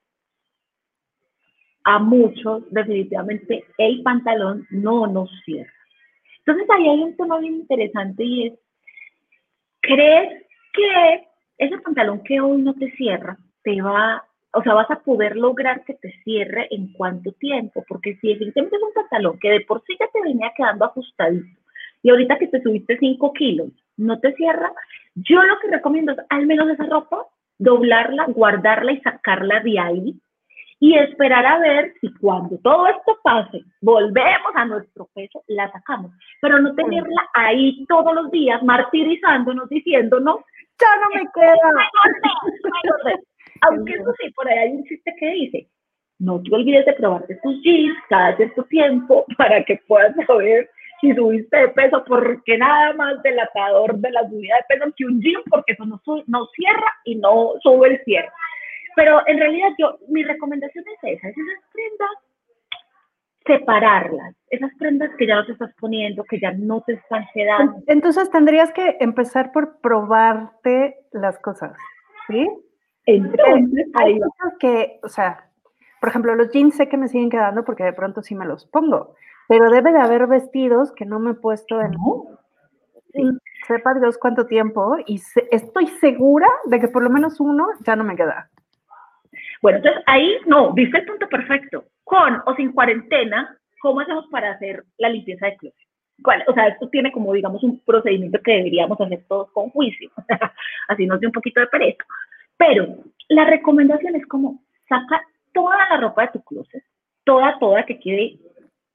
a 1.83 1.99
muchos 1.99 2.63
definitivamente 2.71 3.63
el 3.77 4.01
pantalón 4.01 4.65
no 4.71 5.05
nos 5.05 5.29
cierra. 5.45 5.71
Entonces 6.39 6.67
ahí 6.75 6.89
hay 6.89 7.03
un 7.03 7.15
tema 7.15 7.37
bien 7.37 7.53
interesante 7.57 8.23
y 8.23 8.47
es, 8.47 8.53
¿crees 9.81 10.45
que 10.73 11.27
ese 11.57 11.77
pantalón 11.79 12.23
que 12.23 12.39
hoy 12.39 12.61
no 12.61 12.73
te 12.73 12.91
cierra, 12.91 13.37
te 13.63 13.81
va, 13.81 14.23
o 14.53 14.63
sea, 14.63 14.73
vas 14.73 14.89
a 14.89 14.99
poder 14.99 15.35
lograr 15.35 15.83
que 15.83 15.93
te 15.95 16.11
cierre 16.23 16.67
en 16.71 16.93
cuánto 16.93 17.31
tiempo? 17.33 17.83
Porque 17.87 18.15
si 18.17 18.29
definitivamente 18.29 18.77
es 18.77 18.83
un 18.83 18.93
pantalón 18.93 19.39
que 19.39 19.49
de 19.49 19.61
por 19.61 19.83
sí 19.85 19.95
ya 19.99 20.07
te 20.13 20.21
venía 20.21 20.51
quedando 20.55 20.85
ajustadito 20.85 21.59
y 22.03 22.09
ahorita 22.09 22.39
que 22.39 22.47
te 22.47 22.61
subiste 22.61 22.97
5 22.97 23.33
kilos, 23.33 23.69
no 23.97 24.19
te 24.19 24.33
cierra, 24.33 24.71
yo 25.15 25.43
lo 25.43 25.59
que 25.59 25.69
recomiendo 25.69 26.13
es 26.13 26.19
al 26.29 26.47
menos 26.47 26.69
esa 26.69 26.85
ropa, 26.85 27.27
doblarla, 27.59 28.25
guardarla 28.25 28.93
y 28.93 29.01
sacarla 29.01 29.59
de 29.59 29.79
ahí 29.79 30.21
y 30.81 30.97
esperar 30.97 31.45
a 31.45 31.59
ver 31.59 31.93
si 32.01 32.11
cuando 32.15 32.57
todo 32.63 32.87
esto 32.87 33.15
pase, 33.23 33.61
volvemos 33.81 34.51
a 34.55 34.65
nuestro 34.65 35.07
peso, 35.13 35.43
la 35.47 35.71
sacamos. 35.71 36.11
Pero 36.41 36.57
no 36.57 36.73
tenerla 36.73 37.29
ahí 37.35 37.85
todos 37.87 38.15
los 38.15 38.31
días 38.31 38.63
martirizándonos, 38.63 39.69
diciéndonos, 39.69 40.37
ya 40.79 40.87
no 41.03 41.21
me 41.21 41.29
queda. 41.35 43.13
Aunque 43.61 43.93
eso 43.93 44.11
sí, 44.19 44.31
por 44.31 44.47
ahí 44.49 44.57
hay 44.57 44.71
un 44.71 44.83
chiste 44.85 45.13
que 45.19 45.29
dice, 45.29 45.67
no 46.17 46.41
te 46.41 46.55
olvides 46.55 46.87
de 46.87 46.93
probarte 46.93 47.39
tus 47.43 47.61
jeans 47.61 47.95
cada 48.09 48.35
cierto 48.37 48.63
tiempo 48.63 49.23
para 49.37 49.63
que 49.63 49.79
puedas 49.87 50.15
saber 50.25 50.67
si 50.99 51.13
subiste 51.13 51.57
de 51.57 51.67
peso, 51.69 52.03
porque 52.07 52.57
nada 52.57 52.93
más 52.93 53.21
delatador 53.21 53.97
de 53.97 54.09
la 54.09 54.27
subida 54.27 54.55
de 54.55 54.75
peso 54.75 54.91
que 54.97 55.05
un 55.05 55.21
jean, 55.21 55.43
porque 55.47 55.73
eso 55.73 55.85
no, 55.85 56.01
no 56.25 56.47
cierra 56.55 56.91
y 57.05 57.17
no 57.17 57.51
sube 57.61 57.89
el 57.89 58.03
cierre. 58.03 58.31
Pero 58.95 59.25
en 59.27 59.39
realidad 59.39 59.69
yo, 59.77 59.97
mi 60.07 60.23
recomendación 60.23 60.83
es 60.87 61.17
esa, 61.17 61.29
es 61.29 61.37
esas 61.37 61.71
prendas, 61.73 62.09
separarlas, 63.45 64.35
esas 64.49 64.71
prendas 64.77 65.09
que 65.17 65.27
ya 65.27 65.35
no 65.35 65.45
te 65.45 65.53
estás 65.53 65.73
poniendo, 65.79 66.23
que 66.25 66.39
ya 66.39 66.51
no 66.51 66.81
te 66.81 66.93
están 66.93 67.25
quedando. 67.33 67.81
Entonces 67.87 68.29
tendrías 68.29 68.71
que 68.71 68.97
empezar 68.99 69.51
por 69.51 69.79
probarte 69.79 70.97
las 71.11 71.39
cosas, 71.39 71.75
¿sí? 72.27 72.49
Entonces, 73.05 73.87
hay 73.95 74.19
cosas 74.19 74.53
que, 74.59 74.99
o 75.03 75.09
sea, 75.09 75.49
por 75.99 76.09
ejemplo, 76.09 76.35
los 76.35 76.51
jeans 76.51 76.75
sé 76.75 76.87
que 76.87 76.97
me 76.97 77.07
siguen 77.07 77.29
quedando 77.29 77.63
porque 77.65 77.83
de 77.83 77.93
pronto 77.93 78.21
sí 78.21 78.35
me 78.35 78.45
los 78.45 78.65
pongo, 78.67 79.15
pero 79.47 79.69
debe 79.69 79.91
de 79.91 79.99
haber 79.99 80.27
vestidos 80.27 80.91
que 80.91 81.05
no 81.05 81.19
me 81.19 81.31
he 81.31 81.35
puesto 81.35 81.81
en... 81.81 81.93
Sí. 83.13 83.29
Sepa 83.67 83.93
Dios 83.93 84.17
cuánto 84.17 84.47
tiempo 84.47 84.97
y 85.05 85.21
estoy 85.51 85.87
segura 85.87 86.47
de 86.65 86.79
que 86.79 86.87
por 86.87 87.03
lo 87.03 87.09
menos 87.09 87.39
uno 87.39 87.67
ya 87.85 87.95
no 87.95 88.03
me 88.03 88.15
queda. 88.15 88.49
Bueno, 89.61 89.77
entonces 89.77 90.03
ahí 90.07 90.37
no, 90.47 90.73
viste 90.73 90.97
el 90.97 91.05
punto 91.05 91.27
perfecto. 91.29 91.85
Con 92.03 92.41
o 92.45 92.55
sin 92.55 92.71
cuarentena, 92.71 93.57
¿cómo 93.79 93.99
hacemos 93.99 94.25
para 94.31 94.51
hacer 94.51 94.83
la 94.97 95.09
limpieza 95.09 95.45
de 95.45 95.57
closet? 95.57 96.47
O 96.47 96.53
sea, 96.53 96.67
esto 96.67 96.87
tiene 96.89 97.11
como, 97.11 97.33
digamos, 97.33 97.63
un 97.63 97.79
procedimiento 97.79 98.39
que 98.43 98.51
deberíamos 98.51 98.99
hacer 98.99 99.23
todos 99.27 99.51
con 99.51 99.69
juicio, 99.69 100.11
así 100.87 101.05
nos 101.07 101.19
dio 101.19 101.29
un 101.29 101.33
poquito 101.33 101.59
de 101.59 101.67
pereza. 101.67 102.03
Pero 102.57 102.87
la 103.29 103.45
recomendación 103.45 104.15
es 104.15 104.25
como, 104.27 104.61
saca 104.87 105.21
toda 105.53 105.77
la 105.89 105.97
ropa 105.97 106.23
de 106.23 106.27
tu 106.33 106.43
closet, 106.43 106.83
toda, 107.23 107.57
toda, 107.59 107.85
que 107.85 107.99
quede 107.99 108.37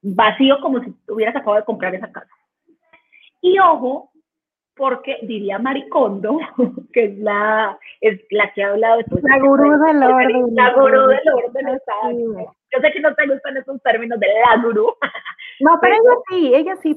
vacío 0.01 0.59
como 0.61 0.81
si 0.83 0.93
hubieras 1.09 1.35
acabado 1.35 1.59
de 1.59 1.65
comprar 1.65 1.95
esa 1.95 2.11
casa. 2.11 2.31
Y 3.41 3.59
ojo, 3.59 4.11
porque 4.77 5.17
diría 5.23 5.59
Maricondo, 5.59 6.39
que 6.93 7.05
es 7.05 7.17
la, 7.19 7.77
es 8.01 8.21
la 8.31 8.53
que 8.53 8.63
ha 8.63 8.69
hablado 8.69 8.97
de 8.97 9.03
todo 9.05 9.19
La 9.23 9.39
gurú 9.39 9.63
del 9.85 10.03
orden. 10.03 10.55
La 10.55 10.73
gurú 10.73 11.07
del 11.07 11.21
orden, 11.33 11.79
Yo 12.71 12.79
sé 12.81 12.91
que 12.91 12.99
no 12.99 13.13
te 13.15 13.27
gustan 13.27 13.57
esos 13.57 13.81
términos 13.81 14.19
de 14.19 14.27
la 14.27 14.61
gurú. 14.61 14.93
No, 15.59 15.71
pero, 15.81 15.95
ella 15.95 16.13
sí, 16.29 16.53
ella 16.53 16.75
sí. 16.75 16.89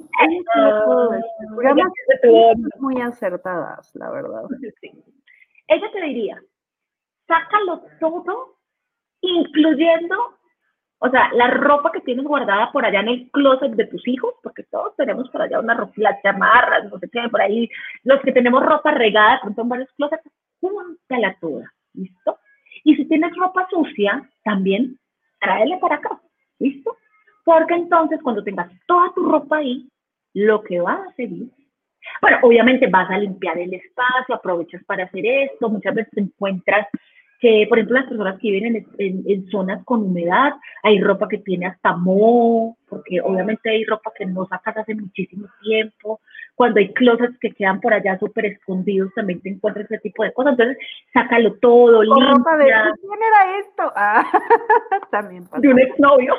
Ella 1.63 1.87
sí 2.21 2.79
muy 2.79 3.01
acertadas, 3.01 3.91
la 3.95 4.11
verdad. 4.11 4.43
Ella 5.69 5.91
te 5.93 6.01
diría, 6.03 6.43
sácalo 7.27 7.81
todo, 8.01 8.59
incluyendo 9.23 10.40
O 11.03 11.09
sea, 11.09 11.31
la 11.33 11.49
ropa 11.49 11.91
que 11.93 12.03
tienes 12.03 12.27
guardada 12.27 12.71
por 12.73 12.85
allá 12.85 13.01
en 13.01 13.09
el 13.09 13.31
closet 13.31 13.73
de 13.73 13.87
tus 13.87 14.07
hijos, 14.07 14.35
porque 14.43 14.65
todos 14.65 14.95
tenemos 14.97 15.31
por 15.31 15.41
allá 15.41 15.59
una 15.59 15.75
ropa, 15.75 15.93
las 15.97 16.23
chamarras, 16.23 16.91
no 16.91 16.99
sé 16.99 17.09
qué, 17.11 17.27
por 17.31 17.41
ahí, 17.41 17.71
los 18.05 18.21
que 18.21 18.33
tenemos 18.33 18.63
ropa 18.63 18.91
regada, 18.91 19.41
pronto 19.41 19.63
en 19.63 19.69
varios 19.71 19.93
closets, 19.95 20.31
júntala 20.61 21.37
toda, 21.41 21.73
¿listo? 21.95 22.39
Y 22.85 22.97
si 22.97 23.07
tienes 23.07 23.35
ropa 23.35 23.67
sucia, 23.71 24.29
también 24.45 24.99
tráela 25.41 25.81
para 25.81 25.97
acá, 25.97 26.21
¿listo? 26.59 26.97
Porque 27.47 27.75
entonces 27.75 28.21
cuando 28.23 28.45
tengas 28.45 28.71
toda 28.87 29.11
tu 29.15 29.25
ropa 29.25 29.57
ahí, 29.57 29.89
lo 30.35 30.63
que 30.63 30.81
va 30.81 30.93
a 30.93 31.15
seguir, 31.15 31.49
bueno, 32.21 32.39
obviamente 32.43 32.87
vas 32.89 33.11
a 33.11 33.19
limpiar 33.19 33.59
el 33.59 33.73
espacio, 33.73 34.35
aprovechas 34.35 34.85
para 34.85 35.05
hacer 35.05 35.25
esto, 35.25 35.71
muchas 35.71 35.95
veces 35.95 36.13
te 36.13 36.21
encuentras 36.21 36.87
que, 37.41 37.65
por 37.69 37.79
ejemplo, 37.79 37.99
las 37.99 38.09
personas 38.09 38.39
que 38.39 38.51
viven 38.51 38.87
en, 38.99 39.51
zonas 39.51 39.83
con 39.85 40.03
humedad, 40.03 40.53
hay 40.83 41.01
ropa 41.01 41.27
que 41.27 41.39
tiene 41.39 41.67
hasta 41.67 41.97
moho, 41.97 42.77
porque 42.89 43.21
obviamente 43.23 43.71
hay 43.71 43.85
ropa 43.85 44.13
que 44.17 44.27
no 44.27 44.47
sacas 44.47 44.77
hace 44.77 44.95
muchísimo 44.95 45.49
tiempo. 45.63 46.21
Cuando 46.55 46.81
hay 46.81 46.93
closets 46.93 47.39
que 47.41 47.53
quedan 47.53 47.81
por 47.81 47.95
allá 47.95 48.19
súper 48.19 48.45
escondidos, 48.45 49.11
también 49.15 49.41
te 49.41 49.49
encuentras 49.49 49.87
ese 49.87 49.99
tipo 50.01 50.23
de 50.23 50.35
cosas. 50.35 50.53
Entonces, 50.53 50.77
sácalo 51.15 51.55
todo, 51.55 52.03
limpia. 52.03 52.33
Ropa 52.33 52.57
de, 52.59 52.65
¿quién 52.65 53.21
era 53.27 53.59
esto? 53.59 53.93
Ah, 53.97 54.25
también 55.11 55.45
pasa. 55.45 55.61
De 55.61 55.69
un 55.69 55.81
exnovio. 55.81 56.35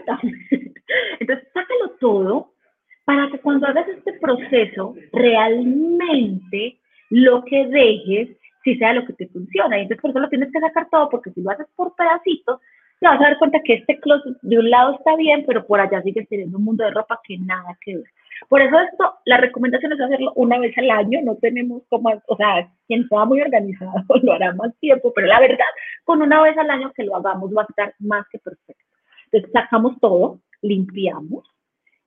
Entonces, 1.20 1.48
sácalo 1.52 1.90
todo 1.98 2.52
para 3.04 3.28
que 3.30 3.38
cuando 3.40 3.66
hagas 3.66 3.88
este 3.88 4.12
proceso, 4.14 4.94
realmente 5.12 6.78
lo 7.10 7.44
que 7.44 7.66
dejes 7.66 8.36
si 8.72 8.78
sea 8.78 8.92
lo 8.92 9.06
que 9.06 9.12
te 9.14 9.28
funciona. 9.28 9.78
Y 9.78 9.82
entonces 9.82 10.02
por 10.02 10.10
eso 10.10 10.20
lo 10.20 10.28
tienes 10.28 10.52
que 10.52 10.60
sacar 10.60 10.88
todo, 10.90 11.08
porque 11.08 11.30
si 11.30 11.40
lo 11.42 11.50
haces 11.50 11.66
por 11.74 11.94
pedacitos, 11.94 12.60
te 13.00 13.06
vas 13.06 13.20
a 13.20 13.24
dar 13.24 13.38
cuenta 13.38 13.60
que 13.64 13.74
este 13.74 13.98
closet 14.00 14.36
de 14.42 14.58
un 14.58 14.70
lado 14.70 14.94
está 14.94 15.16
bien, 15.16 15.44
pero 15.46 15.66
por 15.66 15.80
allá 15.80 16.02
sigues 16.02 16.28
teniendo 16.28 16.58
un 16.58 16.64
mundo 16.64 16.84
de 16.84 16.90
ropa 16.90 17.20
que 17.24 17.38
nada 17.38 17.76
que 17.80 17.96
ver. 17.96 18.10
Por 18.48 18.60
eso 18.60 18.78
esto, 18.78 19.14
la 19.24 19.38
recomendación 19.38 19.92
es 19.92 20.00
hacerlo 20.00 20.32
una 20.36 20.58
vez 20.58 20.76
al 20.78 20.90
año, 20.90 21.20
no 21.22 21.36
tenemos 21.36 21.82
como, 21.88 22.10
o 22.26 22.36
sea, 22.36 22.70
quien 22.86 23.08
sea 23.08 23.24
muy 23.24 23.40
organizado 23.40 23.92
lo 24.22 24.32
hará 24.32 24.54
más 24.54 24.76
tiempo, 24.78 25.12
pero 25.14 25.26
la 25.26 25.40
verdad, 25.40 25.66
con 26.04 26.22
una 26.22 26.42
vez 26.42 26.56
al 26.56 26.70
año 26.70 26.92
que 26.92 27.04
lo 27.04 27.16
hagamos 27.16 27.50
va 27.56 27.62
a 27.62 27.66
estar 27.68 27.94
más 27.98 28.26
que 28.30 28.38
perfecto. 28.38 28.84
Entonces 29.30 29.50
sacamos 29.52 29.98
todo, 30.00 30.40
limpiamos, 30.62 31.44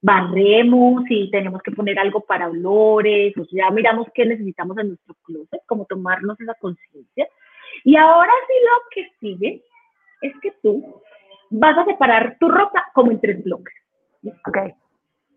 barremos 0.02 1.04
y 1.10 1.30
tenemos 1.30 1.62
que 1.62 1.72
poner 1.72 2.00
algo 2.00 2.22
para 2.22 2.50
olores, 2.50 3.38
o 3.38 3.46
sea, 3.46 3.70
miramos 3.70 4.08
qué 4.14 4.26
necesitamos 4.26 4.78
en 4.80 4.90
nuestro 4.90 5.16
closet, 5.24 5.62
como 5.68 5.86
tomarnos 5.86 6.40
esa 6.42 6.56
conciencia. 6.56 7.28
Y 7.84 7.96
ahora 7.96 8.32
sí 8.48 8.54
lo 8.64 8.82
que 8.92 9.10
sigue 9.20 9.64
es 10.22 10.34
que 10.42 10.52
tú 10.64 11.02
vas 11.52 11.78
a 11.78 11.86
separar 11.86 12.38
tu 12.40 12.50
ropa 12.50 12.90
como 12.94 13.12
en 13.12 13.22
tres 13.22 13.44
bloques. 13.44 13.74
Okay. 14.48 14.74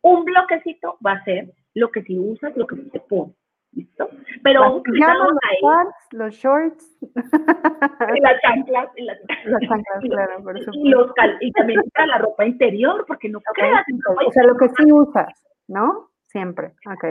Un 0.03 0.25
bloquecito 0.25 0.99
va 1.05 1.13
a 1.13 1.25
ser 1.25 1.53
lo 1.75 1.91
que 1.91 2.03
si 2.03 2.19
usas, 2.19 2.57
lo 2.57 2.67
que 2.67 2.77
te 2.77 3.01
pones. 3.01 3.35
¿Listo? 3.75 4.09
Pero 4.43 4.83
los 4.85 5.35
pants, 5.61 5.97
los 6.13 6.35
shorts. 6.35 6.97
Y 7.03 8.21
las 8.21 8.41
chanclas. 8.43 8.89
Y 8.97 9.03
las, 9.03 9.19
chanclas, 9.27 10.01
claro, 10.03 10.43
por 10.43 10.59
eso. 10.59 10.71
Y, 10.75 10.89
los 10.91 11.13
y 11.41 11.51
también 11.53 11.81
para 11.95 12.07
la 12.07 12.19
ropa 12.19 12.47
interior, 12.47 13.05
porque 13.07 13.29
no 13.29 13.39
okay. 13.39 13.71
ropa 13.71 14.25
O 14.27 14.33
sea, 14.33 14.45
lo 14.45 14.57
que 14.57 14.69
sí 14.69 14.93
usas, 14.93 15.33
¿no? 15.69 16.11
Siempre, 16.27 16.75
ok. 16.87 17.05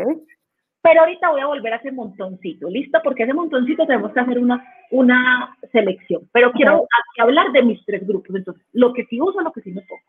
Pero 0.82 1.02
ahorita 1.02 1.32
voy 1.32 1.42
a 1.42 1.48
volver 1.48 1.74
a 1.74 1.78
ese 1.78 1.94
montoncito, 1.94 2.70
¿listo? 2.70 3.00
Porque 3.04 3.24
ese 3.24 3.34
montoncito 3.34 3.86
tenemos 3.86 4.12
que 4.12 4.20
hacer 4.20 4.38
una, 4.38 4.66
una 4.92 5.58
selección. 5.72 6.30
Pero 6.34 6.52
quiero 6.52 6.86
hablar 7.20 7.54
de 7.54 7.64
mis 7.64 7.86
tres 7.86 8.06
grupos. 8.06 8.36
Entonces, 8.36 8.66
lo 8.74 8.94
que 8.94 9.06
sí 9.06 9.22
uso, 9.22 9.40
lo 9.40 9.54
que 9.54 9.62
sí 9.62 9.72
me 9.72 9.82
pongo. 9.82 10.02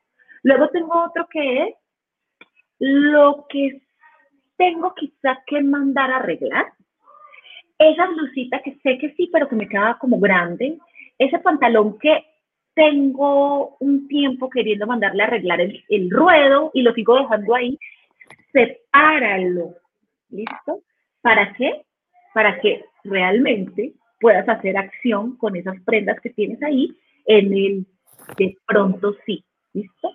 Luego 0.42 0.68
tengo 0.70 1.04
otro 1.04 1.28
que 1.30 1.62
es 1.62 1.74
lo 2.80 3.46
que 3.48 3.84
tengo 4.56 4.94
quizás 4.94 5.38
que 5.46 5.62
mandar 5.62 6.10
a 6.10 6.16
arreglar. 6.16 6.72
Esa 7.78 8.06
blusita 8.06 8.60
que 8.62 8.78
sé 8.82 8.98
que 8.98 9.14
sí, 9.14 9.28
pero 9.32 9.48
que 9.48 9.56
me 9.56 9.68
queda 9.68 9.98
como 10.00 10.18
grande. 10.18 10.78
Ese 11.18 11.38
pantalón 11.40 11.98
que 11.98 12.24
tengo 12.74 13.76
un 13.78 14.08
tiempo 14.08 14.50
queriendo 14.50 14.86
mandarle 14.86 15.22
a 15.22 15.26
arreglar 15.26 15.60
el, 15.60 15.84
el 15.88 16.10
ruedo 16.10 16.70
y 16.74 16.82
lo 16.82 16.92
sigo 16.92 17.18
dejando 17.18 17.54
ahí. 17.54 17.78
Sepáralo. 18.52 19.74
¿Listo? 20.30 20.82
¿Para 21.20 21.52
qué? 21.54 21.84
Para 22.32 22.60
que 22.60 22.84
realmente 23.04 23.92
puedas 24.20 24.48
hacer 24.48 24.76
acción 24.76 25.36
con 25.36 25.56
esas 25.56 25.80
prendas 25.84 26.20
que 26.20 26.30
tienes 26.30 26.62
ahí 26.62 26.96
en 27.26 27.52
el 27.52 27.86
de 28.36 28.56
pronto 28.66 29.14
sí. 29.26 29.44
¿Listo? 29.72 30.10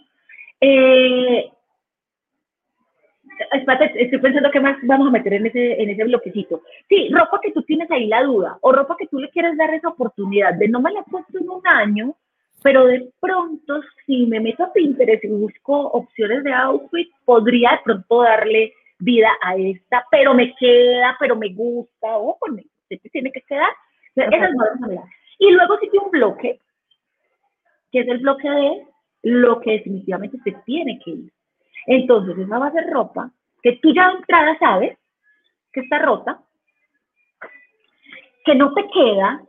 Eh, 0.61 1.49
espérate, 3.51 4.03
estoy 4.03 4.19
pensando 4.19 4.51
qué 4.51 4.59
más 4.59 4.77
vamos 4.83 5.07
a 5.07 5.11
meter 5.11 5.33
en 5.33 5.45
ese, 5.47 5.81
en 5.81 5.89
ese 5.89 6.03
bloquecito. 6.03 6.61
Sí, 6.87 7.09
ropa 7.11 7.39
que 7.41 7.51
tú 7.51 7.61
tienes 7.63 7.89
ahí 7.91 8.07
la 8.07 8.23
duda, 8.23 8.57
o 8.61 8.71
ropa 8.71 8.95
que 8.97 9.07
tú 9.07 9.19
le 9.19 9.29
quieres 9.29 9.57
dar 9.57 9.73
esa 9.73 9.89
oportunidad 9.89 10.53
de 10.55 10.67
no 10.67 10.81
me 10.81 10.91
la 10.91 11.01
he 11.01 11.09
puesto 11.09 11.37
en 11.37 11.49
un 11.49 11.65
año, 11.65 12.15
pero 12.61 12.85
de 12.85 13.09
pronto 13.19 13.81
si 14.05 14.25
me 14.25 14.39
meto 14.39 14.63
a 14.63 14.73
Pinterest 14.73 15.23
y 15.23 15.27
busco 15.27 15.87
opciones 15.91 16.43
de 16.43 16.53
outfit, 16.53 17.09
podría 17.25 17.71
de 17.71 17.79
pronto 17.83 18.23
darle 18.23 18.73
vida 18.99 19.29
a 19.41 19.55
esta, 19.55 20.05
pero 20.11 20.33
me 20.33 20.53
queda, 20.55 21.15
pero 21.19 21.35
me 21.35 21.53
gusta, 21.53 22.17
o 22.17 22.37
con 22.37 22.59
este 22.89 23.09
tiene 23.09 23.31
que 23.31 23.41
quedar. 23.41 23.71
Esas 24.15 24.51
Y 25.37 25.51
luego 25.51 25.77
sí 25.79 25.89
tiene 25.89 26.05
un 26.05 26.11
bloque, 26.11 26.59
que 27.91 27.99
es 28.01 28.07
el 28.07 28.19
bloque 28.19 28.49
de 28.49 28.87
lo 29.23 29.59
que 29.61 29.71
definitivamente 29.71 30.37
se 30.43 30.51
tiene 30.65 30.99
que 31.03 31.11
ir. 31.11 31.31
Entonces, 31.87 32.37
esa 32.37 32.59
va 32.59 32.67
a 32.67 32.71
ser 32.71 32.89
ropa 32.89 33.31
que 33.61 33.73
tú 33.81 33.93
ya 33.93 34.09
de 34.09 34.17
entrada 34.17 34.57
sabes 34.59 34.97
que 35.73 35.81
está 35.81 35.99
rota, 35.99 36.39
que 38.45 38.55
no 38.55 38.73
te 38.73 38.87
queda, 38.87 39.41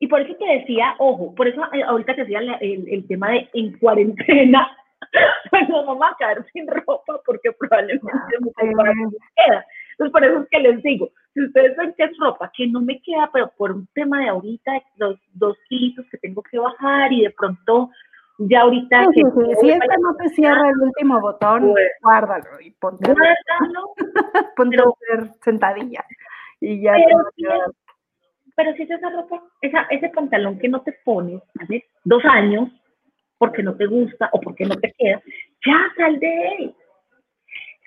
y 0.00 0.06
por 0.06 0.20
eso 0.20 0.34
te 0.36 0.44
decía, 0.44 0.94
ojo, 0.98 1.34
por 1.34 1.46
eso 1.46 1.62
eh, 1.72 1.82
ahorita 1.82 2.14
te 2.14 2.24
decía 2.24 2.40
el, 2.60 3.06
tema 3.06 3.30
de 3.30 3.48
en 3.54 3.78
cuarentena, 3.78 4.76
pues 5.50 5.68
nos 5.68 5.86
vamos 5.86 6.04
a 6.04 6.16
quedar 6.18 6.44
sin 6.52 6.66
ropa 6.66 7.20
porque 7.24 7.52
probablemente 7.52 8.06
mucha 8.40 8.64
no 8.64 9.10
queda. 9.36 9.64
Entonces, 9.92 10.12
por 10.12 10.24
eso 10.24 10.40
es 10.40 10.48
que 10.50 10.58
les 10.58 10.82
digo, 10.82 11.10
si 11.32 11.44
ustedes 11.44 11.76
ven 11.76 11.94
que 11.96 12.04
es 12.04 12.18
ropa 12.18 12.50
que 12.54 12.66
no 12.66 12.80
me 12.80 13.00
queda, 13.00 13.30
pero 13.32 13.52
por 13.56 13.70
un 13.70 13.86
tema 13.94 14.20
de 14.20 14.28
ahorita, 14.28 14.72
los 14.96 15.18
dos 15.34 15.56
kilitos 15.68 16.04
que 16.10 16.18
tengo 16.18 16.42
que 16.42 16.58
bajar 16.58 17.12
y 17.12 17.22
de 17.22 17.30
pronto 17.30 17.90
ya 18.38 18.62
ahorita 18.62 19.06
sí, 19.14 19.22
que 19.22 19.56
si 19.60 19.70
esta 19.70 19.96
no 20.00 20.16
te 20.16 20.28
cierra 20.30 20.68
el 20.68 20.82
último 20.82 21.20
botón, 21.20 21.70
pues, 21.72 21.90
guárdalo 22.02 22.60
y 22.60 22.70
ponte 22.72 23.12
guárdalo, 23.12 23.94
ponte 24.56 24.76
a 24.76 24.82
hacer 24.82 25.30
sentadilla 25.42 26.04
y 26.60 26.82
ya 26.82 26.94
pero, 26.94 27.72
pero 28.56 28.72
si 28.74 28.82
es 28.82 28.90
esa 28.90 29.10
ropa, 29.10 29.42
esa, 29.60 29.82
ese 29.90 30.08
pantalón 30.08 30.58
que 30.58 30.68
no 30.68 30.82
te 30.82 30.92
pones 31.04 31.42
hace 31.60 31.84
dos 32.04 32.24
años 32.24 32.70
porque 33.38 33.62
no 33.62 33.76
te 33.76 33.86
gusta 33.86 34.30
o 34.32 34.40
porque 34.40 34.64
no 34.64 34.74
te 34.76 34.92
queda, 34.96 35.20
ya 35.66 35.92
sal 35.96 36.18
de 36.18 36.48
él. 36.58 36.74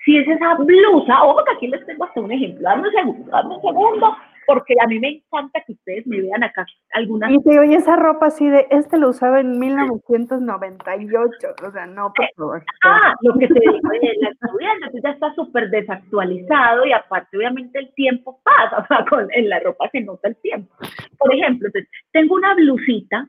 Si 0.04 0.16
es 0.16 0.28
esa 0.28 0.54
blusa, 0.54 1.24
ojo 1.24 1.44
que 1.44 1.52
aquí 1.52 1.66
les 1.66 1.84
tengo 1.84 2.04
hasta 2.04 2.20
un 2.20 2.32
ejemplo, 2.32 2.62
dame 2.62 2.88
un 2.88 2.94
segundo, 2.94 3.30
dame 3.30 3.54
un 3.56 3.60
segundo, 3.60 4.16
porque 4.48 4.74
a 4.82 4.86
mí 4.86 4.98
me 4.98 5.08
encanta 5.08 5.62
que 5.66 5.72
ustedes 5.72 6.06
me 6.06 6.22
vean 6.22 6.42
acá 6.42 6.64
algunas. 6.94 7.30
Y 7.30 7.42
te 7.42 7.58
oye 7.58 7.76
esa 7.76 7.96
ropa 7.96 8.28
así 8.28 8.48
de, 8.48 8.66
este 8.70 8.96
lo 8.98 9.10
usaba 9.10 9.40
en 9.40 9.58
1998, 9.58 11.54
o 11.66 11.70
sea, 11.70 11.86
no, 11.86 12.10
por 12.14 12.26
favor. 12.34 12.64
Ah, 12.82 13.14
lo 13.20 13.34
que 13.34 13.46
te 13.46 13.60
digo 13.60 13.74
de 13.74 14.16
la 14.22 14.30
estudiante, 14.30 14.90
pues 14.90 15.02
ya 15.02 15.10
está 15.10 15.34
súper 15.34 15.68
desactualizado 15.68 16.86
y 16.86 16.92
aparte 16.92 17.36
obviamente 17.36 17.78
el 17.78 17.92
tiempo 17.92 18.40
pasa, 18.42 18.78
o 18.78 18.86
sea, 18.86 19.04
con, 19.04 19.28
en 19.32 19.50
la 19.50 19.60
ropa 19.60 19.90
se 19.90 20.00
nota 20.00 20.28
el 20.28 20.36
tiempo. 20.36 20.74
Por 21.18 21.34
ejemplo, 21.34 21.68
tengo 22.12 22.34
una 22.34 22.54
blusita 22.54 23.28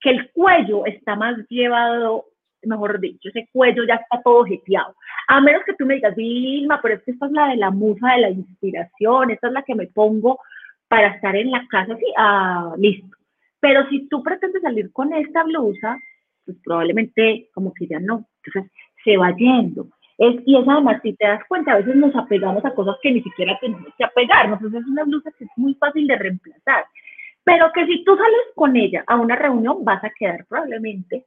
que 0.00 0.10
el 0.10 0.30
cuello 0.32 0.84
está 0.84 1.16
más 1.16 1.38
llevado 1.48 2.26
mejor 2.62 2.98
dicho, 3.00 3.28
ese 3.28 3.48
cuello 3.52 3.84
ya 3.84 3.94
está 3.94 4.20
todo 4.22 4.44
jeteado. 4.44 4.94
A 5.28 5.40
menos 5.40 5.62
que 5.64 5.74
tú 5.74 5.86
me 5.86 5.94
digas, 5.94 6.14
Vilma, 6.16 6.80
pero 6.82 6.94
es 6.96 7.02
que 7.04 7.12
esta 7.12 7.26
es 7.26 7.32
la 7.32 7.48
de 7.48 7.56
la 7.56 7.70
musa 7.70 8.12
de 8.12 8.20
la 8.20 8.30
inspiración, 8.30 9.30
esta 9.30 9.48
es 9.48 9.52
la 9.52 9.62
que 9.62 9.74
me 9.74 9.86
pongo 9.86 10.40
para 10.88 11.08
estar 11.08 11.36
en 11.36 11.50
la 11.50 11.66
casa, 11.68 11.96
sí, 11.96 12.06
ah, 12.16 12.74
listo. 12.78 13.16
Pero 13.60 13.88
si 13.88 14.08
tú 14.08 14.22
pretendes 14.22 14.62
salir 14.62 14.92
con 14.92 15.12
esta 15.12 15.44
blusa, 15.44 15.98
pues 16.44 16.56
probablemente 16.64 17.48
como 17.52 17.72
que 17.74 17.86
ya 17.86 18.00
no. 18.00 18.24
Entonces 18.44 18.72
se 19.04 19.16
va 19.16 19.34
yendo. 19.36 19.88
Es, 20.16 20.36
y 20.46 20.56
es 20.56 20.66
además, 20.66 21.00
si 21.02 21.14
te 21.14 21.26
das 21.26 21.42
cuenta, 21.48 21.72
a 21.72 21.76
veces 21.76 21.94
nos 21.94 22.14
apegamos 22.16 22.64
a 22.64 22.74
cosas 22.74 22.96
que 23.02 23.12
ni 23.12 23.22
siquiera 23.22 23.56
tenemos 23.60 23.92
que 23.96 24.04
apegarnos. 24.04 24.58
Entonces 24.58 24.80
es 24.80 24.88
una 24.88 25.04
blusa 25.04 25.30
que 25.38 25.44
es 25.44 25.50
muy 25.56 25.74
fácil 25.74 26.06
de 26.06 26.16
reemplazar. 26.16 26.86
Pero 27.44 27.70
que 27.72 27.86
si 27.86 28.04
tú 28.04 28.16
sales 28.16 28.40
con 28.54 28.76
ella 28.76 29.04
a 29.06 29.16
una 29.16 29.36
reunión, 29.36 29.84
vas 29.84 30.02
a 30.02 30.10
quedar 30.10 30.44
probablemente 30.46 31.24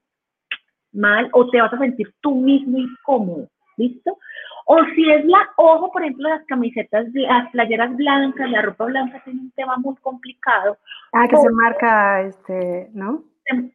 mal 0.94 1.30
o 1.34 1.50
te 1.50 1.62
vas 1.62 1.74
a 1.74 1.80
sentir 1.80 2.14
tú 2.22 2.36
mismo 2.36 2.78
incómodo. 2.78 3.48
¿Listo? 3.78 4.18
O 4.66 4.78
si 4.96 5.10
es 5.10 5.26
la, 5.26 5.50
ojo, 5.58 5.92
por 5.92 6.02
ejemplo, 6.02 6.30
las 6.30 6.46
camisetas, 6.46 7.08
las 7.14 7.50
playeras 7.52 7.96
blancas, 7.96 8.50
la 8.50 8.62
ropa 8.62 8.86
blanca 8.86 9.22
tiene 9.24 9.42
un 9.42 9.52
tema 9.52 9.78
muy 9.78 9.96
complicado. 9.98 10.78
Ah, 11.14 11.28
que 11.28 11.38
se 11.38 11.50
marca, 11.50 12.22
este, 12.22 12.90
¿no? 12.94 13.24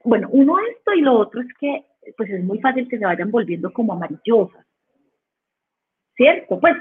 Bueno, 0.05 0.29
uno 0.31 0.57
esto 0.71 0.95
y 0.95 1.01
lo 1.03 1.15
otro 1.15 1.41
es 1.41 1.49
que 1.59 1.85
pues 2.17 2.31
es 2.31 2.45
muy 2.45 2.61
fácil 2.61 2.89
que 2.89 2.99
se 2.99 3.05
vayan 3.05 3.31
volviendo 3.31 3.73
como 3.73 3.93
amarillosas. 3.93 4.65
¿Cierto? 6.17 6.59
Pues 6.59 6.75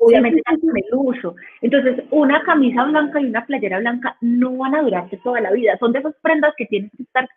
obviamente 0.00 0.42
sí, 0.44 0.66
el 0.74 0.98
uso. 0.98 1.36
Entonces, 1.60 2.04
una 2.10 2.42
camisa 2.42 2.82
blanca 2.84 3.20
y 3.20 3.26
una 3.26 3.46
playera 3.46 3.78
blanca 3.78 4.16
no 4.20 4.56
van 4.56 4.74
a 4.74 4.82
durarte 4.82 5.18
toda 5.18 5.40
la 5.40 5.52
vida. 5.52 5.76
Son 5.78 5.92
de 5.92 6.00
esas 6.00 6.16
prendas 6.20 6.52
que 6.56 6.66
tienes 6.66 6.90
que 6.96 7.04
estar 7.04 7.28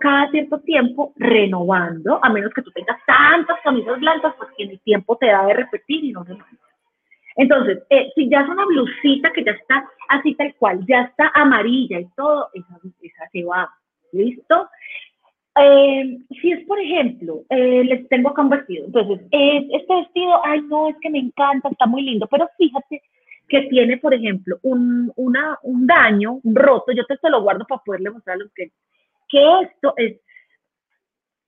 cada 0.00 0.30
cierto 0.30 0.58
tiempo 0.60 1.12
renovando, 1.16 2.18
a 2.22 2.30
menos 2.30 2.52
que 2.54 2.62
tú 2.62 2.70
tengas 2.70 2.98
tantas 3.06 3.60
camisas 3.62 4.00
blancas, 4.00 4.34
pues 4.38 4.50
que 4.56 4.64
el 4.64 4.80
tiempo 4.80 5.16
te 5.16 5.26
da 5.26 5.44
de 5.46 5.54
repetir 5.54 6.04
y 6.04 6.12
no 6.12 6.24
se 6.24 6.36
Entonces, 7.36 7.82
eh, 7.90 8.10
si 8.14 8.28
ya 8.30 8.40
es 8.40 8.48
una 8.48 8.64
blusita 8.64 9.30
que 9.32 9.44
ya 9.44 9.52
está 9.52 9.86
así 10.08 10.34
tal 10.34 10.54
cual, 10.56 10.84
ya 10.86 11.02
está 11.02 11.30
amarilla 11.34 12.00
y 12.00 12.08
todo, 12.16 12.48
esa, 12.54 12.78
esa 13.02 13.28
se 13.30 13.44
va, 13.44 13.70
¿listo? 14.12 14.68
Eh, 15.56 16.18
si 16.40 16.52
es, 16.52 16.66
por 16.66 16.80
ejemplo, 16.80 17.42
eh, 17.50 17.84
les 17.84 18.08
tengo 18.08 18.30
acá 18.30 18.42
un 18.42 18.48
vestido, 18.48 18.86
entonces, 18.86 19.20
este 19.30 19.94
vestido, 19.94 20.44
ay, 20.44 20.62
no, 20.62 20.88
es 20.88 20.96
que 21.00 21.10
me 21.10 21.18
encanta, 21.18 21.68
está 21.68 21.86
muy 21.86 22.02
lindo, 22.02 22.26
pero 22.30 22.48
fíjate 22.56 23.02
que 23.48 23.60
tiene, 23.68 23.98
por 23.98 24.14
ejemplo, 24.14 24.58
un, 24.62 25.12
una, 25.16 25.58
un 25.62 25.86
daño, 25.86 26.40
un 26.42 26.54
roto, 26.54 26.92
yo 26.92 27.04
te, 27.04 27.18
te 27.18 27.30
lo 27.30 27.42
guardo 27.42 27.66
para 27.66 27.82
poderle 27.84 28.10
mostrar 28.10 28.36
a 28.36 28.38
los 28.38 28.52
que 28.54 28.72
que 29.34 29.62
esto 29.62 29.94
es 29.96 30.20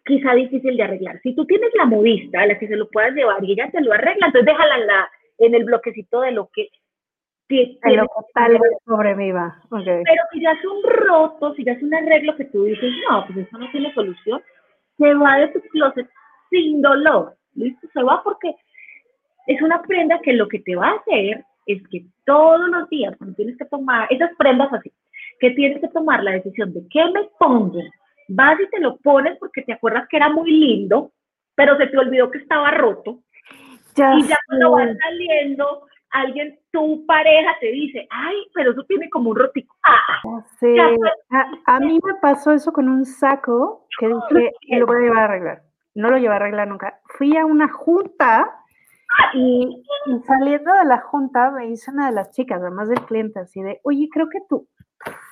quizá 0.05 0.35
difícil 0.35 0.77
de 0.77 0.83
arreglar. 0.83 1.21
Si 1.23 1.35
tú 1.35 1.47
tienes 1.47 1.71
la 1.75 1.85
modista 1.85 2.41
a 2.41 2.47
la 2.47 2.59
que 2.59 2.69
se 2.69 2.77
lo 2.77 2.89
puedas 2.91 3.13
llevar 3.15 3.43
y 3.45 3.53
ella 3.53 3.71
te 3.71 3.81
lo 3.81 3.93
arregla, 3.93 4.27
entonces 4.27 4.47
déjala 4.47 4.77
en, 4.79 4.87
la, 4.87 5.11
en 5.39 5.55
el 5.55 5.65
bloquecito 5.65 6.21
de 6.21 6.33
lo 6.33 6.49
que 6.53 6.69
que 7.49 7.79
tal 8.35 8.53
vez 8.53 8.73
sobreviva. 8.85 9.61
Pero 9.71 10.23
si 10.33 10.41
ya 10.41 10.51
es 10.51 10.65
un 10.65 10.83
roto, 10.83 11.55
si 11.55 11.65
ya 11.65 11.73
es 11.73 11.83
un 11.83 11.95
arreglo 11.95 12.37
que 12.37 12.47
tú 12.47 12.65
dices, 12.65 12.93
no, 13.09 13.25
pues 13.25 13.47
eso 13.47 13.57
no 13.57 13.71
tiene 13.71 13.95
solución, 13.95 14.43
se 14.99 15.15
va 15.15 15.39
de 15.39 15.49
tu 15.49 15.61
closet 15.71 16.09
sin 16.51 16.83
dolor. 16.83 17.37
¿Listo? 17.55 17.87
Se 17.93 18.03
va 18.03 18.21
porque 18.25 18.53
es 19.47 19.63
una 19.63 19.81
prenda 19.83 20.21
que 20.23 20.33
lo 20.33 20.49
que 20.49 20.59
te 20.59 20.75
va 20.75 20.89
a 20.89 20.97
hacer 20.97 21.45
es 21.67 21.83
que 21.89 22.05
todos 22.25 22.69
los 22.69 22.89
días, 22.89 23.15
cuando 23.17 23.37
tienes 23.37 23.57
que 23.57 23.65
tomar 23.67 24.09
esas 24.11 24.31
prendas 24.37 24.73
así, 24.73 24.93
que 25.39 25.51
tienes 25.51 25.81
que 25.81 25.89
tomar 25.89 26.23
la 26.23 26.33
decisión 26.33 26.73
de 26.73 26.83
qué 26.91 27.05
me 27.13 27.29
pongo. 27.39 27.81
Vas 28.29 28.59
y 28.61 28.69
te 28.71 28.81
lo 28.81 28.97
pones 28.99 29.39
porque 29.39 29.63
te 29.63 29.73
acuerdas 29.73 30.07
que 30.09 30.17
era 30.17 30.29
muy 30.31 30.51
lindo, 30.51 31.13
pero 31.55 31.77
se 31.77 31.87
te 31.87 31.99
olvidó 31.99 32.31
que 32.31 32.39
estaba 32.39 32.71
roto. 32.71 33.21
y 33.95 34.23
ya 34.27 34.37
cuando 34.49 34.73
vas 34.73 34.97
saliendo, 35.03 35.87
alguien, 36.11 36.59
tu 36.73 37.05
pareja 37.07 37.57
te 37.61 37.67
dice, 37.73 38.07
ay, 38.11 38.37
pero 38.55 38.73
eso 38.73 38.85
tiene 38.85 39.09
como 39.11 39.31
un 39.31 39.37
rotico. 39.37 39.75
Ah, 39.85 40.45
sí. 40.59 40.77
a, 41.67 41.81
mí 41.81 41.99
me 42.03 42.15
pasó 42.21 42.53
eso 42.53 42.73
con 42.73 42.89
un 42.89 43.05
saco 43.05 43.87
que 43.99 44.07
dije, 44.07 44.79
lo 44.79 44.87
voy 44.87 44.97
a 44.97 45.01
llevar 45.01 45.19
a 45.19 45.25
arreglar. 45.25 45.63
No 45.95 46.11
lo 46.11 46.19
llevé 46.19 46.35
a 46.35 46.37
arreglar 46.37 46.69
nunca. 46.69 47.01
Fui 47.17 47.37
a 47.37 47.47
una 47.47 47.69
junta 47.69 48.51
y, 49.33 49.83
y, 50.07 50.19
saliendo 50.27 50.73
de 50.73 50.85
la 50.85 51.01
junta 51.01 51.51
me 51.51 51.69
hizo 51.69 51.91
una 51.91 52.07
de 52.07 52.13
las 52.13 52.33
chicas, 52.33 52.61
además 52.61 52.89
del 52.89 53.01
cliente, 53.03 53.41
así 53.41 53.63
de, 53.63 53.81
oye, 53.83 54.09
creo 54.13 54.29
que 54.29 54.41
tú, 54.49 54.69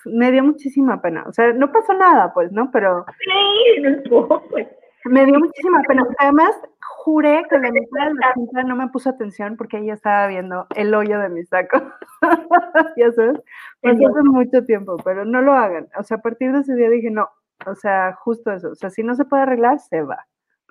me 0.07 0.33
dio 0.33 0.43
muchísima 0.45 1.01
pena. 1.01 1.25
O 1.27 1.33
sea, 1.33 1.53
no 1.53 1.73
pasó 1.73 1.95
nada, 1.95 2.33
pues, 2.33 2.53
¿no? 2.53 2.71
Pero. 2.71 3.05
Sí, 3.19 3.83
no 4.11 4.43
pues. 4.51 4.69
Me 5.07 5.27
dio 5.27 5.39
muchísima 5.39 5.83
pena. 5.87 6.07
Además, 6.19 6.59
juré 6.81 7.45
que 7.51 7.59
la 7.59 7.71
mitad 7.71 8.07
de 8.07 8.15
la 8.15 8.33
gente 8.33 8.65
no 8.65 8.77
me 8.77 8.89
puso 8.89 9.11
atención 9.11 9.57
porque 9.57 9.79
ella 9.79 9.95
estaba 9.95 10.27
viendo 10.29 10.67
el 10.75 10.95
hoyo 10.95 11.19
de 11.19 11.29
mi 11.29 11.45
saco. 11.45 11.83
ya 12.97 13.13
sabes. 13.13 13.41
Pasó 13.83 14.09
hace 14.09 14.23
mucho 14.23 14.65
tiempo, 14.65 14.97
pero 15.05 15.25
no 15.25 15.43
lo 15.43 15.53
hagan. 15.53 15.89
O 15.99 16.03
sea, 16.03 16.17
a 16.17 16.23
partir 16.23 16.53
de 16.53 16.61
ese 16.61 16.75
día 16.75 16.89
dije, 16.89 17.11
no. 17.11 17.29
O 17.67 17.75
sea, 17.75 18.15
justo 18.15 18.51
eso. 18.53 18.71
O 18.71 18.75
sea, 18.75 18.91
si 18.91 19.03
no 19.03 19.15
se 19.15 19.27
puede 19.27 19.43
arreglar, 19.43 19.79
se 19.79 20.03
va, 20.03 20.27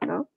¿no? 0.05 0.27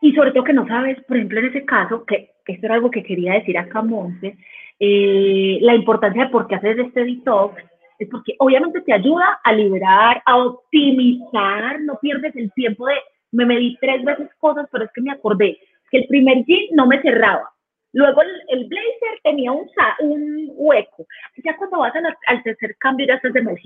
Y 0.00 0.12
sobre 0.14 0.32
todo 0.32 0.44
que 0.44 0.52
no 0.52 0.66
sabes, 0.66 1.02
por 1.04 1.16
ejemplo, 1.16 1.40
en 1.40 1.46
ese 1.46 1.64
caso, 1.64 2.04
que 2.04 2.30
esto 2.46 2.66
era 2.66 2.74
algo 2.74 2.90
que 2.90 3.02
quería 3.02 3.34
decir 3.34 3.56
acá 3.56 3.82
Monte, 3.82 4.36
eh, 4.78 5.58
la 5.60 5.74
importancia 5.74 6.24
de 6.24 6.30
por 6.30 6.46
qué 6.46 6.56
haces 6.56 6.78
este 6.78 7.04
detox 7.04 7.62
es 7.98 8.08
porque 8.10 8.34
obviamente 8.38 8.80
te 8.80 8.92
ayuda 8.92 9.40
a 9.42 9.52
liberar, 9.52 10.22
a 10.26 10.36
optimizar, 10.36 11.80
no 11.80 11.98
pierdes 12.00 12.34
el 12.36 12.52
tiempo 12.52 12.86
de, 12.86 12.94
me 13.32 13.46
medí 13.46 13.76
tres 13.80 14.04
veces 14.04 14.28
cosas, 14.38 14.66
pero 14.70 14.84
es 14.84 14.90
que 14.92 15.00
me 15.00 15.12
acordé 15.12 15.58
que 15.90 15.98
el 15.98 16.06
primer 16.08 16.44
jean 16.44 16.66
no 16.72 16.86
me 16.86 17.00
cerraba. 17.02 17.50
Luego 17.92 18.22
el, 18.22 18.66
blazer 18.66 19.20
tenía 19.22 19.52
un, 19.52 19.70
un 20.00 20.50
hueco. 20.54 21.06
Ya 21.44 21.56
cuando 21.56 21.78
vas 21.78 21.92
al, 22.26 22.42
tercer 22.42 22.76
cambio 22.78 23.06
ya 23.06 23.14
estás 23.14 23.32
de 23.32 23.42
mal 23.42 23.56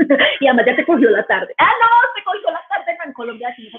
y 0.40 0.46
además 0.46 0.66
ya 0.66 0.76
te 0.76 0.84
cogió 0.84 1.10
la 1.10 1.24
tarde. 1.26 1.54
Ah, 1.58 1.70
no, 1.80 1.88
te 2.16 2.24
cogió 2.24 2.50
la 2.50 2.62
tarde 2.68 2.98
en 3.04 3.12
Colombia. 3.12 3.48
Así, 3.48 3.70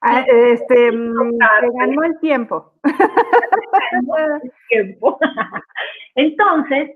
ah, 0.00 0.24
este, 0.26 0.92
mm, 0.92 1.38
te 1.38 1.66
ganó 1.78 2.02
el 2.04 2.18
tiempo. 2.20 2.72
el 4.42 4.52
tiempo. 4.68 5.18
Entonces, 6.14 6.92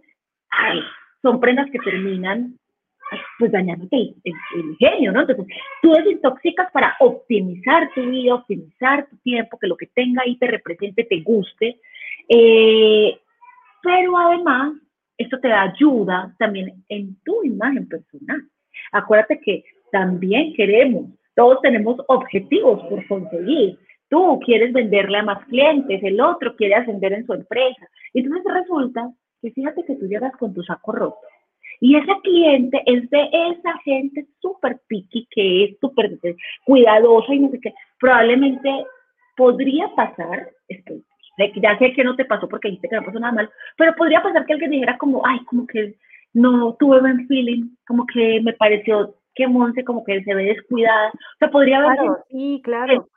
ay, 0.50 0.80
son 1.22 1.40
prendas 1.40 1.70
que 1.70 1.78
terminan 1.78 2.56
pues 3.38 3.50
dañándote 3.50 3.96
el, 3.96 4.34
el, 4.54 4.76
genio, 4.78 5.12
¿no? 5.12 5.22
Entonces, 5.22 5.46
tú 5.82 5.92
desintoxicas 5.92 6.70
para 6.70 6.94
optimizar 7.00 7.90
tu 7.94 8.02
vida, 8.02 8.36
optimizar 8.36 9.08
tu 9.08 9.16
tiempo, 9.18 9.58
que 9.58 9.66
lo 9.66 9.76
que 9.76 9.86
tenga 9.86 10.22
ahí 10.22 10.36
te 10.36 10.46
represente, 10.46 11.04
te 11.04 11.20
guste, 11.20 11.80
eh, 12.28 13.18
pero 13.82 14.16
además, 14.16 14.74
esto 15.18 15.38
te 15.40 15.48
da 15.48 15.62
ayuda 15.62 16.34
también 16.38 16.84
en 16.88 17.16
tu 17.24 17.42
imagen 17.42 17.88
personal. 17.88 18.42
Acuérdate 18.92 19.40
que 19.40 19.64
también 19.90 20.54
queremos, 20.54 21.10
todos 21.34 21.60
tenemos 21.62 22.00
objetivos 22.08 22.82
por 22.88 23.06
conseguir. 23.06 23.78
Tú 24.08 24.40
quieres 24.44 24.72
venderle 24.72 25.18
a 25.18 25.22
más 25.22 25.44
clientes, 25.46 26.02
el 26.02 26.20
otro 26.20 26.54
quiere 26.56 26.74
ascender 26.74 27.12
en 27.12 27.26
su 27.26 27.34
empresa. 27.34 27.88
Y 28.12 28.20
entonces 28.20 28.52
resulta 28.52 29.10
que 29.40 29.50
fíjate 29.52 29.84
que 29.84 29.96
tú 29.96 30.06
llegas 30.06 30.32
con 30.36 30.54
tu 30.54 30.62
saco 30.62 30.92
roto. 30.92 31.18
Y 31.80 31.96
ese 31.96 32.12
cliente 32.22 32.82
es 32.84 33.08
de 33.08 33.30
esa 33.32 33.78
gente 33.84 34.26
súper 34.40 34.80
piqui, 34.86 35.26
que 35.30 35.64
es 35.64 35.78
súper 35.80 36.18
cuidadosa 36.66 37.34
y 37.34 37.40
no 37.40 37.50
sé 37.50 37.60
qué. 37.60 37.72
Probablemente 37.98 38.84
podría 39.36 39.88
pasar, 39.96 40.50
estoy, 40.68 41.02
ya 41.56 41.78
sé 41.78 41.94
que 41.94 42.04
no 42.04 42.16
te 42.16 42.26
pasó 42.26 42.48
porque 42.48 42.68
dijiste 42.68 42.88
que 42.88 42.96
no 42.96 43.04
pasó 43.04 43.18
nada 43.18 43.32
mal, 43.32 43.50
pero 43.78 43.94
podría 43.96 44.22
pasar 44.22 44.44
que 44.44 44.52
alguien 44.52 44.72
dijera 44.72 44.98
como, 44.98 45.26
ay, 45.26 45.38
como 45.46 45.66
que 45.66 45.94
no 46.34 46.76
tuve 46.78 47.00
buen 47.00 47.26
feeling, 47.26 47.70
como 47.86 48.04
que 48.06 48.40
me 48.42 48.52
pareció 48.52 49.14
que 49.34 49.48
Monse 49.48 49.84
como 49.84 50.04
que 50.04 50.22
se 50.22 50.34
ve 50.34 50.44
descuidada. 50.44 51.08
O 51.08 51.38
sea, 51.38 51.50
podría 51.50 51.78
haber... 51.78 51.98
sí, 52.30 52.60
claro. 52.62 53.08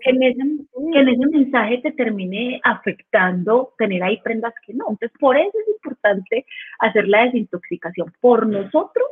Que 0.00 0.10
en, 0.10 0.22
ese, 0.22 0.40
en 0.40 1.08
ese 1.08 1.26
mensaje 1.26 1.78
te 1.78 1.92
termine 1.92 2.60
afectando 2.64 3.74
tener 3.78 4.02
ahí 4.02 4.20
prendas 4.22 4.54
que 4.66 4.74
no. 4.74 4.86
Entonces, 4.90 5.16
por 5.18 5.36
eso 5.36 5.58
es 5.58 5.68
importante 5.68 6.46
hacer 6.78 7.08
la 7.08 7.24
desintoxicación 7.24 8.12
por 8.20 8.46
nosotros 8.46 9.08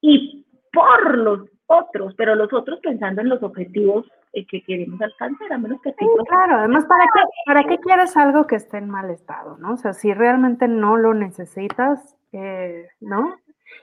y 0.00 0.44
por 0.72 1.16
los 1.16 1.48
otros, 1.66 2.14
pero 2.16 2.34
los 2.34 2.52
otros 2.52 2.80
pensando 2.80 3.20
en 3.20 3.28
los 3.28 3.42
objetivos 3.42 4.06
eh, 4.34 4.46
que 4.46 4.62
queremos 4.62 5.00
alcanzar, 5.00 5.52
a 5.52 5.58
menos 5.58 5.80
que... 5.82 5.90
Sí, 5.90 6.06
claro, 6.28 6.56
además, 6.56 6.84
¿para 6.86 7.04
qué, 7.04 7.20
¿para 7.46 7.64
qué 7.64 7.78
quieres 7.78 8.16
algo 8.16 8.46
que 8.46 8.56
esté 8.56 8.78
en 8.78 8.90
mal 8.90 9.10
estado, 9.10 9.56
no? 9.58 9.74
O 9.74 9.76
sea, 9.76 9.92
si 9.92 10.12
realmente 10.12 10.68
no 10.68 10.96
lo 10.96 11.14
necesitas, 11.14 12.16
eh, 12.32 12.88
¿no? 13.00 13.36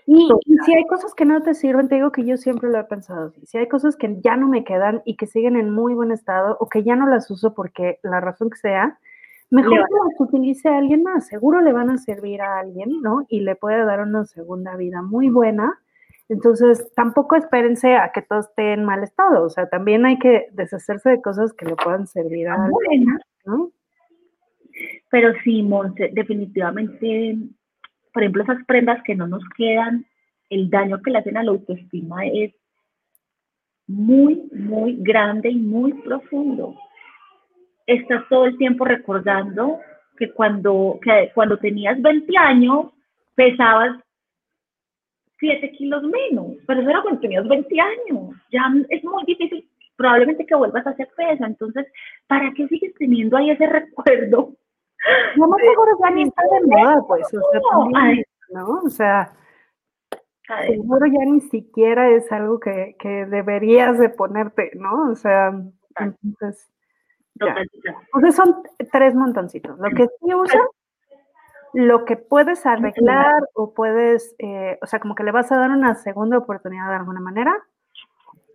Y, 0.06 0.28
si 0.66 0.74
hay 0.74 0.88
cosas 0.88 1.14
que 1.14 1.26
no 1.26 1.42
te 1.42 1.54
sirven, 1.54 1.88
te 1.88 1.96
digo 1.96 2.12
que 2.12 2.26
yo 2.26 2.36
siempre 2.38 2.70
lo 2.70 2.80
he 2.80 2.84
pensado 2.84 3.28
así. 3.28 3.46
Si 3.46 3.58
hay 3.58 3.68
cosas 3.68 3.96
que 3.96 4.20
ya 4.24 4.36
no 4.36 4.48
me 4.48 4.64
quedan 4.64 5.02
y 5.06 5.16
que 5.16 5.28
siguen 5.28 5.56
en 5.56 5.70
muy 5.70 5.94
buen 5.94 6.12
estado 6.12 6.58
o 6.60 6.68
que 6.68 6.84
ya 6.84 6.96
no 6.96 7.08
las 7.08 7.30
uso 7.30 7.54
porque 7.54 8.00
la 8.02 8.20
razón 8.20 8.50
que 8.50 8.58
sea, 8.58 8.98
mejor 9.52 9.74
que 9.74 9.78
las 9.78 10.20
utilice 10.20 10.70
a 10.70 10.78
alguien 10.78 11.04
más. 11.04 11.28
Seguro 11.28 11.62
le 11.62 11.74
van 11.74 11.90
a 11.90 11.98
servir 11.98 12.42
a 12.42 12.60
alguien, 12.60 13.02
¿no? 13.02 13.26
Y 13.30 13.42
le 13.42 13.56
puede 13.56 13.86
dar 13.86 14.02
una 14.02 14.26
segunda 14.26 14.76
vida 14.76 15.02
muy 15.02 15.30
buena. 15.30 15.80
Entonces, 16.28 16.92
tampoco 16.96 17.36
espérense 17.36 17.96
a 17.96 18.12
que 18.12 18.22
todo 18.22 18.40
esté 18.40 18.74
en 18.74 18.86
mal 18.86 19.04
estado. 19.04 19.44
O 19.44 19.50
sea, 19.50 19.68
también 19.68 20.06
hay 20.06 20.20
que 20.20 20.48
deshacerse 20.54 21.10
de 21.10 21.22
cosas 21.22 21.54
que 21.54 21.66
le 21.66 21.76
puedan 21.76 22.08
servir 22.08 22.48
a 22.48 22.66
alguien, 22.66 23.18
¿no? 23.46 23.72
Pero 25.10 25.34
sí, 25.44 25.64
Monse, 25.64 26.10
definitivamente 26.14 27.38
por 28.20 28.24
ejemplo, 28.24 28.44
esas 28.44 28.66
prendas 28.66 29.02
que 29.04 29.16
no 29.16 29.28
nos 29.28 29.44
quedan, 29.56 30.06
el 30.50 30.70
daño 30.70 31.02
que 31.02 31.12
le 31.12 31.20
hacen 31.20 31.38
a 31.38 31.44
la 31.44 31.52
autoestima 31.52 32.26
es 32.26 32.54
muy, 33.88 34.50
muy 34.52 34.98
grande 35.00 35.50
y 35.50 35.56
muy 35.56 35.94
profundo. 35.94 36.76
Estás 37.88 38.24
todo 38.30 38.46
el 38.46 38.58
tiempo 38.58 38.86
recordando 38.86 39.80
que 40.18 40.32
cuando, 40.32 41.00
que 41.02 41.32
cuando 41.34 41.58
tenías 41.58 42.00
20 42.02 42.38
años 42.38 42.88
pesabas 43.36 43.98
7 45.40 45.72
kilos 45.72 46.04
menos, 46.04 46.58
pero 46.68 46.82
eso 46.82 46.90
era 46.90 47.02
cuando 47.02 47.22
tenías 47.22 47.48
20 47.48 47.76
años. 47.80 48.36
Ya 48.52 48.72
es 48.90 49.04
muy 49.04 49.24
difícil, 49.26 49.66
probablemente 49.96 50.46
que 50.46 50.56
vuelvas 50.56 50.86
a 50.86 50.90
hacer 50.92 51.08
peso. 51.16 51.46
Entonces, 51.46 51.88
¿para 52.28 52.52
qué 52.54 52.68
sigues 52.68 52.94
teniendo 52.96 53.38
ahí 53.38 53.52
ese 53.52 53.66
recuerdo 53.68 54.56
no 55.36 55.48
más 55.48 55.62
seguro 55.62 55.92
ya 56.02 56.10
ni 56.12 56.24
está 56.24 56.42
de 56.44 56.68
moda, 56.68 57.04
pues, 57.08 57.28
o 57.34 57.52
sea, 57.52 57.62
¿no? 58.52 58.82
O 58.86 58.90
sea, 58.90 59.34
seguro 60.68 61.06
ya 61.06 61.26
ni 61.26 61.42
siquiera 61.42 62.10
es 62.10 62.32
algo 62.32 62.60
que, 62.60 62.96
deberías 63.30 63.98
de 63.98 64.10
ponerte, 64.10 64.72
¿no? 64.76 65.12
O 65.12 65.16
sea, 65.16 65.54
entonces... 66.00 66.70
Sea, 67.36 68.32
son 68.32 68.64
tres 68.92 69.16
montoncitos. 69.16 69.80
Lo 69.80 69.90
que 69.92 70.08
sí 70.08 70.34
usas, 70.34 70.68
lo 71.74 72.04
que 72.04 72.18
puedes 72.18 72.66
arreglar 72.66 73.42
o 73.54 73.74
puedes, 73.74 74.36
eh, 74.40 74.78
o 74.82 74.86
sea, 74.86 75.00
como 75.00 75.16
que 75.16 75.24
le 75.24 75.32
vas 75.32 75.52
a 75.52 75.58
dar 75.58 75.72
una 75.72 75.96
segunda 75.96 76.38
oportunidad 76.38 76.90
de 76.90 76.96
alguna 76.96 77.22
manera, 77.22 77.56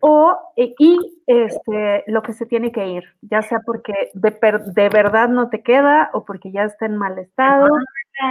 o, 0.07 0.39
eh, 0.57 0.75
y 0.79 1.23
este, 1.27 2.05
lo 2.09 2.23
que 2.23 2.35
se 2.35 2.45
tiene 2.45 2.73
que 2.73 2.87
ir, 2.89 3.05
ya 3.23 3.41
sea 3.41 3.61
porque 3.65 4.11
de, 4.13 4.37
de, 4.75 4.89
verdad 4.91 5.31
no 5.31 5.49
te 5.49 5.63
queda 5.63 6.11
o 6.13 6.27
porque 6.27 6.53
ya 6.53 6.65
está 6.65 6.85
en 6.85 6.99
mal 6.99 7.19
estado 7.19 7.69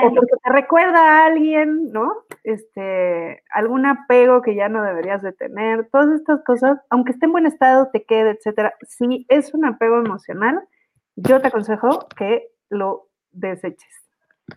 o 0.03 0.13
porque 0.13 0.35
te 0.43 0.51
recuerda 0.51 0.99
a 0.99 1.25
alguien, 1.25 1.91
¿no? 1.91 2.13
Este, 2.43 3.41
algún 3.49 3.87
apego 3.87 4.43
que 4.43 4.53
ya 4.53 4.69
no 4.69 4.83
deberías 4.83 5.23
de 5.23 5.33
tener, 5.33 5.89
todas 5.91 6.11
estas 6.11 6.43
cosas, 6.43 6.77
aunque 6.91 7.13
esté 7.13 7.25
en 7.25 7.31
buen 7.31 7.47
estado, 7.47 7.89
te 7.91 8.03
quede, 8.03 8.37
etcétera. 8.37 8.75
Si 8.87 9.25
es 9.27 9.51
un 9.55 9.65
apego 9.65 9.97
emocional, 9.97 10.61
yo 11.15 11.41
te 11.41 11.47
aconsejo 11.47 12.07
que 12.15 12.49
lo 12.69 13.07
deseches 13.31 14.05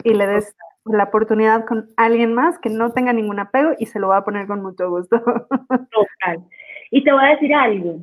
y 0.04 0.12
le 0.12 0.26
des 0.26 0.54
la 0.84 1.04
oportunidad 1.04 1.64
con 1.64 1.88
alguien 1.96 2.34
más 2.34 2.58
que 2.58 2.68
no 2.68 2.92
tenga 2.92 3.14
ningún 3.14 3.38
apego 3.38 3.70
y 3.78 3.86
se 3.86 4.00
lo 4.00 4.08
va 4.08 4.18
a 4.18 4.24
poner 4.24 4.46
con 4.46 4.60
mucho 4.60 4.90
gusto. 4.90 5.16
Total. 5.90 6.46
Y 6.90 7.02
te 7.02 7.12
voy 7.12 7.24
a 7.24 7.34
decir 7.34 7.54
algo, 7.54 8.00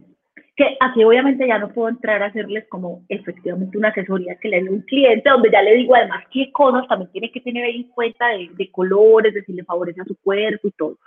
que 0.56 0.78
aquí 0.80 1.04
obviamente 1.04 1.48
ya 1.48 1.58
no 1.58 1.70
puedo 1.70 1.90
entrar 1.90 2.22
a 2.22 2.28
hacerles 2.28 2.68
como 2.70 3.04
efectivamente 3.10 3.78
una 3.78 3.90
asesoría 3.90 4.36
que 4.36 4.50
le 4.50 4.64
dé 4.64 4.70
un 4.70 4.82
cliente, 4.82 5.30
donde 5.30 5.50
ya 5.52 5.62
le 5.62 5.76
digo 5.76 5.96
además 5.96 6.24
qué 6.32 6.52
cosas 6.52 6.88
también 6.88 7.12
tiene 7.12 7.32
que 7.32 7.42
tener 7.42 7.66
en 7.66 7.84
cuenta 7.90 8.28
de, 8.30 8.50
de, 8.54 8.72
colores, 8.72 9.34
de 9.34 9.44
si 9.44 9.54
le 9.54 9.64
favorece 9.64 10.02
a 10.02 10.06
su 10.06 10.16
cuerpo 10.22 10.68
y 10.68 10.72
todo. 10.72 10.98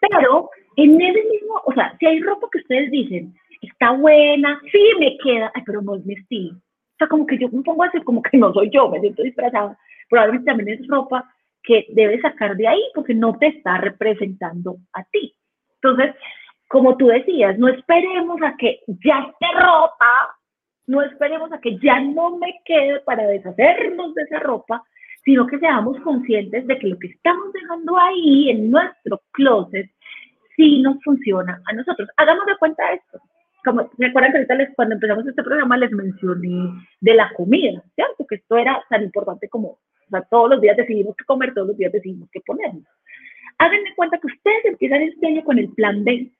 Pero 0.00 0.50
en 0.76 1.00
ese 1.00 1.24
mismo, 1.24 1.60
o 1.66 1.72
sea, 1.74 1.94
si 1.98 2.06
hay 2.06 2.20
ropa 2.20 2.48
que 2.50 2.58
ustedes 2.58 2.90
dicen, 2.90 3.34
está 3.60 3.92
buena, 3.92 4.60
sí 4.72 4.92
me 4.98 5.16
queda, 5.18 5.50
ay, 5.54 5.62
pero 5.66 5.82
no 5.82 5.96
es 5.96 6.04
mi 6.06 6.14
estilo. 6.14 6.56
O 6.56 6.98
sea, 6.98 7.08
como 7.08 7.26
que 7.26 7.36
yo 7.36 7.48
me 7.50 7.62
pongo 7.62 7.84
así, 7.84 8.00
como 8.00 8.22
que 8.22 8.38
no 8.38 8.52
soy 8.54 8.70
yo, 8.70 8.88
me 8.88 9.00
siento 9.00 9.22
disfrazada. 9.22 9.76
Probablemente 10.08 10.46
también 10.46 10.80
es 10.80 10.88
ropa 10.88 11.30
que 11.62 11.86
debes 11.90 12.22
sacar 12.22 12.56
de 12.56 12.66
ahí 12.66 12.82
porque 12.94 13.12
no 13.12 13.36
te 13.38 13.48
está 13.48 13.76
representando 13.78 14.76
a 14.94 15.04
ti. 15.04 15.34
Entonces, 15.82 16.14
como 16.68 16.96
tú 16.96 17.06
decías, 17.06 17.58
no 17.58 17.68
esperemos 17.68 18.40
a 18.42 18.56
que 18.56 18.80
ya 19.04 19.20
esté 19.20 19.46
ropa, 19.54 20.36
no 20.86 21.02
esperemos 21.02 21.52
a 21.52 21.60
que 21.60 21.78
ya 21.78 22.00
no 22.00 22.36
me 22.38 22.60
quede 22.64 23.00
para 23.00 23.26
deshacernos 23.26 24.14
de 24.14 24.22
esa 24.22 24.40
ropa, 24.40 24.82
sino 25.24 25.46
que 25.46 25.58
seamos 25.58 25.98
conscientes 26.00 26.66
de 26.66 26.78
que 26.78 26.86
lo 26.88 26.98
que 26.98 27.08
estamos 27.08 27.52
dejando 27.52 27.98
ahí 27.98 28.50
en 28.50 28.70
nuestro 28.70 29.20
closet 29.32 29.90
sí 30.56 30.80
nos 30.82 31.02
funciona 31.02 31.60
a 31.66 31.72
nosotros. 31.72 32.08
Hagamos 32.16 32.46
de 32.46 32.56
cuenta 32.58 32.92
esto. 32.92 33.20
Como 33.64 33.90
recuerdan 33.98 34.32
que 34.32 34.38
ahorita 34.38 34.74
cuando 34.76 34.94
empezamos 34.94 35.26
este 35.26 35.42
programa 35.42 35.76
les 35.76 35.90
mencioné 35.90 36.72
de 37.00 37.14
la 37.14 37.32
comida, 37.34 37.82
¿cierto? 37.96 38.24
Que 38.26 38.36
esto 38.36 38.56
era 38.56 38.80
tan 38.88 39.02
importante 39.02 39.48
como, 39.48 39.68
o 39.70 40.08
sea, 40.08 40.22
todos 40.22 40.50
los 40.50 40.60
días 40.60 40.76
decidimos 40.76 41.16
qué 41.16 41.24
comer, 41.24 41.52
todos 41.52 41.68
los 41.68 41.76
días 41.76 41.92
decidimos 41.92 42.28
qué 42.30 42.40
ponernos. 42.46 42.84
Háganme 43.58 43.94
cuenta 43.96 44.18
que 44.18 44.28
ustedes 44.28 44.64
empiezan 44.66 45.02
este 45.02 45.26
año 45.26 45.42
con 45.42 45.58
el 45.58 45.68
plan 45.70 46.04
B 46.04 46.30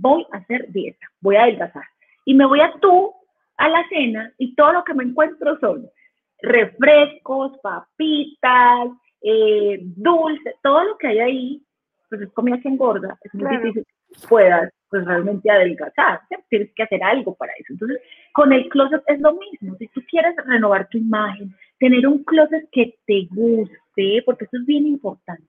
voy 0.00 0.26
a 0.32 0.38
hacer 0.38 0.70
dieta, 0.72 1.06
voy 1.20 1.36
a 1.36 1.42
adelgazar. 1.42 1.84
Y 2.24 2.34
me 2.34 2.46
voy 2.46 2.60
a 2.60 2.72
tú 2.80 3.12
a 3.56 3.68
la 3.68 3.86
cena 3.88 4.32
y 4.38 4.54
todo 4.54 4.72
lo 4.72 4.84
que 4.84 4.94
me 4.94 5.04
encuentro 5.04 5.58
son 5.60 5.88
refrescos, 6.42 7.58
papitas, 7.62 8.88
eh, 9.22 9.80
dulces, 9.82 10.54
todo 10.62 10.82
lo 10.84 10.96
que 10.96 11.08
hay 11.08 11.18
ahí, 11.18 11.62
pues 12.08 12.22
es 12.22 12.32
comida 12.32 12.60
que 12.60 12.68
engorda, 12.68 13.18
es 13.22 13.34
muy 13.34 13.56
difícil 13.58 13.84
que 13.84 14.26
puedas 14.28 14.72
pues 14.88 15.04
realmente 15.04 15.48
adelgazar, 15.48 16.20
tienes 16.48 16.72
que 16.74 16.82
hacer 16.82 17.02
algo 17.04 17.34
para 17.36 17.52
eso. 17.52 17.74
Entonces, 17.74 18.00
con 18.32 18.52
el 18.52 18.68
closet 18.70 19.02
es 19.06 19.20
lo 19.20 19.34
mismo, 19.34 19.76
si 19.76 19.86
tú 19.88 20.02
quieres 20.10 20.34
renovar 20.46 20.88
tu 20.88 20.98
imagen, 20.98 21.54
tener 21.78 22.06
un 22.08 22.24
closet 22.24 22.68
que 22.72 22.98
te 23.06 23.28
guste, 23.30 24.22
porque 24.24 24.46
eso 24.46 24.56
es 24.56 24.66
bien 24.66 24.86
importante 24.86 25.44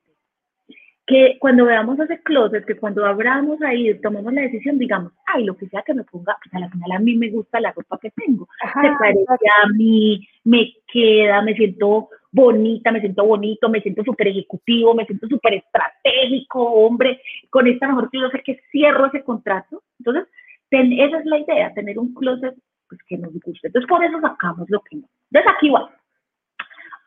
que 1.11 1.37
cuando 1.39 1.65
veamos 1.65 1.99
ese 1.99 2.21
closet, 2.23 2.65
que 2.65 2.77
cuando 2.77 3.05
abramos 3.05 3.61
ahí, 3.63 3.93
tomamos 3.99 4.33
la 4.33 4.43
decisión, 4.43 4.79
digamos, 4.79 5.11
ay, 5.25 5.43
lo 5.43 5.57
que 5.57 5.67
sea 5.67 5.81
que 5.81 5.93
me 5.93 6.05
ponga, 6.05 6.37
pues 6.41 6.53
a 6.53 6.59
la 6.59 6.69
final 6.69 6.89
a 6.89 6.99
mí 6.99 7.17
me 7.17 7.29
gusta 7.29 7.59
la 7.59 7.73
ropa 7.73 7.99
que 8.01 8.11
tengo, 8.11 8.47
se 8.61 8.89
parece 8.97 9.25
a 9.61 9.67
mí, 9.75 10.25
me 10.45 10.71
queda, 10.87 11.41
me 11.41 11.53
siento 11.53 12.07
bonita, 12.31 12.93
me 12.93 13.01
siento 13.01 13.25
bonito, 13.25 13.67
me 13.67 13.81
siento 13.81 14.05
súper 14.05 14.29
ejecutivo, 14.29 14.95
me 14.95 15.05
siento 15.05 15.27
súper 15.27 15.55
estratégico, 15.55 16.63
hombre, 16.63 17.21
con 17.49 17.67
esta 17.67 17.87
mejor 17.87 18.09
que 18.09 18.21
yo 18.21 18.29
sé 18.29 18.41
que 18.41 18.61
cierro 18.71 19.07
ese 19.07 19.21
contrato. 19.21 19.83
Entonces, 19.99 20.29
esa 20.69 21.19
es 21.19 21.25
la 21.25 21.39
idea, 21.39 21.73
tener 21.73 21.99
un 21.99 22.13
closet 22.13 22.55
pues, 22.87 23.01
que 23.05 23.17
nos 23.17 23.33
guste. 23.33 23.67
Entonces, 23.67 23.89
por 23.89 24.01
eso 24.01 24.17
sacamos 24.21 24.69
lo 24.69 24.79
que 24.79 24.95
no. 24.95 25.09
Entonces, 25.29 25.53
aquí 25.57 25.69
va. 25.69 25.91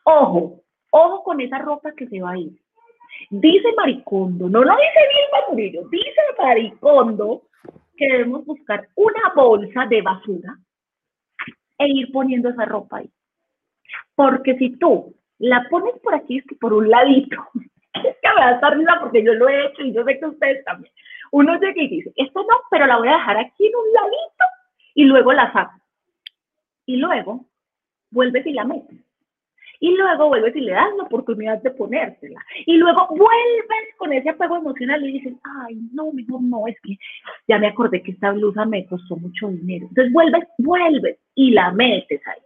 Ojo, 0.03 0.61
ojo 0.91 1.23
con 1.23 1.41
esa 1.41 1.57
ropa 1.57 1.91
que 1.93 2.07
se 2.07 2.21
va 2.21 2.33
a 2.33 2.37
ir 2.37 2.64
Dice 3.29 3.73
Maricondo, 3.75 4.49
no 4.49 4.63
lo 4.63 4.71
dice 4.71 4.99
Vilma 5.09 5.49
Murillo, 5.49 5.87
dice 5.89 6.21
Maricondo 6.37 7.43
que 7.97 8.07
debemos 8.07 8.45
buscar 8.45 8.87
una 8.95 9.33
bolsa 9.35 9.85
de 9.85 10.01
basura 10.01 10.57
e 11.77 11.87
ir 11.87 12.11
poniendo 12.11 12.49
esa 12.49 12.65
ropa 12.65 12.97
ahí. 12.97 13.09
Porque 14.15 14.57
si 14.57 14.77
tú 14.77 15.15
la 15.39 15.67
pones 15.69 15.99
por 16.01 16.13
aquí, 16.13 16.39
es 16.39 16.45
que 16.45 16.55
por 16.55 16.73
un 16.73 16.89
ladito, 16.89 17.37
es 17.93 18.15
que 18.21 18.29
me 18.29 18.41
va 18.41 18.47
a 18.49 18.55
estar 18.55 18.75
porque 18.99 19.23
yo 19.23 19.33
lo 19.33 19.47
he 19.47 19.67
hecho 19.67 19.81
y 19.81 19.93
yo 19.93 20.03
sé 20.03 20.19
que 20.19 20.25
ustedes 20.25 20.63
también. 20.65 20.93
Uno 21.31 21.59
llega 21.59 21.81
y 21.81 21.87
dice, 21.87 22.13
esto 22.15 22.41
no, 22.41 22.57
pero 22.69 22.85
la 22.85 22.97
voy 22.97 23.07
a 23.07 23.17
dejar 23.17 23.37
aquí 23.37 23.67
en 23.67 23.75
un 23.75 23.93
ladito 23.93 24.45
y 24.93 25.05
luego 25.05 25.33
la 25.33 25.51
saco. 25.51 25.79
Y 26.85 26.97
luego 26.97 27.45
vuelves 28.11 28.45
y 28.45 28.53
la 28.53 28.63
metes 28.63 29.04
y 29.79 29.95
luego 29.95 30.27
vuelves 30.27 30.55
y 30.55 30.61
le 30.61 30.71
das 30.71 30.95
la 30.97 31.03
oportunidad 31.03 31.61
de 31.61 31.71
ponérsela. 31.71 32.39
Y 32.65 32.77
luego 32.77 33.07
vuelves 33.09 33.95
con 33.97 34.13
ese 34.13 34.29
apego 34.29 34.57
emocional 34.57 35.03
y 35.05 35.13
dices, 35.13 35.33
ay, 35.43 35.77
no, 35.93 36.11
mejor 36.11 36.41
no, 36.41 36.67
es 36.67 36.79
que 36.81 36.97
ya 37.47 37.57
me 37.57 37.67
acordé 37.67 38.01
que 38.01 38.11
esta 38.11 38.31
blusa 38.31 38.65
me 38.65 38.85
costó 38.85 39.15
mucho 39.17 39.49
dinero. 39.49 39.87
Entonces 39.89 40.13
vuelves, 40.13 40.43
vuelves 40.57 41.17
y 41.35 41.51
la 41.51 41.71
metes 41.71 42.21
ahí. 42.27 42.41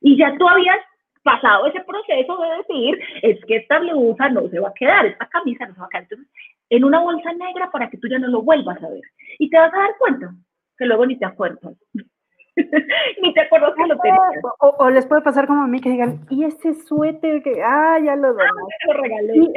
Y 0.00 0.16
ya 0.16 0.36
tú 0.38 0.48
habías 0.48 0.78
pasado 1.22 1.66
ese 1.66 1.80
proceso 1.80 2.38
de 2.38 2.56
decir, 2.56 2.98
es 3.22 3.44
que 3.44 3.56
esta 3.56 3.78
blusa 3.80 4.28
no 4.28 4.48
se 4.48 4.60
va 4.60 4.68
a 4.68 4.74
quedar, 4.74 5.06
esta 5.06 5.26
camisa 5.26 5.66
no 5.66 5.74
se 5.74 5.80
va 5.80 5.86
a 5.86 5.90
quedar. 5.90 6.02
Entonces, 6.04 6.28
en 6.70 6.84
una 6.84 7.00
bolsa 7.00 7.32
negra 7.32 7.70
para 7.70 7.88
que 7.90 7.98
tú 7.98 8.08
ya 8.08 8.18
no 8.18 8.28
lo 8.28 8.42
vuelvas 8.42 8.82
a 8.82 8.88
ver. 8.88 9.02
Y 9.38 9.50
te 9.50 9.58
vas 9.58 9.72
a 9.72 9.78
dar 9.78 9.96
cuenta 9.98 10.34
que 10.76 10.86
luego 10.86 11.06
ni 11.06 11.18
te 11.18 11.26
acuerdas. 11.26 11.74
Ni 13.22 13.34
te 13.34 13.40
acuerdas 13.40 13.72
que 13.76 13.86
lo 13.86 13.98
tenías. 13.98 14.20
O, 14.60 14.90
les 14.90 15.06
puede 15.06 15.22
pasar 15.22 15.46
como 15.46 15.62
a 15.62 15.66
mí 15.66 15.80
que 15.80 15.90
digan, 15.90 16.20
¿y 16.28 16.44
ese 16.44 16.74
suéter 16.74 17.42
que, 17.42 17.62
ah, 17.64 17.98
ya 18.04 18.16
lo 18.16 18.34
doy? 18.34 18.44
Ah, 18.44 18.86
lo 18.86 19.02
regalé. 19.02 19.50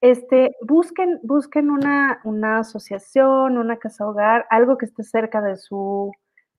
este, 0.00 0.56
busquen, 0.62 1.20
busquen 1.22 1.70
una, 1.70 2.20
una 2.24 2.58
asociación, 2.58 3.58
una 3.58 3.76
casa 3.76 4.06
hogar, 4.06 4.46
algo 4.50 4.78
que 4.78 4.86
esté 4.86 5.02
cerca 5.02 5.40
de 5.40 5.56
su, 5.56 6.12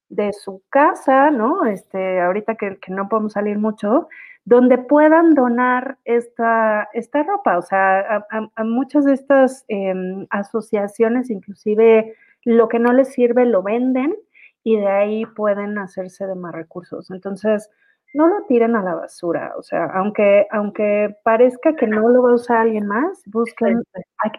de 0.10 0.34
su 0.34 0.62
casa, 0.70 1.32
¿no? 1.32 1.66
Este, 1.66 2.22
ahorita 2.22 2.56
que, 2.56 2.78
que 2.80 2.92
no 2.92 3.08
podemos 3.08 3.34
salir 3.34 3.58
mucho, 3.58 4.08
donde 4.46 4.80
puedan 4.80 5.36
donar 5.36 6.00
esta, 6.06 6.90
esta 6.94 7.24
ropa. 7.24 7.60
O 7.60 7.62
sea, 7.62 8.26
a, 8.56 8.64
muchas 8.64 9.06
de 9.06 9.14
estas 9.14 9.64
em, 9.68 10.26
asociaciones, 10.32 11.30
inclusive 11.30 12.16
lo 12.44 12.68
que 12.68 12.80
no 12.80 12.94
les 12.94 13.14
sirve 13.14 13.46
lo 13.46 13.64
venden 13.64 14.16
y 14.64 14.78
de 14.78 14.88
ahí 14.88 15.26
pueden 15.26 15.78
hacerse 15.78 16.28
de 16.28 16.36
más 16.36 16.54
recursos. 16.54 17.10
Entonces, 17.12 17.70
no 18.14 18.28
lo 18.28 18.46
tiren 18.48 18.76
a 18.76 18.82
la 18.82 18.96
basura, 18.96 19.54
o 19.56 19.62
sea, 19.62 19.86
aunque, 19.94 20.48
aunque 20.52 21.16
parezca 21.24 21.76
que 21.76 21.86
no 21.86 22.10
lo 22.10 22.24
va 22.24 22.32
a 22.32 22.36
usar 22.36 22.58
alguien 22.58 22.88
más, 22.88 23.22
busquen 23.28 23.84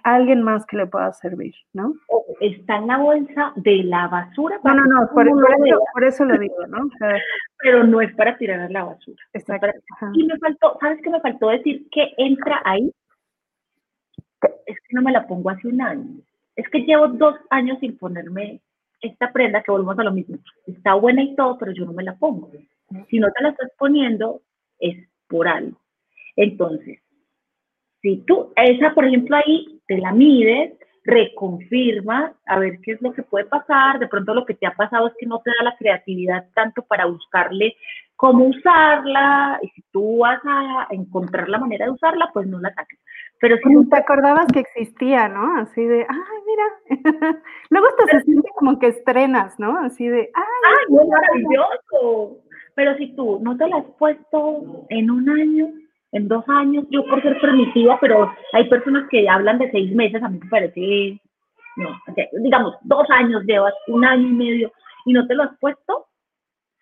a 0.04 0.14
alguien 0.14 0.42
más 0.42 0.66
que 0.66 0.76
le 0.76 0.86
pueda 0.86 1.12
servir, 1.12 1.54
¿no? 1.72 1.94
Está 2.40 2.78
en 2.78 2.88
la 2.88 2.98
bolsa 2.98 3.52
de 3.56 3.84
la 3.84 4.08
basura. 4.08 4.58
no, 4.64 4.74
no, 4.74 4.82
no, 4.86 5.08
por, 5.12 5.28
eso, 6.04 6.24
lo 6.24 6.36
digo, 6.38 6.54
¿no? 6.68 6.90
Pero 7.58 7.84
no 7.84 8.00
es 8.00 8.12
para 8.16 8.36
tirar 8.38 8.58
a 8.60 8.68
la 8.68 8.84
basura. 8.84 9.22
Exacto. 9.34 9.68
Y 10.14 10.26
me 10.26 10.36
faltó, 10.38 10.76
¿sabes 10.80 10.98
qué 11.02 11.10
me 11.10 11.20
faltó 11.20 11.50
decir 11.50 11.86
que 11.92 12.08
entra 12.16 12.60
ahí? 12.64 12.92
Es 14.66 14.76
que 14.80 14.94
no 14.96 15.02
me 15.02 15.12
la 15.12 15.26
pongo 15.28 15.50
hace 15.50 15.68
un 15.68 15.80
año 15.80 16.20
es 16.60 16.68
que 16.68 16.80
llevo 16.80 17.08
dos 17.08 17.36
años 17.48 17.78
sin 17.80 17.96
ponerme 17.96 18.60
esta 19.00 19.32
prenda, 19.32 19.62
que 19.62 19.70
volvemos 19.70 19.98
a 19.98 20.04
lo 20.04 20.12
mismo. 20.12 20.38
Está 20.66 20.94
buena 20.94 21.22
y 21.22 21.34
todo, 21.34 21.56
pero 21.58 21.72
yo 21.72 21.86
no 21.86 21.92
me 21.92 22.02
la 22.02 22.16
pongo. 22.16 22.50
Si 23.08 23.18
no 23.18 23.30
te 23.32 23.42
la 23.42 23.50
estás 23.50 23.70
poniendo, 23.78 24.42
es 24.78 25.08
por 25.26 25.48
algo. 25.48 25.80
Entonces, 26.36 27.00
si 28.02 28.18
tú, 28.26 28.52
esa, 28.56 28.94
por 28.94 29.06
ejemplo, 29.06 29.36
ahí 29.36 29.80
te 29.86 29.98
la 29.98 30.12
mides, 30.12 30.74
reconfirmas, 31.10 32.32
a 32.46 32.58
ver 32.58 32.80
qué 32.82 32.92
es 32.92 33.02
lo 33.02 33.12
que 33.12 33.22
puede 33.22 33.44
pasar. 33.46 33.98
De 33.98 34.08
pronto 34.08 34.34
lo 34.34 34.46
que 34.46 34.54
te 34.54 34.66
ha 34.66 34.74
pasado 34.74 35.08
es 35.08 35.14
que 35.18 35.26
no 35.26 35.40
te 35.40 35.50
da 35.50 35.64
la 35.64 35.76
creatividad 35.76 36.46
tanto 36.54 36.82
para 36.82 37.06
buscarle 37.06 37.76
cómo 38.16 38.46
usarla. 38.46 39.58
Y 39.62 39.68
si 39.68 39.82
tú 39.92 40.18
vas 40.18 40.40
a 40.44 40.86
encontrar 40.90 41.48
la 41.48 41.58
manera 41.58 41.86
de 41.86 41.92
usarla, 41.92 42.30
pues 42.32 42.46
no 42.46 42.60
la 42.60 42.72
saques. 42.74 42.98
Pero 43.40 43.56
si 43.56 43.88
te 43.88 43.96
acordabas 43.96 44.46
que 44.52 44.60
existía, 44.60 45.28
¿no? 45.28 45.56
Así 45.56 45.84
de, 45.84 46.06
ay, 46.08 46.38
mira. 46.46 47.00
Luego 47.70 47.86
hasta 47.88 48.18
se 48.18 48.24
siente 48.24 48.48
como 48.54 48.78
que 48.78 48.88
estrenas, 48.88 49.58
¿no? 49.58 49.78
Así 49.78 50.06
de, 50.06 50.30
ay, 50.34 50.94
ay 50.94 51.08
maravilloso. 51.08 52.38
Pero 52.74 52.96
si 52.96 53.14
tú 53.16 53.40
no 53.42 53.56
te 53.56 53.66
la 53.66 53.78
has 53.78 53.86
puesto 53.98 54.86
en 54.90 55.10
un 55.10 55.28
año, 55.28 55.68
en 56.12 56.28
dos 56.28 56.44
años, 56.48 56.84
yo 56.90 57.04
por 57.06 57.22
ser 57.22 57.40
permisiva, 57.40 57.98
pero 58.00 58.32
hay 58.52 58.68
personas 58.68 59.08
que 59.10 59.28
hablan 59.28 59.58
de 59.58 59.70
seis 59.70 59.92
meses, 59.94 60.22
a 60.22 60.28
mí 60.28 60.38
me 60.42 60.50
parece, 60.50 61.20
no, 61.76 61.88
digamos, 62.42 62.76
dos 62.82 63.08
años 63.10 63.44
llevas, 63.44 63.74
un 63.86 64.04
año 64.04 64.26
y 64.26 64.32
medio, 64.32 64.72
y 65.06 65.12
no 65.12 65.26
te 65.26 65.34
lo 65.34 65.44
has 65.44 65.58
puesto, 65.58 66.06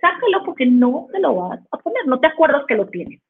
sácalo 0.00 0.44
porque 0.44 0.66
no 0.66 1.08
te 1.12 1.20
lo 1.20 1.34
vas 1.34 1.60
a 1.70 1.76
poner, 1.78 2.06
no 2.06 2.18
te 2.20 2.28
acuerdas 2.28 2.64
que 2.66 2.76
lo 2.76 2.86
tienes. 2.88 3.20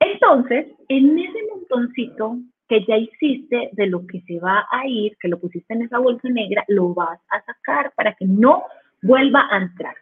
Entonces, 0.00 0.66
en 0.88 1.18
ese 1.18 1.38
montoncito 1.50 2.38
que 2.68 2.84
ya 2.86 2.96
hiciste 2.96 3.70
de 3.72 3.86
lo 3.86 4.06
que 4.06 4.20
se 4.22 4.40
va 4.40 4.66
a 4.70 4.86
ir, 4.86 5.16
que 5.20 5.28
lo 5.28 5.38
pusiste 5.38 5.74
en 5.74 5.82
esa 5.82 5.98
bolsa 5.98 6.28
negra, 6.28 6.64
lo 6.68 6.94
vas 6.94 7.20
a 7.30 7.42
sacar 7.42 7.92
para 7.94 8.14
que 8.14 8.24
no 8.24 8.64
vuelva 9.02 9.46
a 9.50 9.58
entrar. 9.58 9.94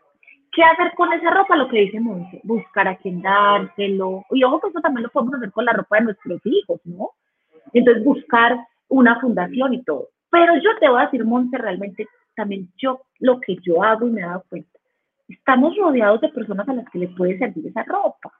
¿Qué 0.52 0.62
hacer 0.62 0.92
con 0.94 1.12
esa 1.14 1.30
ropa? 1.30 1.56
Lo 1.56 1.68
que 1.68 1.80
dice 1.80 1.98
Monse, 1.98 2.40
buscar 2.44 2.86
a 2.86 2.96
quien 2.96 3.22
dárselo. 3.22 4.24
Y 4.30 4.44
ojo 4.44 4.60
que 4.60 4.68
eso 4.68 4.80
también 4.80 5.04
lo 5.04 5.08
podemos 5.08 5.34
hacer 5.34 5.50
con 5.50 5.64
la 5.64 5.72
ropa 5.72 5.96
de 5.96 6.04
nuestros 6.04 6.40
hijos, 6.44 6.80
¿no? 6.84 7.10
Entonces, 7.72 8.04
buscar 8.04 8.58
una 8.88 9.18
fundación 9.18 9.72
y 9.72 9.82
todo. 9.82 10.08
Pero 10.30 10.54
yo 10.56 10.70
te 10.78 10.88
voy 10.88 11.00
a 11.00 11.04
decir, 11.04 11.24
Monse, 11.24 11.56
realmente 11.56 12.06
también 12.34 12.68
yo, 12.76 13.00
lo 13.18 13.40
que 13.40 13.56
yo 13.62 13.82
hago 13.82 14.06
y 14.06 14.10
me 14.10 14.20
he 14.20 14.24
dado 14.24 14.44
cuenta, 14.48 14.78
estamos 15.28 15.76
rodeados 15.76 16.20
de 16.20 16.28
personas 16.28 16.68
a 16.68 16.74
las 16.74 16.88
que 16.90 16.98
les 16.98 17.16
puede 17.16 17.38
servir 17.38 17.66
esa 17.66 17.82
ropa. 17.84 18.30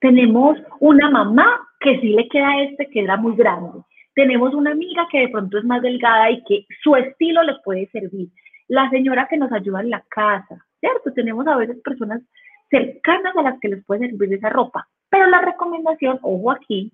Tenemos 0.00 0.58
una 0.80 1.10
mamá 1.10 1.66
que 1.80 1.98
sí 2.00 2.10
le 2.10 2.28
queda 2.28 2.62
este 2.62 2.88
que 2.90 3.00
era 3.00 3.16
muy 3.16 3.34
grande. 3.36 3.80
Tenemos 4.14 4.54
una 4.54 4.72
amiga 4.72 5.06
que 5.10 5.20
de 5.20 5.28
pronto 5.28 5.58
es 5.58 5.64
más 5.64 5.80
delgada 5.80 6.30
y 6.30 6.42
que 6.44 6.66
su 6.82 6.94
estilo 6.96 7.42
le 7.42 7.54
puede 7.64 7.88
servir. 7.88 8.28
La 8.68 8.90
señora 8.90 9.26
que 9.28 9.36
nos 9.36 9.52
ayuda 9.52 9.80
en 9.80 9.90
la 9.90 10.04
casa, 10.08 10.65
¿cierto? 10.86 11.12
Tenemos 11.12 11.46
a 11.46 11.56
veces 11.56 11.78
personas 11.82 12.22
cercanas 12.70 13.36
a 13.36 13.42
las 13.42 13.60
que 13.60 13.68
les 13.68 13.84
puede 13.84 14.08
servir 14.08 14.34
esa 14.34 14.50
ropa. 14.50 14.86
Pero 15.10 15.26
la 15.26 15.40
recomendación, 15.40 16.18
ojo 16.22 16.50
aquí, 16.50 16.92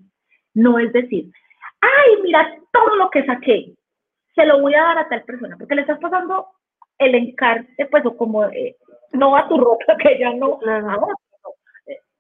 no 0.55 0.79
es 0.79 0.93
decir, 0.93 1.31
ay, 1.81 2.23
mira 2.23 2.57
todo 2.73 2.97
lo 2.97 3.11
que 3.11 3.25
saqué, 3.25 3.75
se 4.35 4.47
lo 4.47 4.61
voy 4.61 4.75
a 4.75 4.83
dar 4.83 4.99
a 4.99 5.09
tal 5.09 5.23
persona, 5.25 5.57
porque 5.59 5.75
le 5.75 5.83
estás 5.83 5.99
pasando 5.99 6.47
el 6.99 7.15
encarte, 7.15 7.87
pues, 7.87 8.05
o 8.07 8.17
como 8.17 8.45
eh, 8.45 8.77
no 9.13 9.37
a 9.37 9.49
tu 9.49 9.59
ropa, 9.59 9.97
que 10.03 10.19
ya 10.19 10.33
no, 10.35 10.59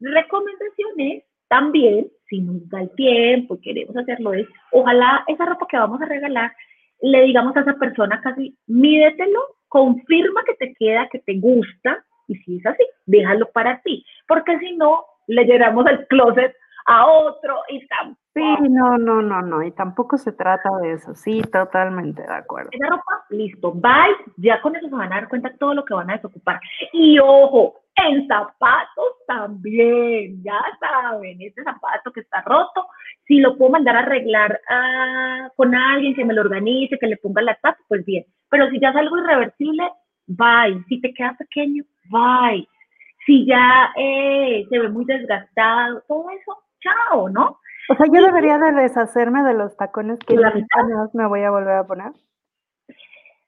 recomendaciones 0.01 1.25
también, 1.49 2.09
si 2.29 2.41
nos 2.41 2.69
da 2.71 2.81
el 2.81 2.91
tiempo 2.95 3.55
y 3.55 3.61
queremos 3.61 3.97
hacerlo, 3.97 4.33
es 4.33 4.47
ojalá 4.73 5.23
esa 5.27 5.45
ropa 5.45 5.67
que 5.71 5.77
vamos 5.77 6.01
a 6.01 6.07
regalar, 6.07 6.53
le 7.03 7.23
digamos 7.23 7.55
a 7.57 7.61
esa 7.61 7.75
persona 7.75 8.21
casi, 8.23 8.57
mídetelo, 8.67 9.41
confirma 9.73 10.43
que 10.45 10.55
te 10.55 10.75
queda, 10.75 11.09
que 11.11 11.19
te 11.21 11.39
gusta, 11.39 12.05
y 12.29 12.35
si 12.37 12.59
es 12.59 12.67
así, 12.67 12.85
déjalo 13.07 13.51
para 13.53 13.81
ti, 13.81 14.05
porque 14.29 14.59
si 14.59 14.77
no, 14.77 15.03
le 15.29 15.45
llenamos 15.45 15.87
el 15.87 16.07
closet 16.09 16.55
a 16.85 17.07
otro 17.07 17.57
y 17.71 17.87
tampoco. 17.87 18.19
Sí, 18.35 18.69
no, 18.69 18.99
no, 18.99 19.23
no, 19.23 19.41
no, 19.41 19.63
y 19.63 19.71
tampoco 19.71 20.19
se 20.19 20.33
trata 20.33 20.69
de 20.83 20.93
eso, 20.93 21.15
sí, 21.15 21.41
totalmente 21.51 22.21
de 22.21 22.35
acuerdo. 22.35 22.69
Esa 22.71 22.87
ropa, 22.87 23.25
listo, 23.31 23.73
bye, 23.73 24.15
ya 24.37 24.61
con 24.61 24.77
eso 24.77 24.89
se 24.89 24.95
van 24.95 25.11
a 25.11 25.21
dar 25.21 25.29
cuenta 25.31 25.57
todo 25.59 25.73
lo 25.73 25.87
que 25.87 25.95
van 25.95 26.11
a 26.11 26.17
desocupar. 26.17 26.61
Y 26.93 27.19
ojo, 27.19 27.81
en 27.97 28.27
zapatos 28.29 29.25
también, 29.27 30.43
ya 30.43 30.61
saben, 30.81 31.41
este 31.41 31.63
zapato 31.63 32.13
que 32.13 32.21
está 32.21 32.43
roto, 32.43 32.89
si 33.27 33.41
lo 33.41 33.57
puedo 33.57 33.71
mandar 33.71 33.97
a 33.97 34.01
arreglar 34.01 34.61
ah, 34.69 35.49
con 35.57 35.75
alguien 35.75 36.15
que 36.15 36.27
me 36.27 36.35
lo 36.35 36.43
organice, 36.43 36.99
que 36.99 37.07
le 37.07 37.17
ponga 37.17 37.41
la 37.41 37.55
tapa, 37.55 37.79
pues 37.89 38.05
bien. 38.05 38.27
Pero 38.53 38.69
si 38.69 38.79
ya 38.79 38.91
es 38.91 38.97
algo 38.97 39.17
irreversible, 39.17 39.83
bye. 40.27 40.85
Si 40.87 41.01
te 41.01 41.15
queda 41.15 41.35
pequeño, 41.39 41.85
bye. 42.11 42.69
Si 43.25 43.47
ya 43.47 43.91
eh, 43.97 44.67
se 44.69 44.79
ve 44.79 44.91
muy 44.91 45.07
desgastado, 45.07 46.03
todo 46.07 46.29
eso, 46.29 46.59
chao, 46.81 47.31
¿no? 47.31 47.59
O 47.89 47.95
sea, 47.97 48.05
yo 48.13 48.23
debería 48.23 48.59
de 48.59 48.73
deshacerme 48.73 49.43
de 49.43 49.55
los 49.55 49.75
tacones 49.79 50.19
que 50.19 50.37
la 50.37 50.53
me 51.15 51.27
voy 51.27 51.41
a 51.41 51.51
volver 51.51 51.77
a 51.77 51.87
poner. 51.87 52.13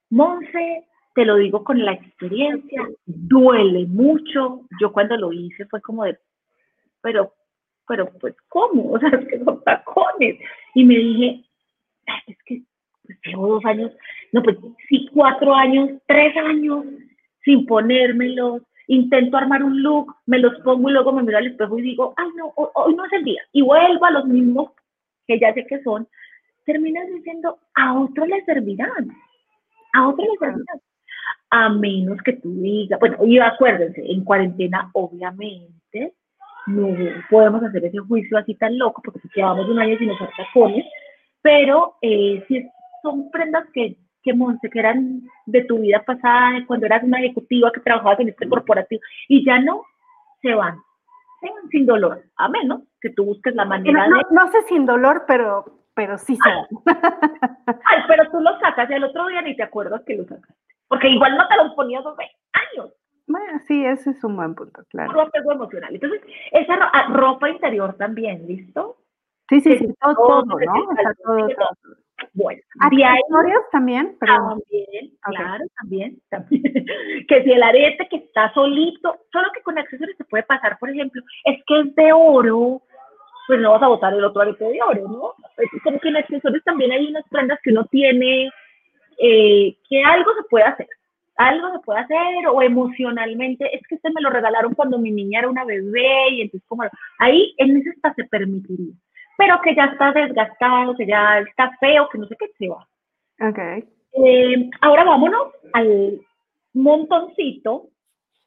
Monse, 0.08 0.86
te 1.14 1.26
lo 1.26 1.36
digo 1.36 1.64
con 1.64 1.84
la 1.84 1.92
experiencia, 1.92 2.88
duele 3.04 3.84
mucho. 3.84 4.62
Yo 4.80 4.90
cuando 4.90 5.18
lo 5.18 5.34
hice 5.34 5.66
fue 5.66 5.82
como 5.82 6.04
de, 6.04 6.18
pero, 7.02 7.34
pero, 7.86 8.10
pues, 8.18 8.34
¿cómo? 8.48 8.92
O 8.94 8.98
sea, 8.98 9.10
es 9.10 9.28
que 9.28 9.44
son 9.44 9.62
tacones. 9.64 10.40
Y 10.74 10.84
me 10.86 10.94
dije, 10.94 11.44
es 12.26 12.38
que 12.46 12.62
llevo 13.24 13.48
dos 13.48 13.64
años, 13.64 13.92
no, 14.32 14.42
pues 14.42 14.56
sí, 14.88 15.08
cuatro 15.12 15.54
años, 15.54 15.90
tres 16.06 16.36
años 16.36 16.84
sin 17.44 17.66
ponérmelos. 17.66 18.62
Intento 18.86 19.36
armar 19.36 19.62
un 19.62 19.82
look, 19.82 20.14
me 20.26 20.38
los 20.38 20.58
pongo 20.60 20.90
y 20.90 20.92
luego 20.92 21.12
me 21.12 21.22
miro 21.22 21.38
al 21.38 21.46
espejo 21.46 21.78
y 21.78 21.82
digo, 21.82 22.12
ay, 22.16 22.28
no, 22.36 22.52
hoy 22.56 22.94
no 22.94 23.06
es 23.06 23.12
el 23.14 23.24
día. 23.24 23.40
Y 23.52 23.62
vuelvo 23.62 24.04
a 24.04 24.10
los 24.10 24.26
mismos 24.26 24.72
que 25.26 25.38
ya 25.38 25.54
sé 25.54 25.66
que 25.66 25.82
son. 25.82 26.06
Terminas 26.66 27.06
diciendo, 27.08 27.58
a 27.74 27.98
otro 27.98 28.26
le 28.26 28.44
servirán. 28.44 29.10
A 29.94 30.08
otro 30.08 30.24
le 30.24 30.38
servirán 30.38 30.80
a 31.54 31.68
menos 31.68 32.20
que 32.22 32.32
tú 32.34 32.50
digas, 32.60 32.98
bueno, 32.98 33.16
y 33.24 33.38
acuérdense, 33.38 34.02
en 34.04 34.24
cuarentena 34.24 34.90
obviamente 34.92 36.14
no 36.66 36.88
podemos 37.30 37.62
hacer 37.62 37.84
ese 37.84 37.98
juicio 37.98 38.38
así 38.38 38.56
tan 38.56 38.76
loco 38.76 39.00
porque 39.04 39.20
si 39.20 39.28
llevamos 39.36 39.68
un 39.68 39.78
año 39.78 39.96
sin 39.96 40.10
usar 40.10 40.30
tacones, 40.36 40.84
pero 41.42 41.94
eh, 42.02 42.44
si 42.48 42.68
son 43.04 43.30
prendas 43.30 43.66
que, 43.72 43.96
que, 44.22 44.32
Monse, 44.32 44.70
que 44.70 44.78
eran 44.78 45.22
de 45.46 45.64
tu 45.64 45.78
vida 45.78 46.02
pasada, 46.04 46.64
cuando 46.66 46.86
eras 46.86 47.04
una 47.04 47.20
ejecutiva 47.20 47.70
que 47.70 47.80
trabajabas 47.80 48.20
en 48.20 48.30
este 48.30 48.48
corporativo, 48.48 49.00
y 49.28 49.44
ya 49.44 49.60
no, 49.60 49.82
se 50.42 50.54
van, 50.54 50.78
se 51.40 51.50
van 51.50 51.68
sin 51.68 51.86
dolor, 51.86 52.24
a 52.36 52.48
menos 52.48 52.82
que 53.00 53.10
tú 53.10 53.26
busques 53.26 53.54
la 53.54 53.66
manera 53.66 54.08
no, 54.08 54.16
de... 54.16 54.22
No 54.30 54.50
sé 54.50 54.62
sin 54.62 54.86
dolor, 54.86 55.24
pero, 55.28 55.64
pero 55.94 56.16
sí 56.18 56.36
se 56.36 56.48
van. 56.48 56.66
Ay, 57.66 58.02
pero 58.08 58.30
tú 58.30 58.40
lo 58.40 58.58
sacas 58.58 58.90
el 58.90 59.04
otro 59.04 59.26
día 59.28 59.42
ni 59.42 59.54
te 59.54 59.62
acuerdas 59.62 60.02
que 60.06 60.16
lo 60.16 60.24
sacaste. 60.24 60.54
Porque 60.88 61.08
igual 61.08 61.36
no 61.36 61.46
te 61.46 61.56
lo 61.56 61.74
ponías 61.74 62.04
hace 62.06 62.24
años. 62.52 62.92
Bueno, 63.26 63.58
sí, 63.66 63.84
ese 63.84 64.10
es 64.10 64.24
un 64.24 64.36
buen 64.36 64.54
punto, 64.54 64.82
claro. 64.90 65.10
Puro 65.10 65.22
apego 65.22 65.52
emocional. 65.52 65.94
Entonces, 65.94 66.20
esa 66.50 66.76
ropa 67.08 67.48
interior 67.48 67.94
también, 67.94 68.46
¿listo? 68.46 68.96
Sí, 69.48 69.60
sí, 69.60 69.78
sí, 69.78 69.94
todo, 70.00 70.14
todo, 70.14 70.44
¿no? 70.44 70.54
O 70.54 70.94
sea, 70.94 71.14
todo, 71.22 71.48
todo. 71.48 71.96
Bueno, 72.32 72.60
accesorios 72.80 73.62
también, 73.70 74.16
también, 74.18 75.12
claro, 75.20 75.64
también, 75.80 76.18
también. 76.30 76.62
que 77.28 77.42
si 77.42 77.52
el 77.52 77.62
arete 77.62 78.08
que 78.08 78.16
está 78.16 78.52
solito, 78.54 79.16
solo 79.32 79.48
que 79.52 79.62
con 79.62 79.78
accesorios 79.78 80.16
se 80.16 80.24
puede 80.24 80.44
pasar, 80.44 80.78
por 80.78 80.90
ejemplo, 80.90 81.22
es 81.44 81.62
que 81.66 81.80
es 81.80 81.94
de 81.94 82.12
oro, 82.12 82.82
pues 83.46 83.60
no 83.60 83.72
vas 83.72 83.82
a 83.82 83.88
botar 83.88 84.14
el 84.14 84.24
otro 84.24 84.42
arete 84.42 84.64
de 84.64 84.80
oro, 84.82 85.08
¿no? 85.08 85.34
como 85.82 86.00
que 86.00 86.08
en 86.08 86.16
accesorios 86.16 86.64
también 86.64 86.92
hay 86.92 87.06
unas 87.06 87.24
prendas 87.30 87.58
que 87.62 87.70
uno 87.70 87.84
tiene 87.86 88.50
eh, 89.18 89.76
que 89.88 90.02
algo 90.02 90.34
se 90.34 90.42
puede 90.48 90.64
hacer, 90.64 90.88
algo 91.36 91.72
se 91.72 91.78
puede 91.80 92.00
hacer 92.00 92.48
o 92.48 92.62
emocionalmente, 92.62 93.74
es 93.74 93.82
que 93.88 93.96
este 93.96 94.10
me 94.10 94.20
lo 94.20 94.30
regalaron 94.30 94.74
cuando 94.74 94.98
mi 94.98 95.10
niña 95.10 95.40
era 95.40 95.48
una 95.48 95.64
bebé 95.64 96.30
y 96.30 96.40
entonces 96.42 96.66
como 96.68 96.84
ahí 97.18 97.54
en 97.58 97.76
ese 97.76 97.90
está 97.90 98.14
se 98.14 98.24
permitiría, 98.24 98.94
pero 99.36 99.60
que 99.62 99.74
ya 99.74 99.84
está 99.86 100.12
desgastado, 100.12 100.94
que 100.96 101.06
ya 101.06 101.38
está 101.40 101.70
feo, 101.80 102.08
que 102.10 102.18
no 102.18 102.26
sé 102.26 102.36
qué 102.38 102.46
se 102.58 102.68
va. 102.68 102.86
Ok. 103.40 103.58
Eh, 103.58 104.70
ahora 104.80 105.04
vámonos 105.04 105.48
al 105.72 106.20
montoncito. 106.72 107.88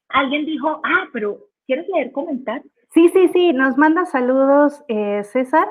Alguien 0.10 0.46
dijo, 0.46 0.82
ah, 0.84 1.08
pero 1.12 1.38
¿quieres 1.66 1.88
leer 1.90 2.12
comentar? 2.12 2.62
Sí, 2.92 3.10
sí, 3.10 3.28
sí, 3.30 3.54
nos 3.54 3.78
manda 3.78 4.06
saludos 4.06 4.84
eh, 4.88 5.24
César. 5.24 5.68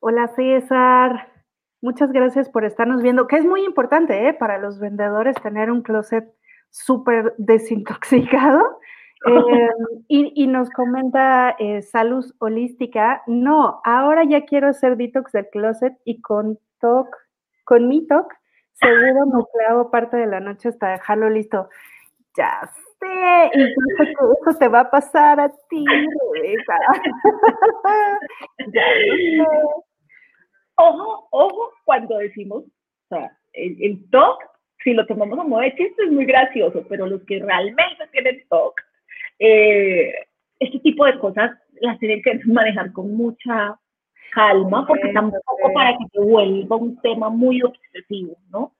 Hola 0.00 0.28
César, 0.28 1.30
Muchas 1.82 2.10
gracias 2.10 2.48
por 2.48 2.64
estarnos 2.64 3.02
viendo, 3.02 3.26
que 3.28 3.36
es 3.36 3.44
muy 3.44 3.62
importante 3.64 4.28
¿eh? 4.28 4.34
para 4.34 4.58
los 4.58 4.80
vendedores 4.80 5.36
tener 5.42 5.70
un 5.70 5.82
closet 5.82 6.24
súper 6.70 7.34
desintoxicado. 7.38 8.80
Eh, 9.26 9.68
y, 10.08 10.46
nos 10.46 10.70
comenta 10.70 11.56
eh, 11.58 11.82
Salud 11.82 12.24
Holística, 12.38 13.22
no, 13.26 13.80
ahora 13.84 14.22
ya 14.24 14.44
quiero 14.44 14.68
hacer 14.68 14.96
detox 14.96 15.32
del 15.32 15.48
closet 15.48 15.94
y 16.04 16.20
con 16.20 16.58
TOC, 16.80 17.08
con 17.64 17.88
mi 17.88 18.06
TOC, 18.06 18.32
seguro 18.74 19.26
me 19.26 19.44
clavo 19.52 19.90
parte 19.90 20.16
de 20.16 20.26
la 20.26 20.38
noche 20.38 20.68
hasta 20.68 20.90
dejarlo 20.90 21.28
listo. 21.28 21.68
Ya 22.36 22.70
sé, 23.00 23.50
y 23.54 23.62
eso 23.62 24.58
te 24.58 24.68
va 24.68 24.80
a 24.80 24.90
pasar 24.90 25.40
a 25.40 25.48
ti, 25.48 25.84
Rebeca. 26.34 26.78
ya 28.58 28.82
sé. 28.82 29.44
Ojo, 30.76 31.28
ojo, 31.30 31.72
cuando 31.84 32.18
decimos, 32.18 32.62
o 32.64 33.08
sea, 33.08 33.36
el, 33.54 33.76
el 33.82 34.10
TOC, 34.10 34.42
si 34.84 34.92
lo 34.92 35.06
tomamos 35.06 35.44
modo 35.48 35.62
de 35.62 35.74
chiste, 35.74 36.04
es 36.04 36.12
muy 36.12 36.26
gracioso, 36.26 36.84
pero 36.88 37.06
los 37.06 37.24
que 37.24 37.40
realmente 37.40 38.06
tienen 38.12 38.46
TOC, 38.48 38.80
eh, 39.38 40.12
este 40.58 40.78
tipo 40.80 41.04
de 41.04 41.18
cosas 41.18 41.50
las 41.80 41.98
tienen 41.98 42.22
que 42.22 42.40
manejar 42.46 42.92
con 42.92 43.14
mucha 43.14 43.78
calma, 44.32 44.86
porque 44.86 45.12
tampoco 45.12 45.72
para 45.74 45.92
que 45.92 46.04
se 46.12 46.20
vuelva 46.20 46.76
un 46.76 47.00
tema 47.00 47.28
muy 47.28 47.62
obsesivo, 47.62 48.36
¿no? 48.50 48.72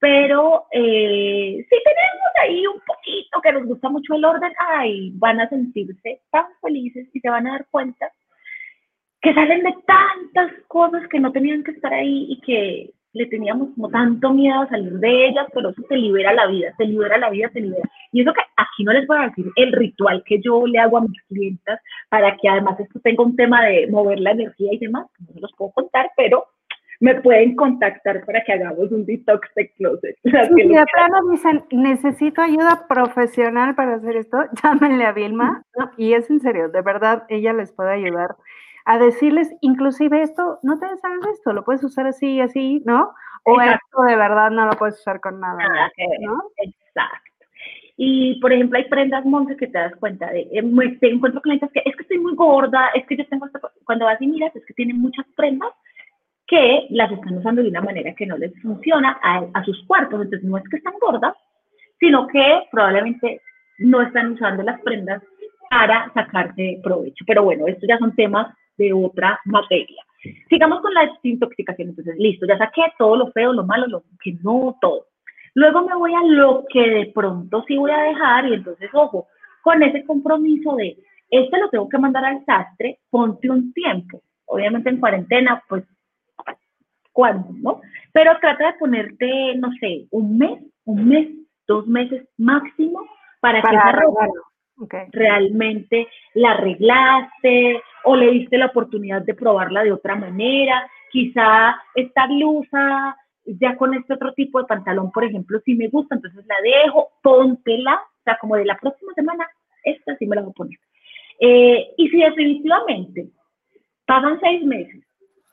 Pero 0.00 0.66
eh, 0.72 1.64
si 1.68 1.76
tenemos 1.84 2.32
ahí 2.42 2.66
un 2.66 2.80
poquito 2.80 3.40
que 3.40 3.52
nos 3.52 3.64
gusta 3.66 3.88
mucho 3.88 4.14
el 4.14 4.24
orden, 4.24 4.52
ay, 4.58 5.12
van 5.14 5.40
a 5.40 5.48
sentirse 5.48 6.22
tan 6.30 6.46
felices 6.60 7.08
y 7.12 7.20
se 7.20 7.30
van 7.30 7.46
a 7.46 7.52
dar 7.52 7.66
cuenta 7.70 8.10
que 9.20 9.32
salen 9.32 9.62
de 9.62 9.74
tantas 9.86 10.52
cosas 10.66 11.06
que 11.08 11.20
no 11.20 11.30
tenían 11.30 11.62
que 11.62 11.70
estar 11.70 11.92
ahí 11.92 12.26
y 12.30 12.40
que 12.40 12.90
le 13.12 13.26
teníamos 13.26 13.70
como 13.74 13.88
tanto 13.90 14.32
miedo 14.32 14.60
a 14.60 14.68
salir 14.68 14.92
de 14.94 15.26
ellas, 15.28 15.46
pero 15.52 15.70
eso 15.70 15.82
te 15.88 15.96
libera 15.96 16.32
la 16.32 16.46
vida, 16.46 16.72
te 16.78 16.86
libera 16.86 17.18
la 17.18 17.30
vida, 17.30 17.48
te 17.52 17.60
libera. 17.60 17.88
Y 18.12 18.22
eso 18.22 18.32
que 18.32 18.40
aquí 18.56 18.84
no 18.84 18.92
les 18.92 19.06
voy 19.06 19.18
a 19.18 19.28
decir 19.28 19.46
el 19.56 19.72
ritual 19.72 20.22
que 20.24 20.40
yo 20.40 20.66
le 20.66 20.78
hago 20.78 20.98
a 20.98 21.02
mis 21.02 21.22
clientas 21.28 21.80
para 22.08 22.36
que 22.36 22.48
además 22.48 22.80
esto 22.80 23.00
tenga 23.00 23.24
un 23.24 23.36
tema 23.36 23.64
de 23.64 23.86
mover 23.88 24.20
la 24.20 24.32
energía 24.32 24.72
y 24.72 24.78
demás, 24.78 25.06
no 25.18 25.32
se 25.32 25.40
los 25.40 25.52
puedo 25.56 25.72
contar, 25.72 26.10
pero 26.16 26.46
me 27.00 27.20
pueden 27.20 27.56
contactar 27.56 28.24
para 28.24 28.44
que 28.44 28.52
hagamos 28.52 28.92
un 28.92 29.04
detox 29.04 29.48
de 29.56 29.70
closet. 29.72 30.16
Si 30.22 30.68
de 30.68 30.84
plano 30.94 31.30
dicen, 31.30 31.64
necesito 31.72 32.40
ayuda 32.40 32.86
profesional 32.88 33.74
para 33.74 33.96
hacer 33.96 34.16
esto, 34.16 34.38
llámenle 34.62 35.04
a 35.04 35.12
Vilma, 35.12 35.64
y 35.96 36.12
es 36.12 36.30
en 36.30 36.40
serio, 36.40 36.68
de 36.68 36.80
verdad, 36.80 37.24
ella 37.28 37.52
les 37.52 37.72
puede 37.72 37.92
ayudar 37.92 38.36
a 38.84 38.98
decirles, 38.98 39.50
inclusive 39.60 40.22
esto, 40.22 40.58
no 40.62 40.78
te 40.78 40.86
deshagas 40.86 41.26
esto, 41.32 41.52
lo 41.52 41.64
puedes 41.64 41.84
usar 41.84 42.06
así 42.06 42.40
así, 42.40 42.82
¿no? 42.84 43.14
O 43.44 43.60
esto 43.60 44.02
de 44.06 44.16
verdad 44.16 44.50
no 44.50 44.66
lo 44.66 44.72
puedes 44.72 44.98
usar 45.00 45.20
con 45.20 45.40
nada, 45.40 45.90
¿no? 46.20 46.38
Exacto. 46.56 47.32
Y, 47.96 48.40
por 48.40 48.52
ejemplo, 48.52 48.78
hay 48.78 48.84
prendas, 48.88 49.24
Monse, 49.24 49.56
que 49.56 49.66
te 49.66 49.78
das 49.78 49.94
cuenta 49.96 50.30
de, 50.30 50.48
eh, 50.52 50.98
te 51.00 51.10
encuentro 51.10 51.40
clientes 51.40 51.70
que 51.72 51.82
es 51.84 51.94
que 51.94 52.02
estoy 52.02 52.18
muy 52.18 52.34
gorda, 52.34 52.88
es 52.94 53.06
que 53.06 53.16
yo 53.16 53.26
tengo, 53.26 53.46
cuando 53.84 54.06
vas 54.06 54.20
y 54.20 54.26
miras, 54.26 54.54
es 54.56 54.64
que 54.64 54.74
tienen 54.74 54.98
muchas 54.98 55.26
prendas 55.36 55.70
que 56.46 56.86
las 56.90 57.12
están 57.12 57.38
usando 57.38 57.62
de 57.62 57.68
una 57.68 57.80
manera 57.80 58.14
que 58.14 58.26
no 58.26 58.36
les 58.36 58.52
funciona 58.60 59.18
a, 59.22 59.44
a 59.54 59.64
sus 59.64 59.84
cuerpos. 59.86 60.22
Entonces, 60.22 60.42
no 60.48 60.56
es 60.56 60.64
que 60.68 60.76
están 60.78 60.94
gordas, 61.00 61.34
sino 62.00 62.26
que 62.26 62.64
probablemente 62.70 63.40
no 63.78 64.02
están 64.02 64.32
usando 64.32 64.62
las 64.62 64.80
prendas 64.80 65.22
para 65.70 66.12
sacarse 66.12 66.80
provecho. 66.82 67.24
Pero 67.26 67.44
bueno, 67.44 67.66
estos 67.66 67.88
ya 67.88 67.98
son 67.98 68.14
temas 68.14 68.54
de 68.76 68.92
otra 68.92 69.40
materia. 69.44 70.02
Sigamos 70.48 70.80
con 70.80 70.94
la 70.94 71.06
desintoxicación. 71.06 71.90
Entonces, 71.90 72.16
listo, 72.18 72.46
ya 72.46 72.58
saqué 72.58 72.82
todo 72.98 73.16
lo 73.16 73.32
feo, 73.32 73.52
lo 73.52 73.64
malo, 73.64 73.86
lo 73.86 74.04
que 74.22 74.34
no, 74.42 74.76
todo. 74.80 75.06
Luego 75.54 75.86
me 75.86 75.94
voy 75.96 76.14
a 76.14 76.22
lo 76.24 76.64
que 76.68 76.88
de 76.88 77.06
pronto 77.14 77.64
sí 77.66 77.76
voy 77.76 77.90
a 77.90 78.02
dejar 78.02 78.46
y 78.46 78.54
entonces, 78.54 78.88
ojo, 78.92 79.26
con 79.62 79.82
ese 79.82 80.04
compromiso 80.04 80.76
de, 80.76 80.96
este 81.30 81.58
lo 81.58 81.68
tengo 81.68 81.88
que 81.88 81.98
mandar 81.98 82.24
al 82.24 82.44
sastre, 82.44 83.00
ponte 83.10 83.50
un 83.50 83.72
tiempo. 83.72 84.22
Obviamente 84.46 84.90
en 84.90 85.00
cuarentena, 85.00 85.62
pues, 85.68 85.84
¿cuándo, 87.12 87.48
no? 87.60 87.80
Pero 88.12 88.32
trata 88.40 88.72
de 88.72 88.78
ponerte, 88.78 89.54
no 89.56 89.70
sé, 89.80 90.06
un 90.10 90.38
mes, 90.38 90.62
un 90.84 91.08
mes, 91.08 91.28
dos 91.66 91.86
meses 91.86 92.26
máximo 92.38 93.00
para, 93.40 93.60
que 93.62 93.74
esa 93.74 93.92
ropa 93.92 94.28
realmente 95.12 96.08
la 96.34 96.52
arreglaste 96.52 97.82
o 98.04 98.16
le 98.16 98.30
diste 98.30 98.58
la 98.58 98.66
oportunidad 98.66 99.22
de 99.22 99.34
probarla 99.34 99.84
de 99.84 99.92
otra 99.92 100.16
manera. 100.16 100.88
Quizá 101.10 101.76
esta 101.94 102.26
blusa, 102.26 103.16
ya 103.44 103.76
con 103.76 103.94
este 103.94 104.14
otro 104.14 104.32
tipo 104.34 104.58
de 104.60 104.66
pantalón, 104.66 105.10
por 105.10 105.24
ejemplo, 105.24 105.60
si 105.64 105.74
me 105.74 105.88
gusta, 105.88 106.14
entonces 106.14 106.44
la 106.46 106.56
dejo, 106.62 107.10
póntela, 107.22 107.94
o 107.94 108.22
sea, 108.24 108.38
como 108.40 108.56
de 108.56 108.64
la 108.64 108.78
próxima 108.78 109.12
semana, 109.14 109.48
esta 109.84 110.16
sí 110.16 110.26
me 110.26 110.36
la 110.36 110.42
voy 110.42 110.50
a 110.50 110.54
poner. 110.54 110.78
Eh, 111.40 111.94
y 111.96 112.08
si 112.08 112.18
definitivamente 112.18 113.26
pasan 114.06 114.38
seis 114.40 114.64
meses 114.64 115.02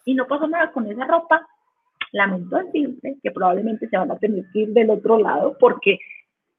y 0.05 0.13
no 0.13 0.27
pasa 0.27 0.47
nada 0.47 0.71
con 0.71 0.89
esa 0.89 1.05
ropa, 1.05 1.47
lamento 2.11 2.57
decirte 2.57 3.17
que 3.21 3.31
probablemente 3.31 3.87
se 3.87 3.97
van 3.97 4.11
a 4.11 4.17
tener 4.17 4.45
que 4.51 4.59
ir 4.59 4.69
del 4.69 4.89
otro 4.89 5.17
lado 5.17 5.55
porque 5.59 5.99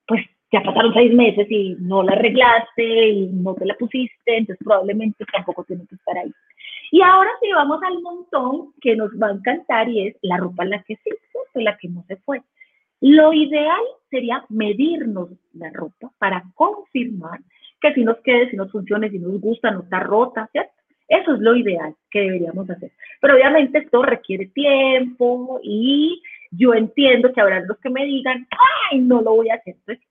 pues 0.06 0.24
ya 0.52 0.62
pasaron 0.62 0.92
seis 0.94 1.12
meses 1.14 1.46
y 1.50 1.76
no 1.78 2.02
la 2.02 2.12
arreglaste 2.12 3.08
y 3.08 3.26
no 3.28 3.54
te 3.54 3.66
la 3.66 3.74
pusiste, 3.74 4.36
entonces 4.36 4.64
probablemente 4.64 5.24
tampoco 5.32 5.64
tiene 5.64 5.86
que 5.86 5.94
estar 5.94 6.18
ahí. 6.18 6.32
Y 6.90 7.02
ahora 7.02 7.30
sí 7.40 7.48
vamos 7.54 7.80
al 7.82 8.02
montón 8.02 8.72
que 8.80 8.96
nos 8.96 9.10
va 9.12 9.28
a 9.28 9.32
encantar 9.32 9.88
y 9.88 10.08
es 10.08 10.16
la 10.22 10.38
ropa 10.38 10.64
en 10.64 10.70
la 10.70 10.82
que 10.82 10.96
se 10.96 11.10
fue, 11.32 11.62
la 11.62 11.76
que 11.76 11.88
no 11.88 12.04
se 12.08 12.16
fue. 12.16 12.42
Lo 13.00 13.32
ideal 13.32 13.80
sería 14.10 14.44
medirnos 14.48 15.30
la 15.54 15.70
ropa 15.70 16.10
para 16.18 16.42
confirmar 16.54 17.40
que 17.80 17.94
si 17.94 18.04
nos 18.04 18.18
quede, 18.18 18.50
si 18.50 18.56
nos 18.56 18.70
funcione, 18.72 19.08
si 19.08 19.18
nos 19.18 19.40
gusta, 19.40 19.70
no 19.70 19.80
está 19.80 20.00
rota, 20.00 20.48
¿cierto? 20.52 20.72
Eso 21.08 21.34
es 21.34 21.40
lo 21.40 21.56
ideal 21.56 21.94
que 22.10 22.20
deberíamos 22.20 22.68
hacer. 22.68 22.92
Pero 23.20 23.34
obviamente 23.34 23.78
esto 23.78 24.02
requiere 24.02 24.46
tiempo 24.46 25.60
y 25.62 26.22
yo 26.50 26.74
entiendo 26.74 27.32
que 27.32 27.40
habrá 27.40 27.60
los 27.60 27.78
que 27.78 27.90
me 27.90 28.04
digan, 28.04 28.46
ay, 28.90 29.00
no 29.00 29.20
lo 29.22 29.36
voy 29.36 29.50
a 29.50 29.54
hacer. 29.54 29.76
Entonces, 29.76 30.09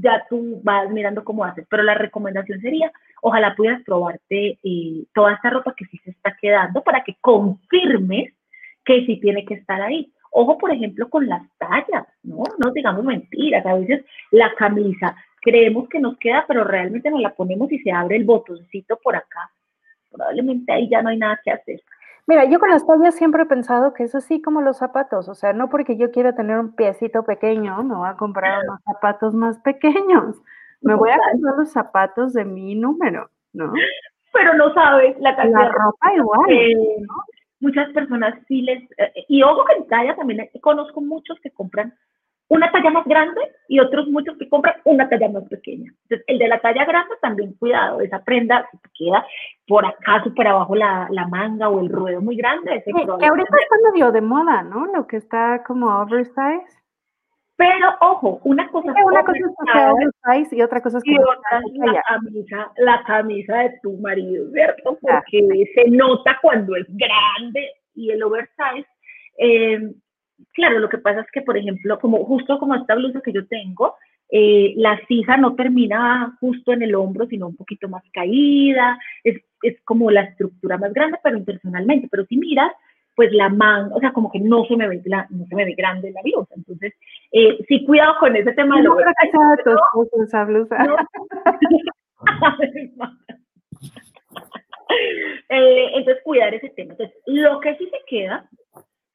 ya 0.00 0.24
tú 0.28 0.60
vas 0.62 0.90
mirando 0.90 1.24
cómo 1.24 1.44
haces, 1.44 1.66
pero 1.68 1.82
la 1.82 1.94
recomendación 1.94 2.60
sería, 2.60 2.92
ojalá 3.22 3.54
pudieras 3.54 3.82
probarte 3.84 4.58
eh, 4.62 5.04
toda 5.14 5.34
esta 5.34 5.50
ropa 5.50 5.74
que 5.76 5.86
sí 5.86 5.98
se 6.04 6.10
está 6.10 6.36
quedando 6.40 6.82
para 6.82 7.02
que 7.02 7.16
confirmes 7.20 8.32
que 8.84 9.06
sí 9.06 9.20
tiene 9.20 9.44
que 9.44 9.54
estar 9.54 9.80
ahí. 9.80 10.12
Ojo, 10.32 10.58
por 10.58 10.70
ejemplo, 10.70 11.10
con 11.10 11.26
las 11.26 11.42
tallas, 11.58 12.06
¿no? 12.22 12.44
No 12.58 12.70
digamos 12.72 13.04
mentiras, 13.04 13.66
a 13.66 13.74
veces 13.74 14.04
la 14.30 14.54
camisa 14.54 15.16
creemos 15.40 15.88
que 15.88 15.98
nos 15.98 16.16
queda, 16.18 16.44
pero 16.46 16.64
realmente 16.64 17.10
nos 17.10 17.20
la 17.20 17.34
ponemos 17.34 17.70
y 17.72 17.78
se 17.78 17.90
abre 17.90 18.16
el 18.16 18.24
botoncito 18.24 18.98
por 19.02 19.16
acá. 19.16 19.50
Probablemente 20.10 20.72
ahí 20.72 20.88
ya 20.88 21.02
no 21.02 21.08
hay 21.08 21.18
nada 21.18 21.40
que 21.42 21.50
hacer. 21.50 21.80
Mira, 22.30 22.44
yo 22.44 22.60
con 22.60 22.70
las 22.70 22.86
tallas 22.86 23.16
siempre 23.16 23.42
he 23.42 23.46
pensado 23.46 23.92
que 23.92 24.04
es 24.04 24.14
así 24.14 24.40
como 24.40 24.60
los 24.60 24.76
zapatos, 24.76 25.28
o 25.28 25.34
sea, 25.34 25.52
no 25.52 25.68
porque 25.68 25.96
yo 25.96 26.12
quiera 26.12 26.32
tener 26.32 26.60
un 26.60 26.76
piecito 26.76 27.24
pequeño, 27.24 27.82
me 27.82 27.96
voy 27.96 28.08
a 28.08 28.14
comprar 28.14 28.62
unos 28.62 28.78
zapatos 28.84 29.34
más 29.34 29.58
pequeños, 29.58 30.40
me 30.80 30.94
voy 30.94 31.10
a 31.10 31.18
comprar 31.32 31.54
los 31.56 31.72
zapatos 31.72 32.32
de 32.32 32.44
mi 32.44 32.76
número, 32.76 33.28
¿no? 33.52 33.72
Pero 34.32 34.54
no 34.54 34.72
sabes 34.74 35.18
la 35.18 35.34
calidad. 35.34 35.58
La 35.58 35.72
ropa 35.72 36.14
igual. 36.14 36.46
¿no? 37.00 37.14
Muchas 37.58 37.92
personas 37.92 38.38
sí 38.46 38.62
les, 38.62 38.80
eh, 38.98 39.12
y 39.26 39.42
ojo 39.42 39.64
que 39.64 39.78
en 39.78 39.88
talla 39.88 40.14
también 40.14 40.48
conozco 40.60 41.00
muchos 41.00 41.36
que 41.40 41.50
compran 41.50 41.92
una 42.50 42.70
talla 42.72 42.90
más 42.90 43.06
grande 43.06 43.40
y 43.68 43.78
otros 43.78 44.08
muchos 44.08 44.36
que 44.36 44.48
compran 44.48 44.74
una 44.84 45.08
talla 45.08 45.28
más 45.28 45.44
pequeña. 45.44 45.92
Entonces, 46.02 46.24
el 46.26 46.38
de 46.38 46.48
la 46.48 46.60
talla 46.60 46.84
grande 46.84 47.14
también 47.22 47.54
cuidado, 47.54 48.00
esa 48.00 48.22
prenda 48.24 48.68
queda 48.98 49.24
por 49.68 49.86
acá, 49.86 50.22
súper 50.24 50.48
abajo 50.48 50.74
la, 50.74 51.06
la, 51.10 51.28
manga 51.28 51.68
o 51.68 51.80
el 51.80 51.88
ruedo 51.88 52.20
muy 52.20 52.36
grande. 52.36 52.74
Ese 52.74 52.90
que 52.92 53.02
ahorita 53.02 53.56
está 53.56 53.76
medio 53.92 54.10
de 54.10 54.20
moda, 54.20 54.64
¿no? 54.64 54.86
Lo 54.86 55.06
que 55.06 55.18
está 55.18 55.62
como 55.64 55.96
oversize. 56.00 56.66
Pero 57.54 57.88
ojo, 58.00 58.40
una 58.42 58.68
cosa 58.70 58.90
es 58.96 59.04
una 59.04 59.22
cosa 59.22 59.38
es 59.38 59.92
oversize 59.92 60.56
y 60.56 60.62
otra 60.62 60.80
cosa 60.80 60.98
es 60.98 61.04
que 61.04 61.16
otra 61.20 61.60
la 61.92 62.02
camisa, 62.02 62.72
la 62.78 63.04
camisa 63.04 63.58
de 63.58 63.78
tu 63.80 63.92
marido, 63.98 64.50
¿cierto? 64.50 64.98
Porque 65.00 65.70
se 65.74 65.90
nota 65.90 66.36
cuando 66.42 66.74
es 66.74 66.86
grande 66.88 67.70
y 67.94 68.10
el 68.10 68.22
oversize 68.24 68.88
eh, 69.38 69.92
claro, 70.52 70.78
lo 70.78 70.88
que 70.88 70.98
pasa 70.98 71.20
es 71.20 71.26
que, 71.32 71.42
por 71.42 71.56
ejemplo, 71.56 71.98
como 71.98 72.24
justo 72.24 72.58
como 72.58 72.74
esta 72.74 72.94
blusa 72.94 73.20
que 73.20 73.32
yo 73.32 73.46
tengo, 73.46 73.96
eh, 74.30 74.74
la 74.76 75.00
cija 75.08 75.36
no 75.36 75.54
termina 75.54 76.36
justo 76.40 76.72
en 76.72 76.82
el 76.82 76.94
hombro, 76.94 77.26
sino 77.26 77.48
un 77.48 77.56
poquito 77.56 77.88
más 77.88 78.02
caída, 78.12 78.98
es, 79.24 79.40
es 79.62 79.80
como 79.84 80.10
la 80.10 80.22
estructura 80.22 80.78
más 80.78 80.92
grande, 80.92 81.18
pero 81.22 81.36
intencionalmente, 81.36 82.08
pero 82.10 82.24
si 82.26 82.36
miras, 82.36 82.72
pues 83.16 83.32
la 83.32 83.48
manga, 83.48 83.94
o 83.94 84.00
sea, 84.00 84.12
como 84.12 84.30
que 84.30 84.38
no 84.38 84.64
se 84.66 84.76
me 84.76 84.88
ve, 84.88 85.02
la, 85.04 85.26
no 85.30 85.46
se 85.46 85.54
me 85.54 85.64
ve 85.64 85.74
grande 85.76 86.12
la 86.12 86.22
blusa, 86.22 86.54
entonces, 86.56 86.94
eh, 87.32 87.58
sí, 87.66 87.84
cuidado 87.84 88.14
con 88.20 88.36
ese 88.36 88.52
tema. 88.52 88.80
No, 88.80 88.96
creo 88.96 89.12
que 89.20 89.30
sea 89.30 89.56
tu 89.64 89.70
esposo 90.06 90.22
esa 90.22 90.44
blusa. 90.44 90.76
eh, 95.48 95.90
entonces, 95.94 96.22
cuidar 96.24 96.52
ese 96.54 96.68
tema. 96.70 96.92
Entonces, 96.92 97.16
lo 97.26 97.60
que 97.60 97.76
sí 97.76 97.88
se 97.90 97.98
queda 98.06 98.48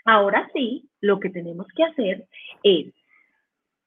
Ahora 0.06 0.48
sí, 0.54 0.88
lo 1.02 1.20
que 1.20 1.30
tenemos 1.30 1.68
que 1.76 1.84
hacer 1.84 2.26
es 2.64 2.94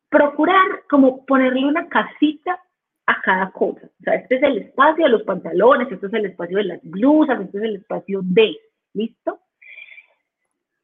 procurar 0.08 0.82
como 0.90 1.24
ponerle 1.24 1.64
una 1.64 1.88
casita 1.88 2.60
a 3.06 3.22
cada 3.22 3.50
cosa. 3.52 3.86
O 3.86 4.02
sea, 4.02 4.14
este 4.14 4.36
es 4.36 4.42
el 4.42 4.58
espacio 4.58 5.04
de 5.04 5.10
los 5.10 5.22
pantalones, 5.22 5.90
este 5.90 6.06
es 6.06 6.12
el 6.12 6.26
espacio 6.26 6.58
de 6.58 6.64
las 6.64 6.80
blusas, 6.82 7.40
este 7.40 7.58
es 7.58 7.64
el 7.64 7.76
espacio 7.76 8.20
de, 8.24 8.56
¿listo? 8.94 9.40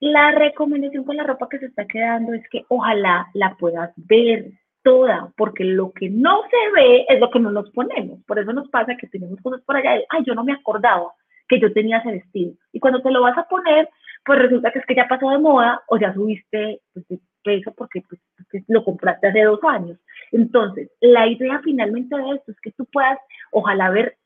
La 0.01 0.32
recomendación 0.32 1.05
con 1.05 1.16
la 1.16 1.24
ropa 1.24 1.49
que 1.49 1.59
se 1.59 1.66
está 1.66 1.87
quedando 1.87 2.32
es 2.32 2.49
que 2.49 2.64
ojalá 2.68 3.28
la 3.35 3.57
puedas 3.57 3.93
ver 3.97 4.53
toda, 4.82 5.32
porque 5.37 5.64
lo 5.64 5.93
que 5.93 6.11
no 6.11 6.43
se 6.51 6.72
ve 6.74 7.07
es 7.09 7.18
lo 7.18 7.30
que 7.30 7.41
no 7.41 7.51
nos 7.51 7.70
ponemos. 7.70 8.22
Por 8.24 8.39
eso 8.39 8.53
nos 8.53 8.68
pasa 8.68 8.97
que 8.97 9.07
tenemos 9.09 9.41
cosas 9.41 9.62
por 9.62 9.76
allá 9.76 9.95
de, 9.95 10.07
ay, 10.11 10.22
yo 10.26 10.35
no 10.35 10.45
me 10.45 10.53
acordaba 10.53 11.12
que 11.49 11.59
yo 11.59 11.72
tenía 11.72 11.99
ese 11.99 12.12
vestido. 12.12 12.53
Y 12.72 12.80
cuando 12.80 13.03
te 13.03 13.11
lo 13.11 13.22
vas 13.22 13.37
a 13.37 13.49
poner, 13.49 13.89
pues 14.25 14.39
resulta 14.39 14.70
que 14.70 14.79
es 14.79 14.87
que 14.87 14.95
ya 14.95 15.07
pasó 15.07 15.31
de 15.31 15.39
moda 15.39 15.83
o 15.89 15.99
ya 15.99 16.12
subiste 16.14 16.81
pues, 16.93 17.07
de 17.09 17.18
peso 17.43 17.72
porque, 17.77 18.03
pues, 18.09 18.20
lo 18.68 18.85
compraste 18.85 19.29
hace 19.29 19.43
dos 19.43 19.61
años. 19.64 19.99
Entonces, 20.33 20.91
la 21.01 21.27
idea 21.27 21.61
finalmente 21.62 22.16
de 22.16 22.31
esto 22.37 22.53
es 22.53 22.61
que 22.61 22.72
tú 22.72 22.87
puedas, 22.87 23.18
ojalá, 23.53 23.91
ver 23.91 24.16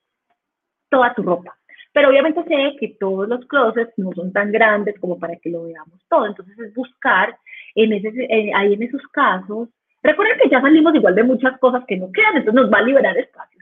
toda 0.88 1.14
tu 1.14 1.22
ropa. 1.22 1.56
Pero 1.92 2.10
obviamente 2.10 2.44
sé 2.44 2.76
que 2.78 2.96
todos 3.00 3.28
los 3.28 3.44
closets 3.46 3.92
no 3.96 4.12
son 4.12 4.32
tan 4.32 4.52
grandes 4.52 4.98
como 5.00 5.18
para 5.18 5.36
que 5.36 5.50
lo 5.50 5.64
veamos 5.64 6.00
todo. 6.08 6.26
Entonces 6.26 6.56
es 6.58 6.74
buscar 6.74 7.36
en 7.74 7.92
ese, 7.92 8.52
ahí 8.54 8.74
en 8.74 8.82
esos 8.82 9.02
casos. 9.08 9.68
Recuerden 10.02 10.38
que 10.38 10.48
ya 10.48 10.60
salimos 10.60 10.94
igual 10.94 11.14
de 11.14 11.24
muchas 11.24 11.58
cosas 11.58 11.84
que 11.86 11.96
no 11.96 12.12
quedan, 12.12 12.36
entonces 12.36 12.54
nos 12.54 12.72
va 12.72 12.78
a 12.78 12.82
liberar 12.82 13.16
espacio. 13.18 13.57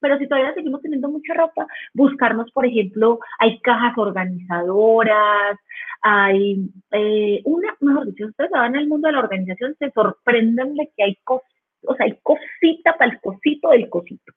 Pero 0.00 0.18
si 0.18 0.26
todavía 0.26 0.54
seguimos 0.54 0.82
teniendo 0.82 1.08
mucha 1.08 1.34
ropa, 1.34 1.66
buscarnos, 1.94 2.50
por 2.52 2.66
ejemplo, 2.66 3.18
hay 3.38 3.60
cajas 3.60 3.96
organizadoras, 3.96 5.58
hay 6.02 6.68
eh, 6.92 7.40
una, 7.44 7.76
mejor 7.80 8.06
dicho, 8.06 8.26
ustedes 8.26 8.50
van 8.50 8.76
al 8.76 8.88
mundo 8.88 9.08
de 9.08 9.12
la 9.12 9.20
organización, 9.20 9.76
se 9.78 9.90
sorprenden 9.90 10.74
de 10.74 10.90
que 10.96 11.04
hay 11.04 11.16
cosas, 11.24 11.48
o 11.86 11.94
sea, 11.94 12.06
hay 12.06 12.18
cosita 12.22 12.96
para 12.98 13.12
el 13.12 13.20
cosito 13.20 13.70
del 13.70 13.88
cosito 13.88 14.32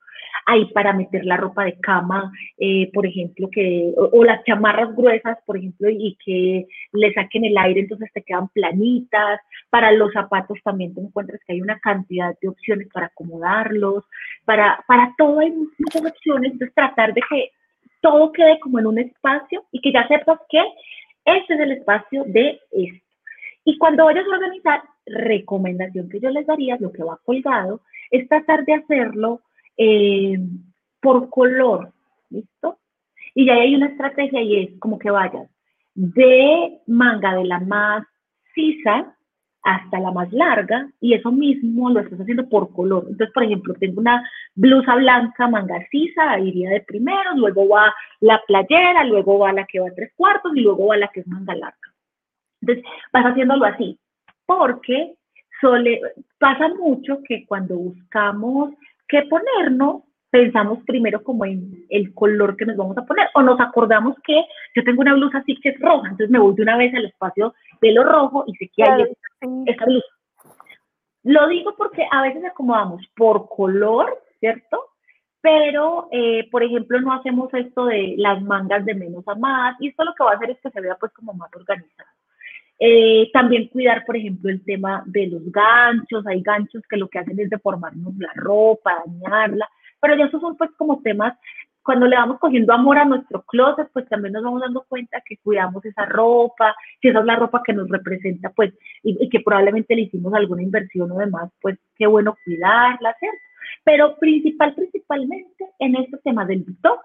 hay 0.45 0.65
para 0.73 0.93
meter 0.93 1.25
la 1.25 1.37
ropa 1.37 1.65
de 1.65 1.79
cama, 1.79 2.31
eh, 2.57 2.89
por 2.93 3.05
ejemplo, 3.05 3.49
que, 3.51 3.93
o, 3.95 4.23
las 4.23 4.43
chamarras 4.43 4.95
gruesas, 4.95 5.37
por 5.45 5.57
ejemplo, 5.57 5.89
y 5.89 6.17
que 6.23 6.67
le 6.93 7.13
saquen 7.13 7.45
el 7.45 7.57
aire, 7.57 7.81
entonces 7.81 8.11
te 8.13 8.23
quedan 8.23 8.49
planitas. 8.49 9.39
Para 9.69 9.91
los 9.91 10.11
zapatos 10.13 10.57
también 10.63 10.93
te 10.93 11.01
encuentras 11.01 11.39
que 11.45 11.53
hay 11.53 11.61
una 11.61 11.79
cantidad 11.79 12.35
de 12.41 12.49
opciones 12.49 12.87
para 12.93 13.07
acomodarlos. 13.07 14.03
Para, 14.45 14.83
para 14.87 15.13
todo 15.17 15.39
hay 15.39 15.51
muchas 15.51 16.05
opciones, 16.05 16.53
entonces 16.53 16.75
tratar 16.75 17.13
de 17.13 17.21
que 17.29 17.49
todo 18.01 18.31
quede 18.31 18.59
como 18.59 18.79
en 18.79 18.87
un 18.87 18.99
espacio 18.99 19.63
y 19.71 19.79
que 19.81 19.93
ya 19.93 20.07
sepas 20.07 20.39
que 20.49 20.61
este 21.25 21.53
es 21.53 21.59
el 21.59 21.71
espacio 21.71 22.25
de 22.25 22.59
esto. 22.71 23.03
Y 23.65 23.77
cuando 23.77 24.05
vayas 24.05 24.25
a 24.25 24.35
organizar, 24.35 24.81
recomendación 25.05 26.09
que 26.09 26.19
yo 26.19 26.29
les 26.29 26.45
daría, 26.45 26.77
lo 26.79 26.91
que 26.91 27.03
va 27.03 27.19
colgado, 27.23 27.81
es 28.11 28.27
tratar 28.27 28.65
de 28.65 28.73
hacerlo 28.73 29.41
eh, 29.77 30.37
por 31.01 31.29
color, 31.29 31.91
¿listo? 32.29 32.79
Y 33.35 33.45
ya 33.45 33.55
hay 33.55 33.75
una 33.75 33.87
estrategia 33.87 34.41
y 34.41 34.63
es 34.63 34.79
como 34.79 34.99
que 34.99 35.11
vayas 35.11 35.49
de 35.95 36.79
manga 36.87 37.35
de 37.35 37.45
la 37.45 37.59
más 37.59 38.05
sisa 38.55 39.15
hasta 39.63 39.99
la 39.99 40.11
más 40.11 40.31
larga 40.33 40.89
y 40.99 41.13
eso 41.13 41.31
mismo 41.31 41.89
lo 41.89 42.01
estás 42.01 42.19
haciendo 42.19 42.47
por 42.49 42.73
color. 42.73 43.05
Entonces, 43.09 43.33
por 43.33 43.43
ejemplo, 43.43 43.73
tengo 43.75 44.01
una 44.01 44.29
blusa 44.55 44.95
blanca, 44.95 45.47
manga 45.47 45.79
sisa, 45.89 46.37
iría 46.39 46.69
de 46.69 46.81
primero, 46.81 47.35
luego 47.35 47.67
va 47.69 47.93
la 48.19 48.41
playera, 48.45 49.05
luego 49.05 49.39
va 49.39 49.53
la 49.53 49.65
que 49.65 49.79
va 49.79 49.87
a 49.87 49.95
tres 49.95 50.11
cuartos 50.15 50.51
y 50.55 50.61
luego 50.61 50.87
va 50.87 50.97
la 50.97 51.07
que 51.07 51.21
es 51.21 51.27
manga 51.27 51.55
larga. 51.55 51.93
Entonces, 52.61 52.85
vas 53.11 53.25
haciéndolo 53.25 53.65
así, 53.65 53.97
porque 54.45 55.15
pasa 56.39 56.67
mucho 56.77 57.19
que 57.25 57.45
cuando 57.45 57.75
buscamos 57.75 58.71
qué 59.07 59.23
ponernos, 59.23 60.03
pensamos 60.29 60.79
primero 60.85 61.23
como 61.23 61.45
en 61.45 61.85
el 61.89 62.13
color 62.13 62.57
que 62.57 62.65
nos 62.65 62.75
vamos 62.75 62.97
a 62.97 63.05
poner, 63.05 63.27
o 63.35 63.41
nos 63.41 63.59
acordamos 63.59 64.15
que 64.23 64.43
yo 64.75 64.83
tengo 64.83 65.01
una 65.01 65.13
blusa 65.13 65.39
así 65.39 65.55
que 65.61 65.69
es 65.69 65.79
roja, 65.79 66.09
entonces 66.09 66.29
me 66.29 66.39
voy 66.39 66.55
de 66.55 66.63
una 66.63 66.77
vez 66.77 66.93
al 66.95 67.05
espacio 67.05 67.53
de 67.81 67.91
lo 67.91 68.03
rojo 68.03 68.43
y 68.47 68.55
sé 68.55 68.69
que 68.75 68.83
hay 68.83 69.03
esa 69.67 69.85
blusa. 69.85 70.07
Lo 71.23 71.47
digo 71.47 71.75
porque 71.77 72.05
a 72.11 72.21
veces 72.23 72.43
acomodamos 72.43 73.05
por 73.15 73.47
color, 73.47 74.21
¿cierto? 74.39 74.85
Pero, 75.39 76.07
eh, 76.11 76.49
por 76.49 76.63
ejemplo, 76.63 76.99
no 76.99 77.13
hacemos 77.13 77.53
esto 77.53 77.85
de 77.85 78.15
las 78.17 78.41
mangas 78.41 78.85
de 78.85 78.95
menos 78.95 79.27
a 79.27 79.35
más, 79.35 79.75
y 79.79 79.89
esto 79.89 80.03
lo 80.03 80.13
que 80.13 80.23
va 80.23 80.31
a 80.31 80.35
hacer 80.35 80.51
es 80.51 80.59
que 80.61 80.71
se 80.71 80.81
vea 80.81 80.95
pues 80.99 81.13
como 81.13 81.33
más 81.33 81.49
organizado. 81.55 82.09
Eh, 82.85 83.29
también 83.31 83.69
cuidar, 83.69 84.03
por 84.05 84.17
ejemplo, 84.17 84.49
el 84.49 84.61
tema 84.65 85.03
de 85.05 85.27
los 85.27 85.49
ganchos. 85.53 86.27
Hay 86.27 86.41
ganchos 86.41 86.83
que 86.89 86.97
lo 86.97 87.07
que 87.07 87.19
hacen 87.19 87.39
es 87.39 87.49
deformarnos 87.49 88.13
la 88.17 88.33
ropa, 88.35 89.01
dañarla, 89.05 89.69
pero 90.01 90.17
ya 90.17 90.25
esos 90.25 90.41
son 90.41 90.57
pues 90.57 90.69
como 90.75 91.01
temas, 91.01 91.33
cuando 91.81 92.07
le 92.07 92.17
vamos 92.17 92.39
cogiendo 92.39 92.73
amor 92.73 92.97
a 92.97 93.05
nuestro 93.05 93.41
closet, 93.43 93.87
pues 93.93 94.05
también 94.09 94.33
nos 94.33 94.43
vamos 94.43 94.59
dando 94.59 94.83
cuenta 94.89 95.21
que 95.25 95.37
cuidamos 95.37 95.85
esa 95.85 96.05
ropa, 96.07 96.75
si 97.01 97.07
esa 97.07 97.19
es 97.19 97.25
la 97.25 97.37
ropa 97.37 97.61
que 97.65 97.71
nos 97.71 97.87
representa, 97.87 98.49
pues, 98.49 98.73
y, 99.01 99.29
que 99.29 99.39
probablemente 99.39 99.95
le 99.95 100.01
hicimos 100.01 100.33
alguna 100.33 100.61
inversión 100.61 101.09
o 101.09 101.19
demás, 101.19 101.51
pues 101.61 101.79
qué 101.95 102.05
bueno 102.05 102.35
cuidarla, 102.43 103.15
¿cierto? 103.17 103.39
Pero 103.85 104.17
principal, 104.17 104.75
principalmente 104.75 105.69
en 105.79 105.95
este 105.95 106.17
tema 106.17 106.43
del 106.45 106.65
detox, 106.65 107.01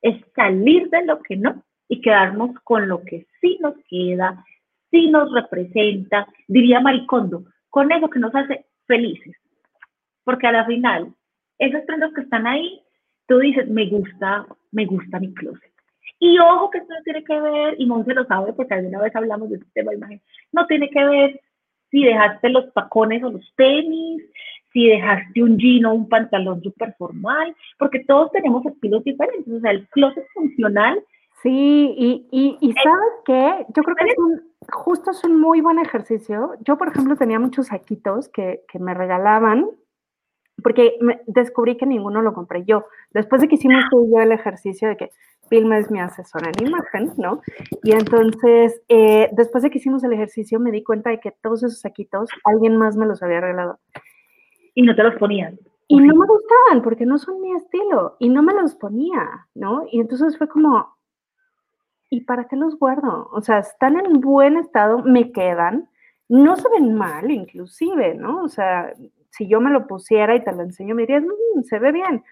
es 0.00 0.16
salir 0.36 0.88
de 0.90 1.04
lo 1.06 1.20
que 1.22 1.36
no 1.36 1.64
y 1.88 2.00
quedarnos 2.00 2.56
con 2.62 2.86
lo 2.86 3.02
que 3.02 3.26
sí 3.40 3.58
nos 3.60 3.74
queda, 3.88 4.44
sí 4.90 5.10
nos 5.10 5.32
representa, 5.32 6.26
diría 6.46 6.80
Maricondo, 6.80 7.44
con 7.70 7.90
eso 7.92 8.08
que 8.08 8.18
nos 8.18 8.34
hace 8.34 8.66
felices. 8.86 9.36
Porque 10.24 10.46
a 10.46 10.52
la 10.52 10.66
final, 10.66 11.12
esos 11.58 11.82
prendas 11.82 12.12
que 12.14 12.22
están 12.22 12.46
ahí, 12.46 12.80
tú 13.26 13.38
dices, 13.38 13.68
me 13.68 13.88
gusta, 13.88 14.46
me 14.72 14.86
gusta 14.86 15.20
mi 15.20 15.32
closet. 15.34 15.72
Y 16.20 16.38
ojo 16.38 16.70
que 16.70 16.78
esto 16.78 16.92
no 16.92 17.02
tiene 17.02 17.24
que 17.24 17.40
ver, 17.40 17.74
y 17.78 17.86
no 17.86 18.04
se 18.04 18.14
lo 18.14 18.24
sabe 18.24 18.52
porque 18.52 18.74
alguna 18.74 19.00
vez 19.00 19.14
hablamos 19.14 19.50
de 19.50 19.56
este 19.56 19.70
tema 19.74 19.92
de 19.92 19.98
imagen, 19.98 20.22
no 20.52 20.66
tiene 20.66 20.90
que 20.90 21.04
ver 21.04 21.40
si 21.90 22.02
dejaste 22.04 22.48
los 22.50 22.72
tacones 22.74 23.22
o 23.22 23.30
los 23.30 23.54
tenis, 23.56 24.22
si 24.72 24.88
dejaste 24.88 25.42
un 25.42 25.58
jean 25.58 25.86
o 25.86 25.94
un 25.94 26.08
pantalón 26.08 26.62
súper 26.62 26.94
formal, 26.98 27.54
porque 27.78 28.04
todos 28.04 28.30
tenemos 28.32 28.64
estilos 28.66 29.04
diferentes. 29.04 29.52
O 29.52 29.60
sea, 29.60 29.70
el 29.70 29.88
closet 29.88 30.26
funcional. 30.34 31.02
Sí, 31.42 31.94
y, 31.96 32.28
y, 32.30 32.58
y 32.60 32.72
¿sabes 32.72 33.12
qué? 33.24 33.66
Yo 33.74 33.82
creo 33.82 33.96
que 33.96 34.04
es 34.06 34.18
un, 34.18 34.42
justo 34.72 35.10
es 35.12 35.22
un 35.24 35.40
muy 35.40 35.60
buen 35.60 35.78
ejercicio. 35.78 36.52
Yo, 36.60 36.76
por 36.76 36.88
ejemplo, 36.88 37.16
tenía 37.16 37.38
muchos 37.38 37.68
saquitos 37.68 38.28
que, 38.28 38.64
que 38.68 38.78
me 38.78 38.94
regalaban 38.94 39.70
porque 40.62 40.98
descubrí 41.26 41.76
que 41.76 41.86
ninguno 41.86 42.22
lo 42.22 42.34
compré 42.34 42.64
yo. 42.64 42.86
Después 43.12 43.40
de 43.40 43.48
que 43.48 43.54
hicimos 43.54 43.84
tú 43.90 44.08
yo 44.12 44.20
el 44.20 44.32
ejercicio 44.32 44.88
de 44.88 44.96
que 44.96 45.10
Vilma 45.50 45.78
es 45.78 45.90
mi 45.90 46.00
asesora 46.00 46.50
en 46.50 46.66
imagen, 46.66 47.12
¿no? 47.16 47.40
Y 47.82 47.92
entonces, 47.92 48.82
eh, 48.88 49.30
después 49.32 49.62
de 49.62 49.70
que 49.70 49.78
hicimos 49.78 50.04
el 50.04 50.12
ejercicio, 50.12 50.60
me 50.60 50.70
di 50.70 50.82
cuenta 50.82 51.10
de 51.10 51.20
que 51.20 51.32
todos 51.42 51.62
esos 51.62 51.80
saquitos, 51.80 52.28
alguien 52.44 52.76
más 52.76 52.96
me 52.96 53.06
los 53.06 53.22
había 53.22 53.40
regalado. 53.40 53.78
Y 54.74 54.82
no 54.82 54.94
te 54.94 55.02
los 55.02 55.14
ponían. 55.16 55.58
Y 55.86 56.00
no 56.00 56.14
me 56.14 56.26
gustaban 56.26 56.82
porque 56.82 57.06
no 57.06 57.16
son 57.18 57.40
mi 57.40 57.52
estilo. 57.54 58.16
Y 58.18 58.28
no 58.28 58.42
me 58.42 58.52
los 58.52 58.74
ponía, 58.74 59.46
¿no? 59.54 59.84
Y 59.90 60.00
entonces 60.00 60.36
fue 60.36 60.48
como, 60.48 60.97
¿y 62.10 62.22
para 62.22 62.48
qué 62.48 62.56
los 62.56 62.78
guardo? 62.78 63.28
O 63.32 63.40
sea, 63.40 63.58
están 63.58 63.98
en 63.98 64.20
buen 64.20 64.56
estado, 64.56 65.02
me 65.02 65.32
quedan, 65.32 65.88
no 66.28 66.56
se 66.56 66.68
ven 66.70 66.94
mal 66.94 67.30
inclusive, 67.30 68.14
¿no? 68.14 68.42
O 68.42 68.48
sea, 68.48 68.92
si 69.30 69.48
yo 69.48 69.60
me 69.60 69.70
lo 69.70 69.86
pusiera 69.86 70.34
y 70.34 70.42
te 70.42 70.52
lo 70.52 70.62
enseño, 70.62 70.94
me 70.94 71.02
dirías, 71.02 71.22
mm, 71.22 71.62
se 71.62 71.78
ve 71.78 71.92
bien, 71.92 72.24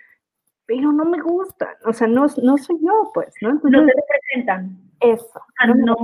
pero 0.67 0.93
no 0.93 1.05
me 1.05 1.21
gusta, 1.21 1.77
o 1.85 1.93
sea, 1.93 2.07
no, 2.07 2.27
no 2.43 2.59
soy 2.59 2.79
yo, 2.81 3.11
pues, 3.15 3.35
¿no? 3.41 3.55
no 3.55 3.61
te 3.61 3.93
representan. 3.93 4.77
Eso. 5.01 5.41
Ah, 5.61 5.67
no, 5.67 5.95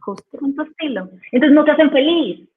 justo. 0.00 0.38
Con 0.38 0.54
tu 0.54 0.62
estilo. 0.62 1.08
Entonces 1.32 1.54
no 1.54 1.64
te 1.64 1.70
hacen 1.70 1.90
feliz, 1.90 2.48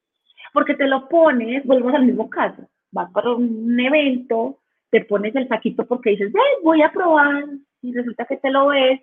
porque 0.52 0.76
te 0.76 0.88
lo 0.88 1.08
pones, 1.08 1.66
volvemos 1.66 1.94
al 1.94 2.06
mismo 2.06 2.30
caso, 2.30 2.68
vas 2.92 3.12
para 3.12 3.32
un 3.32 3.80
evento, 3.80 4.60
te 4.90 5.06
pones 5.06 5.36
el 5.36 5.48
saquito 5.48 5.86
porque 5.86 6.12
dices, 6.12 6.32
voy 6.64 6.82
a 6.82 6.92
probar, 6.92 7.46
y 7.82 7.94
resulta 7.94 8.26
que 8.26 8.38
te 8.38 8.50
lo 8.50 8.68
ves 8.68 9.02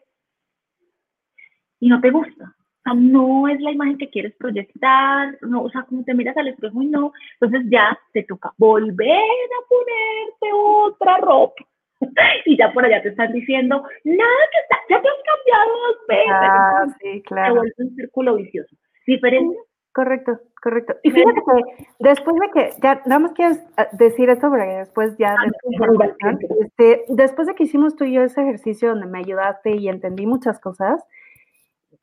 y 1.81 1.89
no 1.89 2.01
te 2.01 2.11
gusta. 2.11 2.45
O 2.45 2.83
sea, 2.83 2.95
no 2.95 3.49
es 3.49 3.61
la 3.61 3.73
imagen 3.73 3.99
que 3.99 4.09
quieres 4.09 4.35
proyectar, 4.37 5.37
no, 5.43 5.65
o 5.65 5.71
sea, 5.71 5.83
como 5.83 6.05
te 6.05 6.15
miras 6.15 6.37
al 6.37 6.49
espejo 6.49 6.81
y 6.81 6.87
no, 6.87 7.13
entonces 7.41 7.69
ya 7.71 7.99
te 8.13 8.23
toca 8.23 8.53
volver 8.57 9.19
a 9.19 9.69
ponerte 9.69 10.53
otra 10.53 11.19
ropa. 11.19 11.65
Y 12.47 12.57
ya 12.57 12.73
por 12.73 12.85
allá 12.85 13.03
te 13.03 13.11
están 13.11 13.33
diciendo, 13.33 13.77
nada 14.05 14.45
que 14.53 14.59
está, 14.63 14.77
ya 14.89 15.03
te 15.03 15.09
has 15.09 15.15
cambiado 15.27 15.73
dos 15.87 15.97
veces. 16.09 16.33
Ah, 16.33 16.87
sí, 17.01 17.23
claro. 17.23 17.55
Se 17.55 17.59
vuelve 17.59 17.75
un 17.77 17.97
círculo 17.97 18.37
vicioso. 18.37 18.77
¿Diferente? 19.07 19.57
correcto, 19.93 20.41
correcto. 20.63 20.95
Y 21.03 21.11
fíjate 21.11 21.41
que 21.41 21.87
después 21.99 22.37
de 22.37 22.51
que, 22.55 22.71
ya, 22.81 23.03
nada 23.07 23.19
más 23.19 23.33
quieres 23.33 23.63
ah, 23.77 23.89
decir 23.93 24.31
esto, 24.31 24.49
porque 24.49 24.65
después 24.65 25.17
ya, 25.19 25.35
ah, 25.35 26.37
este, 26.61 27.05
después 27.09 27.49
de 27.49 27.55
que 27.55 27.65
hicimos 27.65 27.97
tú 27.97 28.05
y 28.05 28.15
yo 28.15 28.23
ese 28.23 28.41
ejercicio 28.41 28.91
donde 28.91 29.07
me 29.07 29.19
ayudaste 29.19 29.77
y 29.77 29.89
entendí 29.89 30.27
muchas 30.27 30.61
cosas, 30.61 31.05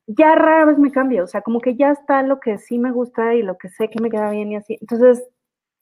ya 0.08 0.34
rara 0.34 0.64
vez 0.64 0.78
me 0.78 0.90
cambio, 0.90 1.24
o 1.24 1.26
sea, 1.26 1.42
como 1.42 1.60
que 1.60 1.76
ya 1.76 1.90
está 1.90 2.22
lo 2.22 2.40
que 2.40 2.56
sí 2.56 2.78
me 2.78 2.90
gusta 2.90 3.34
y 3.34 3.42
lo 3.42 3.58
que 3.58 3.68
sé 3.68 3.90
que 3.90 4.00
me 4.00 4.10
queda 4.10 4.30
bien 4.30 4.50
y 4.50 4.56
así. 4.56 4.78
Entonces, 4.80 5.22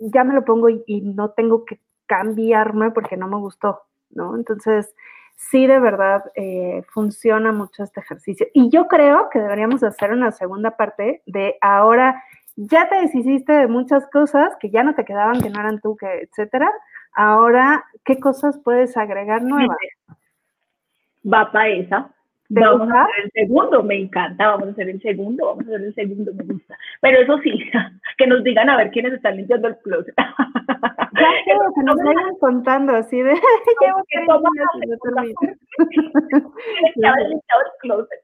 ya 0.00 0.24
me 0.24 0.34
lo 0.34 0.44
pongo 0.44 0.68
y, 0.68 1.00
no 1.02 1.30
tengo 1.30 1.64
que 1.64 1.80
cambiarme 2.06 2.90
porque 2.90 3.16
no 3.16 3.28
me 3.28 3.36
gustó, 3.36 3.82
¿no? 4.10 4.34
Entonces, 4.34 4.92
sí, 5.36 5.68
de 5.68 5.78
verdad, 5.78 6.24
eh, 6.34 6.82
funciona 6.92 7.52
mucho 7.52 7.84
este 7.84 8.00
ejercicio. 8.00 8.48
Y 8.52 8.68
yo 8.68 8.88
creo 8.88 9.28
que 9.30 9.38
deberíamos 9.38 9.84
hacer 9.84 10.12
una 10.12 10.32
segunda 10.32 10.76
parte 10.76 11.22
de 11.26 11.56
ahora, 11.60 12.20
ya 12.56 12.88
te 12.88 12.96
deshiciste 12.96 13.52
de 13.52 13.68
muchas 13.68 14.08
cosas 14.10 14.56
que 14.58 14.70
ya 14.70 14.82
no 14.82 14.96
te 14.96 15.04
quedaban, 15.04 15.40
que 15.40 15.50
no 15.50 15.60
eran 15.60 15.80
tú, 15.80 15.96
que 15.96 16.22
etcétera. 16.22 16.72
Ahora, 17.12 17.84
¿qué 18.04 18.18
cosas 18.18 18.58
puedes 18.58 18.96
agregar 18.96 19.42
nuevas? 19.42 19.76
Va 21.24 21.52
para 21.52 21.68
esa 21.68 22.15
Vamos 22.48 22.88
a 22.90 23.02
hacer 23.02 23.24
el 23.24 23.30
segundo, 23.32 23.82
me 23.82 23.96
encanta, 23.96 24.48
vamos 24.48 24.68
a 24.68 24.70
hacer 24.72 24.88
el 24.88 25.02
segundo, 25.02 25.46
vamos 25.46 25.64
a 25.66 25.68
hacer 25.68 25.82
el 25.82 25.94
segundo, 25.94 26.32
me 26.34 26.44
gusta. 26.44 26.78
Pero 27.00 27.20
eso 27.20 27.38
sí, 27.42 27.58
que 28.18 28.26
nos 28.26 28.44
digan 28.44 28.70
a 28.70 28.76
ver 28.76 28.90
quiénes 28.90 29.14
están 29.14 29.36
limpiando 29.36 29.68
el 29.68 29.78
closet. 29.78 30.14
Ya 30.16 30.24
que 31.74 31.82
nos 31.82 31.96
vayan 31.96 32.36
contando 32.38 32.94
así 32.94 33.20
de, 33.20 33.34
llevo 33.80 34.02
el 37.24 37.40
closet. 37.80 38.20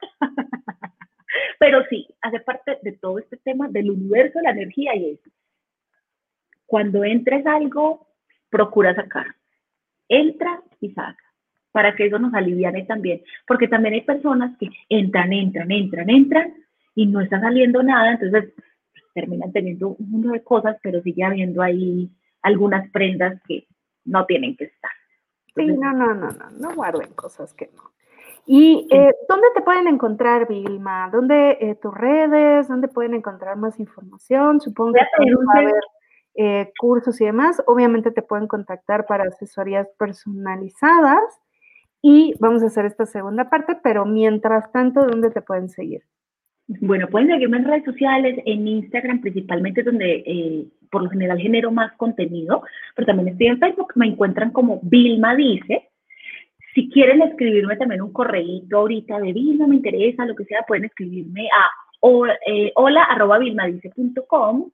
Pero 1.59 1.85
sí, 1.89 2.07
hace 2.21 2.41
parte 2.41 2.79
de 2.83 2.93
todo 2.93 3.19
este 3.19 3.37
tema 3.39 3.69
del 3.69 3.91
universo, 3.91 4.41
la 4.43 4.51
energía 4.51 4.95
y 4.95 5.11
eso. 5.13 5.31
Cuando 6.67 7.05
entres 7.05 7.47
algo, 7.47 8.07
procura 8.51 8.95
sacar. 8.95 9.27
Entra 10.09 10.61
y 10.81 10.91
saca 10.91 11.32
para 11.73 11.95
que 11.97 12.07
eso 12.07 12.19
nos 12.19 12.35
aliviane 12.35 12.85
también, 12.85 13.23
porque 13.47 13.67
también 13.67 13.95
hay 13.95 14.03
personas 14.03 14.57
que 14.59 14.69
entran, 14.89 15.33
entran, 15.33 15.71
entran, 15.71 16.11
entran 16.11 16.55
y 16.95 17.07
no 17.07 17.21
está 17.21 17.41
saliendo 17.41 17.83
nada, 17.83 18.13
entonces 18.13 18.53
pues, 18.55 19.05
terminan 19.15 19.53
teniendo 19.53 19.97
un 19.99 20.11
mundo 20.11 20.31
de 20.31 20.43
cosas, 20.43 20.77
pero 20.83 21.03
sigue 21.03 21.25
habiendo 21.25 21.63
ahí 21.63 22.11
algunas 22.43 22.91
prendas 22.91 23.41
que 23.49 23.67
no 24.05 24.27
tienen 24.27 24.57
que 24.57 24.65
estar. 24.65 24.91
sí, 25.57 25.67
no, 25.67 25.93
no, 25.93 26.15
no, 26.15 26.31
no, 26.31 26.51
no 26.51 26.75
guarden 26.75 27.13
cosas 27.15 27.55
que 27.55 27.71
no. 27.75 27.93
¿Y 28.45 28.89
eh, 28.91 29.15
dónde 29.29 29.47
te 29.55 29.63
pueden 29.63 29.87
encontrar, 29.87 30.49
Vilma? 30.49 31.09
¿Dónde 31.13 31.59
eh, 31.61 31.77
tus 31.77 31.95
redes? 31.95 32.67
¿Dónde 32.69 32.89
pueden 32.89 33.15
encontrar 33.15 33.57
más 33.57 33.79
información? 33.79 34.61
Supongo 34.61 34.95
que 34.95 35.01
va 35.01 35.53
a 35.55 35.59
haber 35.59 35.81
eh, 36.35 36.73
cursos 36.79 37.21
y 37.21 37.27
demás. 37.27 37.63
Obviamente 37.67 38.11
te 38.11 38.23
pueden 38.23 38.49
contactar 38.49 39.07
para 39.07 39.25
asesorías 39.25 39.89
personalizadas. 39.97 41.23
Y 42.03 42.35
vamos 42.41 42.63
a 42.63 42.67
hacer 42.67 42.85
esta 42.85 43.07
segunda 43.07 43.49
parte, 43.49 43.77
pero 43.83 44.05
mientras 44.05 44.71
tanto, 44.73 45.07
¿dónde 45.07 45.31
te 45.31 45.41
pueden 45.41 45.69
seguir? 45.69 46.03
Bueno, 46.67 47.07
pueden 47.09 47.29
seguirme 47.29 47.59
en 47.59 47.65
redes 47.65 47.85
sociales, 47.85 48.39
en 48.45 48.67
Instagram 48.67 49.21
principalmente, 49.21 49.85
donde 49.85 50.23
eh, 50.27 50.67
por 50.91 51.05
lo 51.05 51.11
general 51.11 51.39
genero 51.39 51.71
más 51.71 51.93
contenido, 51.97 52.63
pero 52.97 53.07
también 53.07 53.29
estoy 53.29 53.47
en 53.49 53.59
Facebook, 53.59 53.93
me 53.95 54.07
encuentran 54.07 54.51
como 54.51 54.81
Vilma 54.83 55.37
Dice. 55.37 55.91
Si 56.75 56.89
quieren 56.91 57.23
escribirme 57.23 57.77
también 57.77 58.03
un 58.03 58.13
correíto 58.13 58.79
ahorita 58.79 59.21
de 59.21 59.33
Vilma, 59.33 59.67
me 59.67 59.77
interesa, 59.77 60.25
lo 60.25 60.35
que 60.35 60.45
sea, 60.45 60.63
pueden 60.67 60.87
escribirme 60.87 61.49
a 61.49 61.71
eh, 62.47 62.73
hola 62.75 63.05
arroba 63.05 63.39
vilmadice.com 63.39 64.71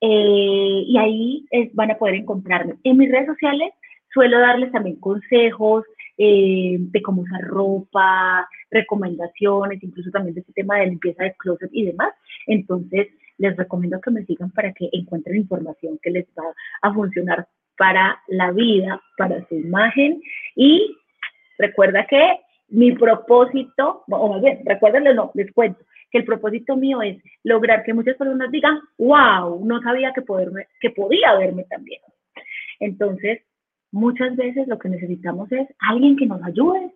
eh, 0.00 0.82
y 0.86 0.96
ahí 0.96 1.46
van 1.72 1.90
a 1.90 1.98
poder 1.98 2.16
encontrarme. 2.16 2.76
En 2.84 2.98
mis 2.98 3.10
redes 3.10 3.26
sociales 3.26 3.72
suelo 4.12 4.38
darles 4.38 4.70
también 4.70 4.96
consejos, 5.00 5.84
eh, 6.18 6.76
de 6.78 7.02
cómo 7.02 7.22
usar 7.22 7.42
ropa, 7.42 8.48
recomendaciones, 8.70 9.82
incluso 9.82 10.10
también 10.10 10.34
de 10.34 10.40
este 10.40 10.52
tema 10.52 10.78
de 10.78 10.86
limpieza 10.86 11.22
de 11.22 11.34
closet 11.38 11.70
y 11.72 11.86
demás. 11.86 12.12
Entonces, 12.46 13.08
les 13.38 13.56
recomiendo 13.56 14.00
que 14.00 14.10
me 14.10 14.24
sigan 14.24 14.50
para 14.50 14.72
que 14.72 14.88
encuentren 14.92 15.36
información 15.36 15.98
que 16.02 16.10
les 16.10 16.26
va 16.38 16.52
a 16.82 16.92
funcionar 16.92 17.46
para 17.76 18.20
la 18.26 18.50
vida, 18.50 19.00
para 19.16 19.46
su 19.48 19.54
imagen. 19.54 20.20
Y 20.56 20.96
recuerda 21.56 22.04
que 22.06 22.40
mi 22.68 22.92
propósito, 22.92 24.04
o 24.08 24.32
más 24.32 24.42
bien, 24.42 24.60
recuérdenlo, 24.64 25.14
no, 25.14 25.30
les 25.34 25.52
cuento, 25.52 25.84
que 26.10 26.18
el 26.18 26.24
propósito 26.24 26.76
mío 26.76 27.00
es 27.00 27.22
lograr 27.44 27.84
que 27.84 27.94
muchas 27.94 28.16
personas 28.16 28.50
digan, 28.50 28.80
wow, 28.98 29.64
no 29.64 29.80
sabía 29.82 30.12
que, 30.12 30.22
poderme, 30.22 30.66
que 30.80 30.90
podía 30.90 31.34
verme 31.36 31.64
también. 31.64 32.00
Entonces, 32.80 33.42
muchas 33.92 34.36
veces 34.36 34.68
lo 34.68 34.78
que 34.78 34.88
necesitamos 34.88 35.50
es 35.52 35.68
alguien 35.78 36.16
que 36.16 36.26
nos 36.26 36.42
ayude 36.42 36.92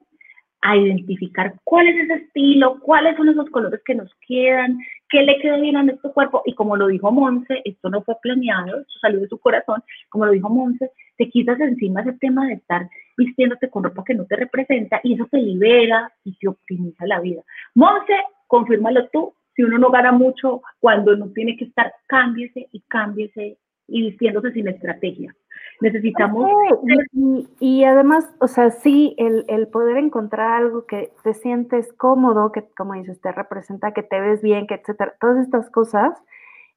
a 0.63 0.77
identificar 0.77 1.55
cuál 1.65 1.89
es 1.89 2.05
ese 2.05 2.25
estilo, 2.25 2.79
cuáles 2.81 3.17
son 3.17 3.29
esos 3.29 3.51
colores 3.51 3.81
que 3.85 3.97
nos 3.97 4.11
quedan, 4.27 4.79
qué 5.09 5.23
le 5.23 5.39
queda 5.41 5.57
bien 5.59 5.77
a 5.77 5.83
nuestro 5.83 6.13
cuerpo. 6.13 6.43
Y 6.47 6.55
como 6.55 6.77
lo 6.77 6.87
dijo 6.87 7.11
Monse, 7.11 7.61
esto 7.65 7.91
no 7.91 8.03
fue 8.03 8.15
planeado, 8.23 8.81
esto 8.81 8.99
salió 9.01 9.21
de 9.21 9.29
su 9.29 9.39
corazón, 9.39 9.83
como 10.09 10.27
lo 10.27 10.33
dijo 10.33 10.49
Monse, 10.49 10.93
te 11.19 11.29
quitas 11.29 11.59
encima 11.61 12.03
ese 12.03 12.13
tema 12.15 12.47
de 12.47 12.55
estar 12.55 12.89
vistiéndote 13.17 13.71
con 13.71 13.83
ropa 13.83 14.05
que 14.05 14.15
no 14.15 14.25
te 14.25 14.37
representa 14.37 15.01
y 15.03 15.15
eso 15.15 15.27
te 15.31 15.39
libera 15.39 16.13
y 16.25 16.37
te 16.39 16.49
optimiza 16.49 17.07
la 17.07 17.21
vida. 17.21 17.43
Monse, 17.75 18.15
confírmalo 18.47 19.09
tú, 19.09 19.35
si 19.55 19.65
uno 19.65 19.79
no 19.79 19.91
gana 19.91 20.13
mucho 20.13 20.63
cuando 20.79 21.17
no 21.17 21.29
tiene 21.33 21.57
que 21.57 21.65
estar, 21.65 21.93
cámbiese 22.07 22.69
y 22.73 22.81
cámbiese 22.89 23.59
y 23.89 24.03
vistiéndose 24.03 24.53
sin 24.53 24.69
estrategia. 24.69 25.35
Necesitamos... 25.83 26.49
Y, 27.59 27.85
además, 27.85 28.33
o 28.39 28.47
sea, 28.47 28.71
sí, 28.71 29.15
el, 29.19 29.45
el, 29.49 29.67
poder 29.69 29.97
encontrar 29.97 30.63
algo 30.63 30.87
que 30.87 31.13
te 31.23 31.35
sientes 31.35 31.93
cómodo, 31.93 32.53
que 32.53 32.65
como 32.77 32.95
dices, 32.95 33.21
te 33.21 33.33
representa, 33.33 33.93
que 33.93 34.03
te 34.03 34.21
ves 34.21 34.43
bien, 34.43 34.67
que 34.67 34.75
etcétera, 34.75 35.15
todas 35.21 35.39
estas 35.39 35.69
cosas, 35.71 36.17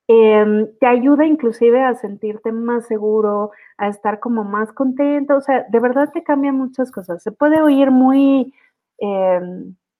em, 0.07 0.67
te 0.79 0.87
ayuda 0.87 1.25
inclusive 1.25 1.83
a 1.83 1.93
sentirte 1.95 2.51
más 2.51 2.87
seguro, 2.87 3.51
a 3.77 3.87
estar 3.89 4.19
como 4.19 4.43
más 4.43 4.71
contento, 4.73 5.37
o 5.37 5.41
sea, 5.41 5.65
de 5.69 5.79
verdad 5.79 6.11
te 6.11 6.23
cambian 6.23 6.57
muchas 6.57 6.91
cosas. 6.91 7.21
Se 7.21 7.31
puede 7.31 7.61
oír 7.61 7.91
muy 7.91 8.53
eh, 8.99 9.41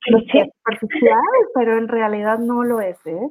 superficial, 0.06 1.20
pero 1.54 1.78
en 1.78 1.88
realidad 1.88 2.40
no 2.40 2.64
lo 2.64 2.82
es, 2.82 2.98
¿eh? 3.06 3.30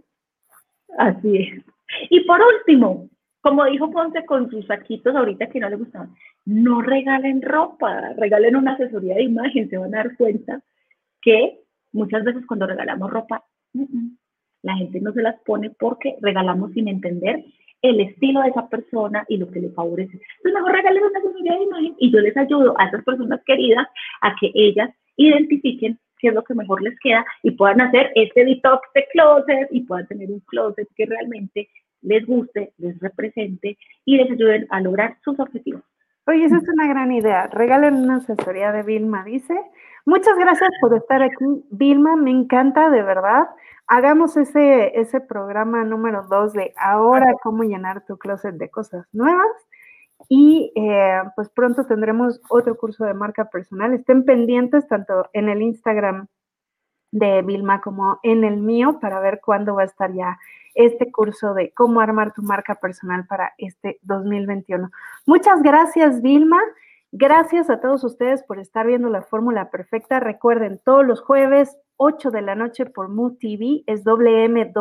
Así 0.99 1.37
es. 1.37 1.65
Y 2.11 2.25
por 2.27 2.41
último, 2.41 3.09
como 3.45 3.67
dijo 3.67 3.91
Ponce 3.91 4.25
con 4.25 4.51
sus 4.51 4.67
saquitos 4.67 5.15
ahorita 5.15 5.51
que 5.51 5.61
no 5.61 5.69
le 5.69 5.77
gustaban, 5.77 6.15
no 6.47 6.81
regalen 6.81 7.43
ropa, 7.43 8.15
regalen 8.17 8.57
una 8.57 8.73
asesoría 8.73 9.17
de 9.17 9.25
imagen, 9.25 9.69
se 9.69 9.77
van 9.77 9.95
a 9.95 9.99
dar 9.99 10.17
cuenta 10.17 10.63
que 11.21 11.61
muchas 11.93 12.25
veces 12.25 12.47
cuando 12.47 12.67
regalamos 12.67 13.11
ropa, 13.11 13.45
la 14.63 14.77
gente 14.77 14.99
no 14.99 15.13
se 15.13 15.21
las 15.21 15.39
pone 15.43 15.69
porque 15.79 16.17
regalamos 16.23 16.73
sin 16.73 16.89
entender 16.89 17.45
el 17.83 18.01
estilo 18.01 18.41
de 18.41 18.49
esa 18.49 18.67
persona 18.67 19.27
y 19.29 19.37
lo 19.37 19.51
que 19.51 19.61
le 19.61 19.69
favorece. 19.73 20.13
Entonces 20.39 20.55
mejor 20.55 20.73
regalen 20.73 21.03
una 21.05 21.19
asesoría 21.19 21.53
de 21.53 21.65
imagen 21.65 21.95
y 21.99 22.11
yo 22.11 22.21
les 22.21 22.37
ayudo 22.39 22.75
a 22.81 22.87
esas 22.87 23.05
personas 23.05 23.43
queridas 23.45 23.87
a 24.23 24.35
que 24.41 24.53
ellas 24.55 24.89
identifiquen 25.17 25.99
qué 26.19 26.29
es 26.29 26.35
lo 26.35 26.45
que 26.45 26.55
mejor 26.55 26.83
les 26.83 26.99
queda 26.99 27.27
y 27.43 27.51
puedan 27.51 27.83
hacer 27.83 28.11
este 28.15 28.47
detox 28.47 28.81
de 28.95 29.07
closet 29.13 29.69
y 29.71 29.83
puedan 29.83 30.07
tener 30.07 30.31
un 30.31 30.41
closet 30.41 30.89
que 30.97 31.05
realmente 31.05 31.69
les 32.05 32.27
guste, 32.27 32.73
les 32.79 32.99
represente 33.01 33.77
y 34.05 34.17
les 34.17 34.31
ayuden 34.31 34.67
a 34.71 34.81
lograr 34.81 35.17
sus 35.23 35.39
objetivos. 35.41 35.83
Oye, 36.27 36.47
esa 36.47 36.57
es 36.57 36.69
una 36.69 36.89
gran 36.89 37.13
idea. 37.13 37.49
Regalen 37.49 37.97
una 37.97 38.17
asesoría 38.17 38.73
de 38.73 38.83
Vilma, 38.83 39.25
dice. 39.25 39.61
Muchas 40.07 40.39
gracias 40.39 40.71
por 40.81 40.95
estar 40.97 41.23
aquí, 41.23 41.67
Vilma. 41.71 42.17
Me 42.17 42.31
encanta, 42.31 42.89
de 42.91 43.03
verdad. 43.03 43.49
Hagamos 43.87 44.37
ese, 44.39 44.99
ese 44.99 45.21
programa 45.21 45.85
número 45.85 46.27
dos 46.31 46.55
de 46.55 46.73
ahora 46.77 47.35
cómo 47.43 47.65
llenar 47.65 48.07
tu 48.07 48.17
closet 48.17 48.55
de 48.55 48.71
cosas 48.71 49.07
nuevas. 49.13 49.47
Y 50.31 50.73
eh, 50.77 51.23
pues 51.37 51.51
pronto 51.51 51.85
tendremos 51.85 52.41
otro 52.49 52.77
curso 52.77 53.05
de 53.05 53.13
marca 53.13 53.51
personal. 53.51 53.93
Estén 53.93 54.25
pendientes 54.25 54.89
tanto 54.89 55.29
en 55.35 55.51
el 55.51 55.61
Instagram 55.61 56.29
de 57.15 57.43
Vilma 57.43 57.81
como 57.81 58.19
en 58.25 58.43
el 58.43 58.57
mío 58.57 58.99
para 59.01 59.21
ver 59.21 59.41
cuándo 59.41 59.77
va 59.77 59.83
a 59.83 59.87
estar 59.87 60.13
ya 60.13 60.37
este 60.75 61.13
curso 61.13 61.55
de 61.55 61.71
cómo 61.71 62.01
armar 62.01 62.33
tu 62.35 62.43
marca 62.43 62.75
personal 62.75 63.25
para 63.27 63.55
este 63.57 64.01
2021. 64.03 64.91
Muchas 65.25 65.63
gracias, 65.63 66.21
Vilma. 66.23 66.61
Gracias 67.13 67.71
a 67.71 67.81
todos 67.81 68.03
ustedes 68.03 68.43
por 68.43 68.59
estar 68.59 68.85
viendo 68.85 69.09
la 69.11 69.23
fórmula 69.23 69.71
perfecta. 69.71 70.19
Recuerden, 70.19 70.81
todos 70.85 71.07
los 71.07 71.21
jueves, 71.21 71.79
8 71.99 72.33
de 72.33 72.43
la 72.43 72.57
noche 72.57 72.87
por 72.87 73.09
Mood 73.09 73.39
TV, 73.39 73.85
es 73.87 74.03
WMWDTV. 74.03 74.73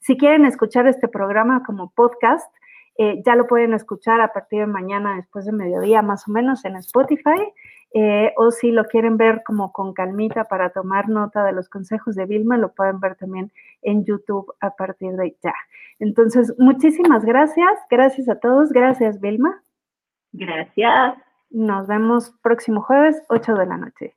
Si 0.00 0.18
quieren 0.18 0.44
escuchar 0.44 0.86
este 0.86 1.08
programa 1.08 1.62
como 1.64 1.90
podcast, 1.92 2.54
eh, 2.98 3.22
ya 3.24 3.34
lo 3.34 3.46
pueden 3.46 3.72
escuchar 3.72 4.20
a 4.20 4.34
partir 4.34 4.60
de 4.60 4.66
mañana, 4.66 5.16
después 5.16 5.46
de 5.46 5.52
mediodía, 5.52 6.02
más 6.02 6.28
o 6.28 6.32
menos, 6.32 6.66
en 6.66 6.76
Spotify. 6.76 7.54
Eh, 7.96 8.34
o 8.36 8.50
si 8.50 8.72
lo 8.72 8.86
quieren 8.86 9.16
ver 9.16 9.44
como 9.46 9.72
con 9.72 9.94
calmita 9.94 10.44
para 10.44 10.70
tomar 10.70 11.08
nota 11.08 11.44
de 11.44 11.52
los 11.52 11.68
consejos 11.68 12.16
de 12.16 12.26
Vilma, 12.26 12.58
lo 12.58 12.72
pueden 12.72 12.98
ver 12.98 13.14
también 13.14 13.52
en 13.82 14.04
YouTube 14.04 14.52
a 14.58 14.70
partir 14.70 15.12
de 15.12 15.36
ya. 15.40 15.54
Entonces, 16.00 16.52
muchísimas 16.58 17.24
gracias, 17.24 17.70
gracias 17.88 18.28
a 18.28 18.40
todos, 18.40 18.72
gracias 18.72 19.20
Vilma. 19.20 19.62
Gracias. 20.32 21.14
Nos 21.50 21.86
vemos 21.86 22.32
próximo 22.42 22.82
jueves, 22.82 23.22
8 23.28 23.54
de 23.54 23.66
la 23.66 23.76
noche. 23.76 24.16